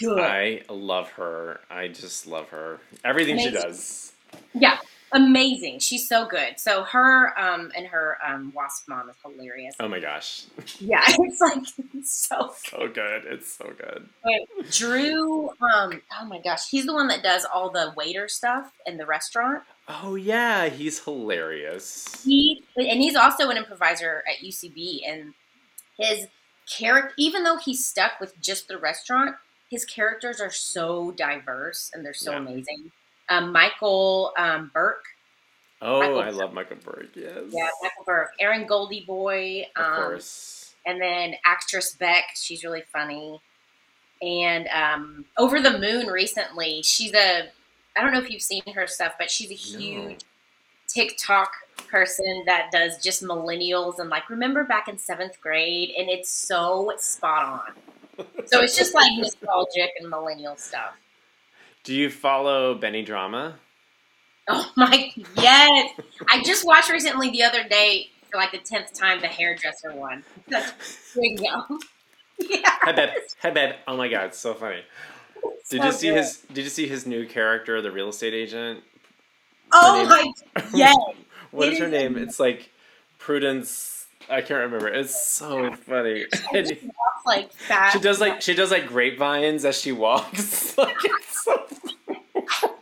good. 0.00 0.18
I 0.20 0.62
love 0.68 1.10
her. 1.12 1.60
I 1.70 1.88
just 1.88 2.26
love 2.26 2.48
her. 2.50 2.80
Everything 3.04 3.38
she 3.38 3.50
does. 3.50 4.12
yeah, 4.54 4.78
amazing. 5.12 5.78
She's 5.80 6.08
so 6.08 6.26
good. 6.26 6.58
So 6.58 6.82
her 6.84 7.38
um 7.38 7.70
and 7.76 7.86
her 7.86 8.18
um 8.26 8.52
wasp 8.54 8.88
mom 8.88 9.08
is 9.10 9.16
hilarious. 9.24 9.74
Oh 9.80 9.88
my 9.88 10.00
gosh, 10.00 10.44
Yeah, 10.80 11.02
it's 11.08 11.40
like 11.40 11.64
so 12.04 12.54
so 12.64 12.88
good. 12.88 13.24
It's 13.26 13.52
so 13.52 13.72
good. 13.76 14.08
Wait, 14.24 14.48
Drew, 14.70 15.48
um, 15.60 16.00
oh 16.20 16.24
my 16.26 16.40
gosh, 16.40 16.68
he's 16.70 16.86
the 16.86 16.94
one 16.94 17.08
that 17.08 17.22
does 17.22 17.44
all 17.44 17.70
the 17.70 17.92
waiter 17.96 18.28
stuff 18.28 18.72
in 18.86 18.96
the 18.96 19.06
restaurant. 19.06 19.62
Oh 19.88 20.14
yeah, 20.16 20.68
he's 20.68 21.02
hilarious. 21.04 22.22
He 22.24 22.62
and 22.76 23.00
he's 23.00 23.16
also 23.16 23.48
an 23.50 23.56
improviser 23.56 24.22
at 24.28 24.44
UCB, 24.44 25.00
and 25.08 25.34
his 25.98 26.26
character, 26.70 27.12
even 27.18 27.44
though 27.44 27.56
he's 27.56 27.84
stuck 27.86 28.20
with 28.20 28.40
just 28.40 28.68
the 28.68 28.78
restaurant, 28.78 29.36
his 29.70 29.84
characters 29.84 30.40
are 30.40 30.50
so 30.50 31.10
diverse 31.12 31.90
and 31.92 32.04
they're 32.04 32.14
so 32.14 32.32
Yeah. 32.32 32.38
amazing. 32.38 32.90
Um, 33.28 33.52
Michael 33.52 34.32
um, 34.38 34.70
Burke, 34.72 35.04
Oh, 35.80 36.00
Michael- 36.00 36.20
I 36.22 36.30
love 36.30 36.52
Michael 36.52 36.78
Berg. 36.84 37.10
Yes. 37.14 37.34
yeah, 37.50 37.68
Michael 37.82 38.04
Burke, 38.04 38.32
Aaron 38.40 38.66
Goldie 38.66 39.04
Boy, 39.06 39.66
Of 39.76 39.84
um, 39.84 39.94
course. 40.02 40.74
and 40.86 41.00
then 41.00 41.34
actress 41.44 41.92
Beck, 41.94 42.24
she's 42.34 42.64
really 42.64 42.82
funny. 42.92 43.40
And 44.20 44.66
um, 44.68 45.24
Over 45.36 45.60
the 45.60 45.78
Moon 45.78 46.06
recently, 46.08 46.82
she's 46.82 47.14
a 47.14 47.48
I 47.96 48.00
don't 48.02 48.12
know 48.12 48.20
if 48.20 48.30
you've 48.30 48.42
seen 48.42 48.62
her 48.74 48.86
stuff, 48.86 49.14
but 49.18 49.30
she's 49.30 49.50
a 49.50 49.54
huge 49.54 50.20
TikTok 50.88 51.50
person 51.88 52.42
that 52.46 52.70
does 52.72 53.02
just 53.02 53.22
millennials 53.22 53.98
and 53.98 54.08
like 54.10 54.28
remember 54.30 54.64
back 54.64 54.88
in 54.88 54.98
seventh 54.98 55.40
grade, 55.40 55.90
and 55.96 56.08
it's 56.08 56.30
so 56.30 56.92
spot 56.98 57.44
on. 58.18 58.26
So 58.46 58.60
it's 58.60 58.76
just 58.76 58.94
like 58.94 59.12
nostalgic 59.16 59.90
and 60.00 60.08
millennial 60.10 60.56
stuff. 60.56 60.94
Do 61.84 61.94
you 61.94 62.10
follow 62.10 62.74
Benny 62.74 63.02
Drama? 63.02 63.58
Oh 64.48 64.70
my 64.76 65.12
yes! 65.36 66.00
I 66.28 66.42
just 66.42 66.64
watched 66.66 66.90
recently 66.90 67.30
the 67.30 67.42
other 67.42 67.68
day 67.68 68.08
for 68.30 68.38
like 68.38 68.52
the 68.52 68.58
tenth 68.58 68.92
time 68.92 69.20
the 69.20 69.28
hairdresser 69.28 69.94
one. 69.94 70.24
that's 70.48 70.72
go. 71.14 71.78
Yeah. 72.38 72.60
Hi 72.64 72.92
babe. 72.92 73.10
Hi 73.42 73.50
babe. 73.50 73.74
Oh 73.86 73.96
my 73.96 74.08
god, 74.08 74.26
it's 74.26 74.38
so 74.38 74.54
funny. 74.54 74.82
Did 75.70 75.82
So 75.82 75.86
you 75.86 75.92
see 75.92 76.08
good. 76.08 76.16
his 76.16 76.38
did 76.52 76.64
you 76.64 76.70
see 76.70 76.88
his 76.88 77.06
new 77.06 77.26
character, 77.26 77.80
the 77.82 77.90
real 77.92 78.08
estate 78.08 78.34
agent? 78.34 78.82
Oh 79.72 80.06
my 80.06 80.32
yes! 80.74 80.96
What 81.50 81.68
is 81.68 81.78
her 81.78 81.88
name? 81.88 82.16
It's 82.16 82.40
like 82.40 82.70
Prudence 83.18 83.98
I 84.30 84.42
can't 84.42 84.60
remember. 84.60 84.88
It's 84.88 85.28
so 85.32 85.72
funny. 85.72 86.26
And 86.52 86.92
like 87.24 87.52
fast. 87.68 87.94
she 87.94 88.00
does 88.00 88.20
like 88.20 88.42
she 88.42 88.54
does 88.54 88.70
like 88.70 88.86
grapevines 88.86 89.64
as 89.64 89.80
she 89.80 89.92
walks. 89.92 90.76
like 90.78 90.96
it's 91.04 91.44
so 91.44 91.66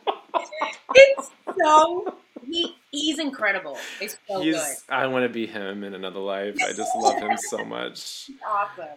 It's 0.95 1.31
so 1.63 2.15
he 2.45 2.75
he's 2.91 3.19
incredible. 3.19 3.79
It's 4.01 4.17
so 4.29 4.41
He's 4.41 4.55
good. 4.55 4.77
I 4.89 5.07
want 5.07 5.25
to 5.25 5.29
be 5.29 5.47
him 5.47 5.85
in 5.85 5.95
another 5.95 6.21
life. 6.21 6.57
I 6.63 6.73
just 6.73 6.95
love 6.97 7.17
him 7.17 7.37
so 7.37 7.65
much. 7.65 8.31
Awesome. 8.47 8.89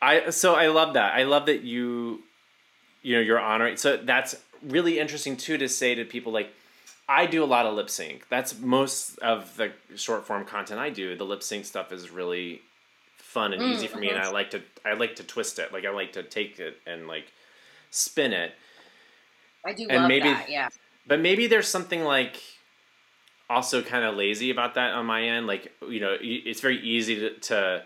I 0.00 0.30
so 0.30 0.54
I 0.54 0.68
love 0.68 0.94
that. 0.94 1.14
I 1.14 1.24
love 1.24 1.46
that 1.46 1.62
you 1.62 2.22
you 3.02 3.16
know 3.16 3.20
you're 3.20 3.40
honoring. 3.40 3.76
So 3.76 3.96
that's 3.96 4.36
really 4.62 4.98
interesting 4.98 5.36
too 5.36 5.58
to 5.58 5.68
say 5.68 5.94
to 5.94 6.04
people 6.04 6.32
like 6.32 6.52
I 7.08 7.26
do 7.26 7.42
a 7.42 7.46
lot 7.46 7.64
of 7.66 7.74
lip 7.74 7.88
sync. 7.88 8.28
That's 8.28 8.58
most 8.58 9.18
of 9.18 9.56
the 9.56 9.72
short 9.96 10.26
form 10.26 10.44
content 10.44 10.78
I 10.78 10.90
do. 10.90 11.16
The 11.16 11.24
lip 11.24 11.42
sync 11.42 11.64
stuff 11.64 11.90
is 11.92 12.10
really 12.10 12.60
fun 13.16 13.52
and 13.52 13.62
Mm, 13.62 13.72
easy 13.72 13.86
for 13.86 13.98
me, 13.98 14.10
and. 14.10 14.18
I 14.18 14.30
like 14.30 14.50
to 14.50 14.62
I 14.84 14.92
like 14.94 15.16
to 15.16 15.22
twist 15.24 15.58
it. 15.58 15.72
Like 15.72 15.84
I 15.86 15.90
like 15.90 16.12
to 16.14 16.22
take 16.22 16.58
it 16.60 16.76
and 16.86 17.08
like 17.08 17.32
spin 17.90 18.32
it. 18.32 18.52
I 19.64 19.72
do 19.72 19.86
And 19.88 20.02
love 20.02 20.08
maybe- 20.08 20.28
that. 20.28 20.50
Yeah. 20.50 20.68
But 21.06 21.20
maybe 21.20 21.46
there's 21.46 21.66
something 21.68 22.04
like 22.04 22.36
also 23.48 23.80
kind 23.82 24.04
of 24.04 24.14
lazy 24.14 24.50
about 24.50 24.74
that 24.74 24.92
on 24.92 25.06
my 25.06 25.22
end. 25.22 25.46
Like 25.46 25.72
you 25.88 26.00
know, 26.00 26.16
it's 26.20 26.60
very 26.60 26.78
easy 26.82 27.18
to 27.20 27.30
to, 27.38 27.84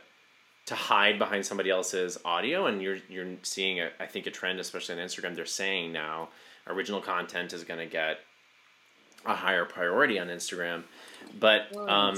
to 0.66 0.74
hide 0.74 1.18
behind 1.20 1.46
somebody 1.46 1.70
else's 1.70 2.18
audio, 2.24 2.66
and 2.66 2.82
you're 2.82 2.98
you're 3.08 3.36
seeing 3.42 3.78
a, 3.80 3.90
I 4.00 4.06
think 4.06 4.26
a 4.26 4.30
trend, 4.32 4.58
especially 4.58 5.00
on 5.00 5.06
Instagram. 5.06 5.36
They're 5.36 5.46
saying 5.46 5.92
now 5.92 6.30
original 6.66 7.00
content 7.00 7.52
is 7.52 7.62
going 7.62 7.78
to 7.80 7.86
get 7.86 8.18
a 9.26 9.34
higher 9.34 9.64
priority 9.64 10.18
on 10.18 10.28
Instagram, 10.28 10.82
but 11.38 11.74
um, 11.88 12.16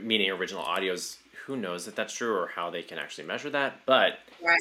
meaning 0.00 0.30
original 0.30 0.62
audios. 0.64 1.18
Who 1.46 1.56
knows 1.56 1.86
if 1.86 1.94
that's 1.94 2.14
true 2.14 2.34
or 2.34 2.46
how 2.46 2.70
they 2.70 2.82
can 2.82 2.98
actually 2.98 3.24
measure 3.26 3.50
that? 3.50 3.80
But 3.84 4.18
Right. 4.42 4.58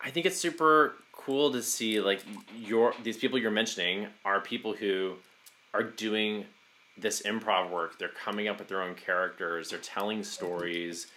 I 0.00 0.10
think 0.10 0.24
it's 0.24 0.38
super 0.38 0.96
cool 1.12 1.52
to 1.52 1.62
see 1.62 2.00
like 2.00 2.22
your 2.56 2.94
these 3.02 3.16
people 3.18 3.38
you're 3.38 3.50
mentioning 3.50 4.06
are 4.24 4.40
people 4.40 4.72
who 4.72 5.16
are 5.74 5.82
doing 5.82 6.46
this 6.96 7.22
improv 7.22 7.70
work. 7.70 7.98
They're 7.98 8.08
coming 8.08 8.48
up 8.48 8.58
with 8.58 8.68
their 8.68 8.82
own 8.82 8.94
characters. 8.94 9.70
They're 9.70 9.78
telling 9.78 10.24
stories, 10.24 11.08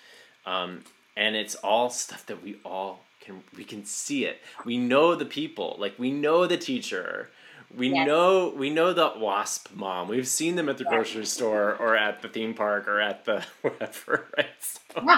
um, 0.46 0.84
and 1.16 1.36
it's 1.36 1.56
all 1.56 1.90
stuff 2.04 2.26
that 2.26 2.44
we 2.44 2.58
all 2.66 3.06
can 3.22 3.42
we 3.56 3.64
can 3.64 3.86
see 3.86 4.26
it. 4.26 4.42
We 4.66 4.78
know 4.78 5.16
the 5.16 5.26
people. 5.26 5.78
Like 5.80 5.98
we 5.98 6.12
know 6.12 6.46
the 6.46 6.58
teacher. 6.58 7.30
We 7.76 7.90
Yes. 7.90 8.06
know 8.06 8.50
we 8.50 8.70
know 8.70 8.94
the 8.94 9.14
wasp 9.18 9.70
mom. 9.76 10.08
We've 10.08 10.28
seen 10.28 10.56
them 10.56 10.70
at 10.70 10.78
the 10.78 10.86
grocery 10.86 11.26
store 11.26 11.76
or 11.76 11.96
at 11.96 12.22
the 12.22 12.30
theme 12.30 12.54
park 12.56 12.88
or 12.88 13.00
at 13.00 13.26
the 13.26 13.46
whatever. 13.62 14.28
Right. 14.36 14.48
So, 14.60 15.04
Yeah. 15.04 15.18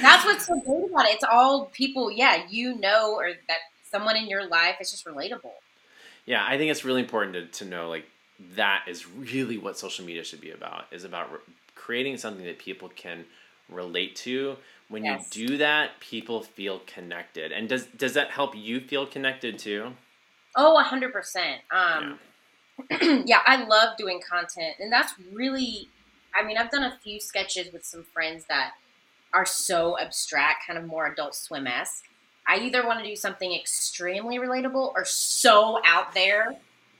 That's 0.00 0.24
what's 0.24 0.46
so 0.46 0.60
great 0.60 0.90
about 0.90 1.06
it. 1.06 1.14
It's 1.14 1.24
all 1.24 1.66
people, 1.66 2.10
yeah, 2.10 2.46
you 2.48 2.76
know, 2.78 3.14
or 3.14 3.30
that 3.48 3.58
someone 3.84 4.16
in 4.16 4.28
your 4.28 4.46
life 4.48 4.76
is 4.80 4.90
just 4.90 5.06
relatable. 5.06 5.52
Yeah, 6.24 6.44
I 6.46 6.58
think 6.58 6.70
it's 6.70 6.84
really 6.84 7.00
important 7.02 7.52
to, 7.52 7.64
to 7.64 7.70
know 7.70 7.88
like 7.88 8.06
that 8.54 8.84
is 8.88 9.08
really 9.08 9.58
what 9.58 9.78
social 9.78 10.04
media 10.04 10.24
should 10.24 10.40
be 10.40 10.50
about 10.50 10.86
is 10.90 11.04
about 11.04 11.32
re- 11.32 11.38
creating 11.74 12.18
something 12.18 12.44
that 12.44 12.58
people 12.58 12.88
can 12.94 13.24
relate 13.68 14.16
to. 14.16 14.56
When 14.88 15.04
Yes. 15.04 15.06
you 15.06 15.24
do 15.30 15.56
that, 15.58 15.98
people 16.00 16.42
feel 16.42 16.80
connected. 16.86 17.52
And 17.52 17.68
does 17.68 17.86
does 17.86 18.14
that 18.14 18.30
help 18.30 18.56
you 18.56 18.80
feel 18.80 19.06
connected 19.06 19.58
too? 19.58 19.92
Oh, 20.56 20.78
a 20.78 20.82
hundred 20.82 21.12
percent. 21.12 21.60
Um, 21.70 22.18
yeah, 23.26 23.40
I 23.46 23.64
love 23.64 23.96
doing 23.96 24.20
content, 24.28 24.76
and 24.80 24.92
that's 24.92 25.12
really. 25.32 25.88
I 26.34 26.44
mean, 26.44 26.58
I've 26.58 26.70
done 26.70 26.82
a 26.84 26.98
few 27.02 27.18
sketches 27.20 27.72
with 27.72 27.84
some 27.84 28.04
friends 28.12 28.44
that 28.48 28.72
are 29.32 29.46
so 29.46 29.98
abstract, 29.98 30.66
kind 30.66 30.78
of 30.78 30.84
more 30.84 31.06
Adult 31.06 31.34
Swim 31.34 31.66
esque. 31.66 32.04
I 32.46 32.58
either 32.58 32.86
want 32.86 33.00
to 33.00 33.04
do 33.04 33.16
something 33.16 33.54
extremely 33.54 34.38
relatable 34.38 34.92
or 34.94 35.04
so 35.04 35.80
out 35.84 36.14
there 36.14 36.56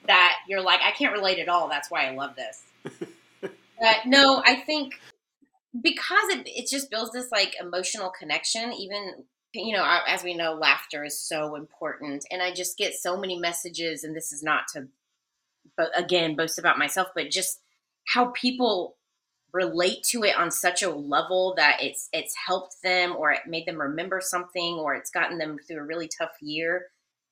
that 0.06 0.36
you're 0.48 0.62
like, 0.62 0.80
I 0.82 0.90
can't 0.92 1.12
relate 1.12 1.38
at 1.38 1.48
all. 1.48 1.68
That's 1.68 1.90
why 1.90 2.06
I 2.06 2.14
love 2.14 2.34
this. 2.36 2.62
but 3.40 3.96
no, 4.06 4.42
I 4.44 4.56
think 4.56 4.94
because 5.80 6.28
it, 6.30 6.46
it 6.46 6.68
just 6.68 6.90
builds 6.90 7.12
this 7.12 7.30
like 7.30 7.54
emotional 7.60 8.10
connection, 8.10 8.72
even 8.72 9.24
you 9.56 9.76
know, 9.76 9.84
as 10.06 10.22
we 10.22 10.34
know, 10.34 10.54
laughter 10.54 11.04
is 11.04 11.18
so 11.18 11.54
important. 11.54 12.24
And 12.30 12.42
I 12.42 12.52
just 12.52 12.78
get 12.78 12.94
so 12.94 13.16
many 13.16 13.38
messages, 13.38 14.04
and 14.04 14.14
this 14.14 14.32
is 14.32 14.42
not 14.42 14.64
to, 14.74 14.88
but 15.76 15.90
again, 15.96 16.36
boast 16.36 16.58
about 16.58 16.78
myself, 16.78 17.08
but 17.14 17.30
just 17.30 17.60
how 18.08 18.26
people 18.26 18.96
relate 19.52 20.02
to 20.02 20.22
it 20.22 20.36
on 20.36 20.50
such 20.50 20.82
a 20.82 20.90
level 20.90 21.54
that 21.56 21.78
it's 21.80 22.08
it's 22.12 22.34
helped 22.46 22.76
them 22.82 23.14
or 23.16 23.32
it 23.32 23.46
made 23.46 23.64
them 23.66 23.80
remember 23.80 24.20
something 24.20 24.74
or 24.74 24.94
it's 24.94 25.10
gotten 25.10 25.38
them 25.38 25.56
through 25.66 25.78
a 25.78 25.84
really 25.84 26.08
tough 26.08 26.32
year. 26.42 26.88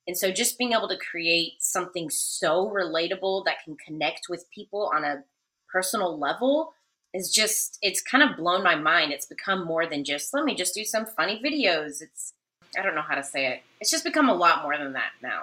And 0.07 0.17
so 0.17 0.31
just 0.31 0.59
being 0.59 0.73
able 0.73 0.89
to 0.89 0.99
create 0.99 1.55
something 1.61 2.11
so 2.11 2.69
relatable 2.71 3.45
that 3.45 3.63
can 3.65 3.77
connect 3.77 4.29
with 4.29 4.51
people 4.51 4.91
on 4.95 5.05
a 5.05 5.25
personal 5.73 6.19
level, 6.19 6.73
is 7.15 7.31
just 7.31 7.79
it's 7.81 8.03
kind 8.03 8.29
of 8.29 8.37
blown 8.37 8.63
my 8.63 8.75
mind. 8.75 9.13
It's 9.13 9.25
become 9.25 9.65
more 9.65 9.87
than 9.87 10.05
just 10.05 10.35
let 10.35 10.45
me 10.45 10.55
just 10.55 10.75
do 10.75 10.85
some 10.85 11.07
funny 11.07 11.41
videos. 11.43 12.03
It's 12.03 12.35
I 12.77 12.83
don't 12.83 12.97
know 12.97 13.03
how 13.03 13.15
to 13.15 13.23
say 13.23 13.47
it. 13.47 13.63
It's 13.81 13.91
just 13.91 14.05
become 14.05 14.29
a 14.29 14.35
lot 14.35 14.63
more 14.63 14.77
than 14.77 14.93
that 14.95 15.13
now. 15.23 15.43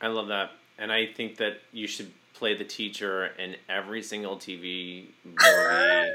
I 0.00 0.08
love 0.08 0.28
that. 0.28 0.50
And 0.78 0.92
I 0.92 1.06
think 1.06 1.38
that 1.38 1.60
you 1.72 1.86
should 1.86 2.12
play 2.34 2.56
the 2.56 2.64
teacher 2.64 3.26
in 3.38 3.56
every 3.68 4.02
single 4.02 4.36
TV 4.36 5.06
movie. 5.24 6.12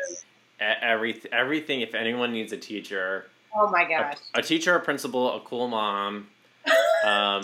every 0.60 1.22
everything 1.32 1.82
if 1.82 1.96
anyone 1.96 2.32
needs 2.32 2.54
a 2.54 2.58
teacher. 2.58 3.26
Oh 3.56 3.70
my 3.72 3.84
gosh. 3.84 4.18
A, 4.36 4.40
a 4.40 4.44
teacher, 4.44 4.76
a 4.76 4.80
principal, 4.80 5.36
a 5.36 5.42
cool 5.42 5.68
mom. 5.68 6.28
Um 7.06 7.42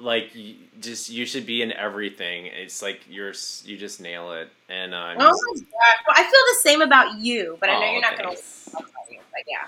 like 0.00 0.34
you, 0.34 0.56
just 0.80 1.10
you 1.10 1.26
should 1.26 1.46
be 1.46 1.62
in 1.62 1.72
everything. 1.72 2.46
It's 2.46 2.82
like 2.82 3.00
you're 3.08 3.32
you 3.64 3.76
just 3.76 4.00
nail 4.00 4.32
it. 4.32 4.50
And 4.68 4.94
um, 4.94 5.16
oh 5.18 5.24
my 5.24 5.60
gosh, 5.60 5.66
well, 6.06 6.16
I 6.16 6.22
feel 6.22 6.30
the 6.30 6.58
same 6.62 6.82
about 6.82 7.18
you, 7.18 7.56
but 7.60 7.68
I 7.68 7.74
know 7.74 7.86
oh, 7.86 7.92
you're 7.92 8.00
not 8.00 8.18
going 8.18 8.36
to. 8.36 8.42
But 8.72 9.44
yeah, 9.46 9.66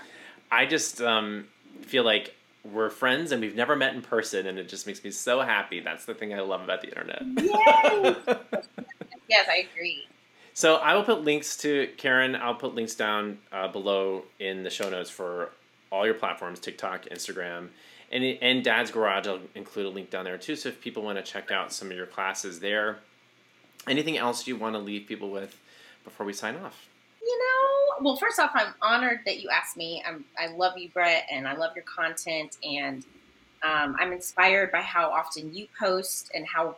I 0.51 0.65
just 0.65 1.01
um, 1.01 1.47
feel 1.81 2.03
like 2.03 2.35
we're 2.63 2.89
friends 2.89 3.31
and 3.31 3.41
we've 3.41 3.55
never 3.55 3.75
met 3.75 3.93
in 3.93 4.01
person, 4.01 4.47
and 4.47 4.57
it 4.57 4.69
just 4.69 4.87
makes 4.87 5.03
me 5.03 5.11
so 5.11 5.41
happy. 5.41 5.79
That's 5.79 6.05
the 6.05 6.13
thing 6.13 6.33
I 6.33 6.41
love 6.41 6.61
about 6.61 6.81
the 6.81 6.87
internet. 6.89 7.21
yes, 9.29 9.47
I 9.49 9.67
agree. 9.71 10.07
So 10.53 10.75
I 10.75 10.95
will 10.95 11.03
put 11.03 11.23
links 11.23 11.57
to 11.57 11.89
Karen. 11.97 12.35
I'll 12.35 12.55
put 12.55 12.75
links 12.75 12.95
down 12.95 13.39
uh, 13.51 13.67
below 13.67 14.23
in 14.39 14.63
the 14.63 14.69
show 14.69 14.89
notes 14.89 15.09
for 15.09 15.49
all 15.91 16.05
your 16.05 16.15
platforms: 16.15 16.59
TikTok, 16.59 17.05
Instagram 17.05 17.69
and 18.13 18.23
and 18.41 18.63
Dad's 18.63 18.91
Garage, 18.91 19.27
I'll 19.27 19.41
include 19.55 19.87
a 19.87 19.89
link 19.89 20.09
down 20.09 20.23
there 20.23 20.37
too. 20.37 20.55
So 20.55 20.69
if 20.69 20.79
people 20.79 21.03
want 21.03 21.17
to 21.17 21.23
check 21.23 21.51
out 21.51 21.73
some 21.73 21.91
of 21.91 21.97
your 21.97 22.05
classes 22.05 22.59
there, 22.59 22.99
anything 23.87 24.17
else 24.17 24.47
you 24.47 24.55
want 24.55 24.75
to 24.75 24.79
leave 24.79 25.07
people 25.07 25.29
with 25.29 25.57
before 26.03 26.25
we 26.25 26.33
sign 26.33 26.55
off? 26.57 26.87
You 27.21 27.39
know, 27.39 28.05
well, 28.05 28.15
first 28.15 28.39
off, 28.39 28.51
I'm 28.53 28.73
honored 28.81 29.21
that 29.25 29.41
you 29.41 29.49
asked 29.49 29.75
me. 29.75 30.03
I'm, 30.07 30.25
I 30.37 30.47
love 30.47 30.77
you, 30.77 30.89
Bret, 30.89 31.23
and 31.31 31.47
I 31.47 31.55
love 31.55 31.71
your 31.75 31.85
content, 31.85 32.57
and 32.63 33.03
um, 33.63 33.95
I'm 33.99 34.11
inspired 34.11 34.71
by 34.71 34.81
how 34.81 35.09
often 35.09 35.53
you 35.53 35.67
post 35.79 36.29
and 36.35 36.45
how 36.45 36.75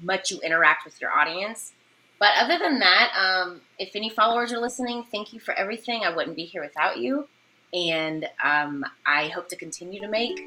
much 0.00 0.30
you 0.30 0.40
interact 0.40 0.84
with 0.84 1.00
your 1.00 1.10
audience. 1.10 1.72
But 2.20 2.30
other 2.38 2.58
than 2.58 2.78
that, 2.78 3.12
um, 3.18 3.60
if 3.78 3.96
any 3.96 4.10
followers 4.10 4.52
are 4.52 4.60
listening, 4.60 5.04
thank 5.10 5.32
you 5.32 5.40
for 5.40 5.52
everything. 5.54 6.02
I 6.04 6.14
wouldn't 6.14 6.36
be 6.36 6.44
here 6.44 6.62
without 6.62 6.98
you. 6.98 7.26
And 7.72 8.28
um, 8.44 8.84
I 9.06 9.28
hope 9.28 9.48
to 9.48 9.56
continue 9.56 10.00
to 10.00 10.08
make 10.08 10.40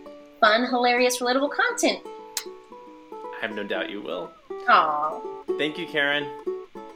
fun, 0.43 0.65
hilarious, 0.67 1.19
relatable 1.21 1.49
content. 1.51 2.01
I 2.45 3.37
have 3.39 3.55
no 3.55 3.63
doubt 3.63 3.89
you 3.89 4.01
will. 4.01 4.29
Aw. 4.67 5.21
Thank 5.57 5.77
you, 5.77 5.87
Karen. 5.87 6.27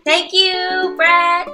Thank 0.03 0.33
you, 0.33 0.93
Bret. 0.97 1.47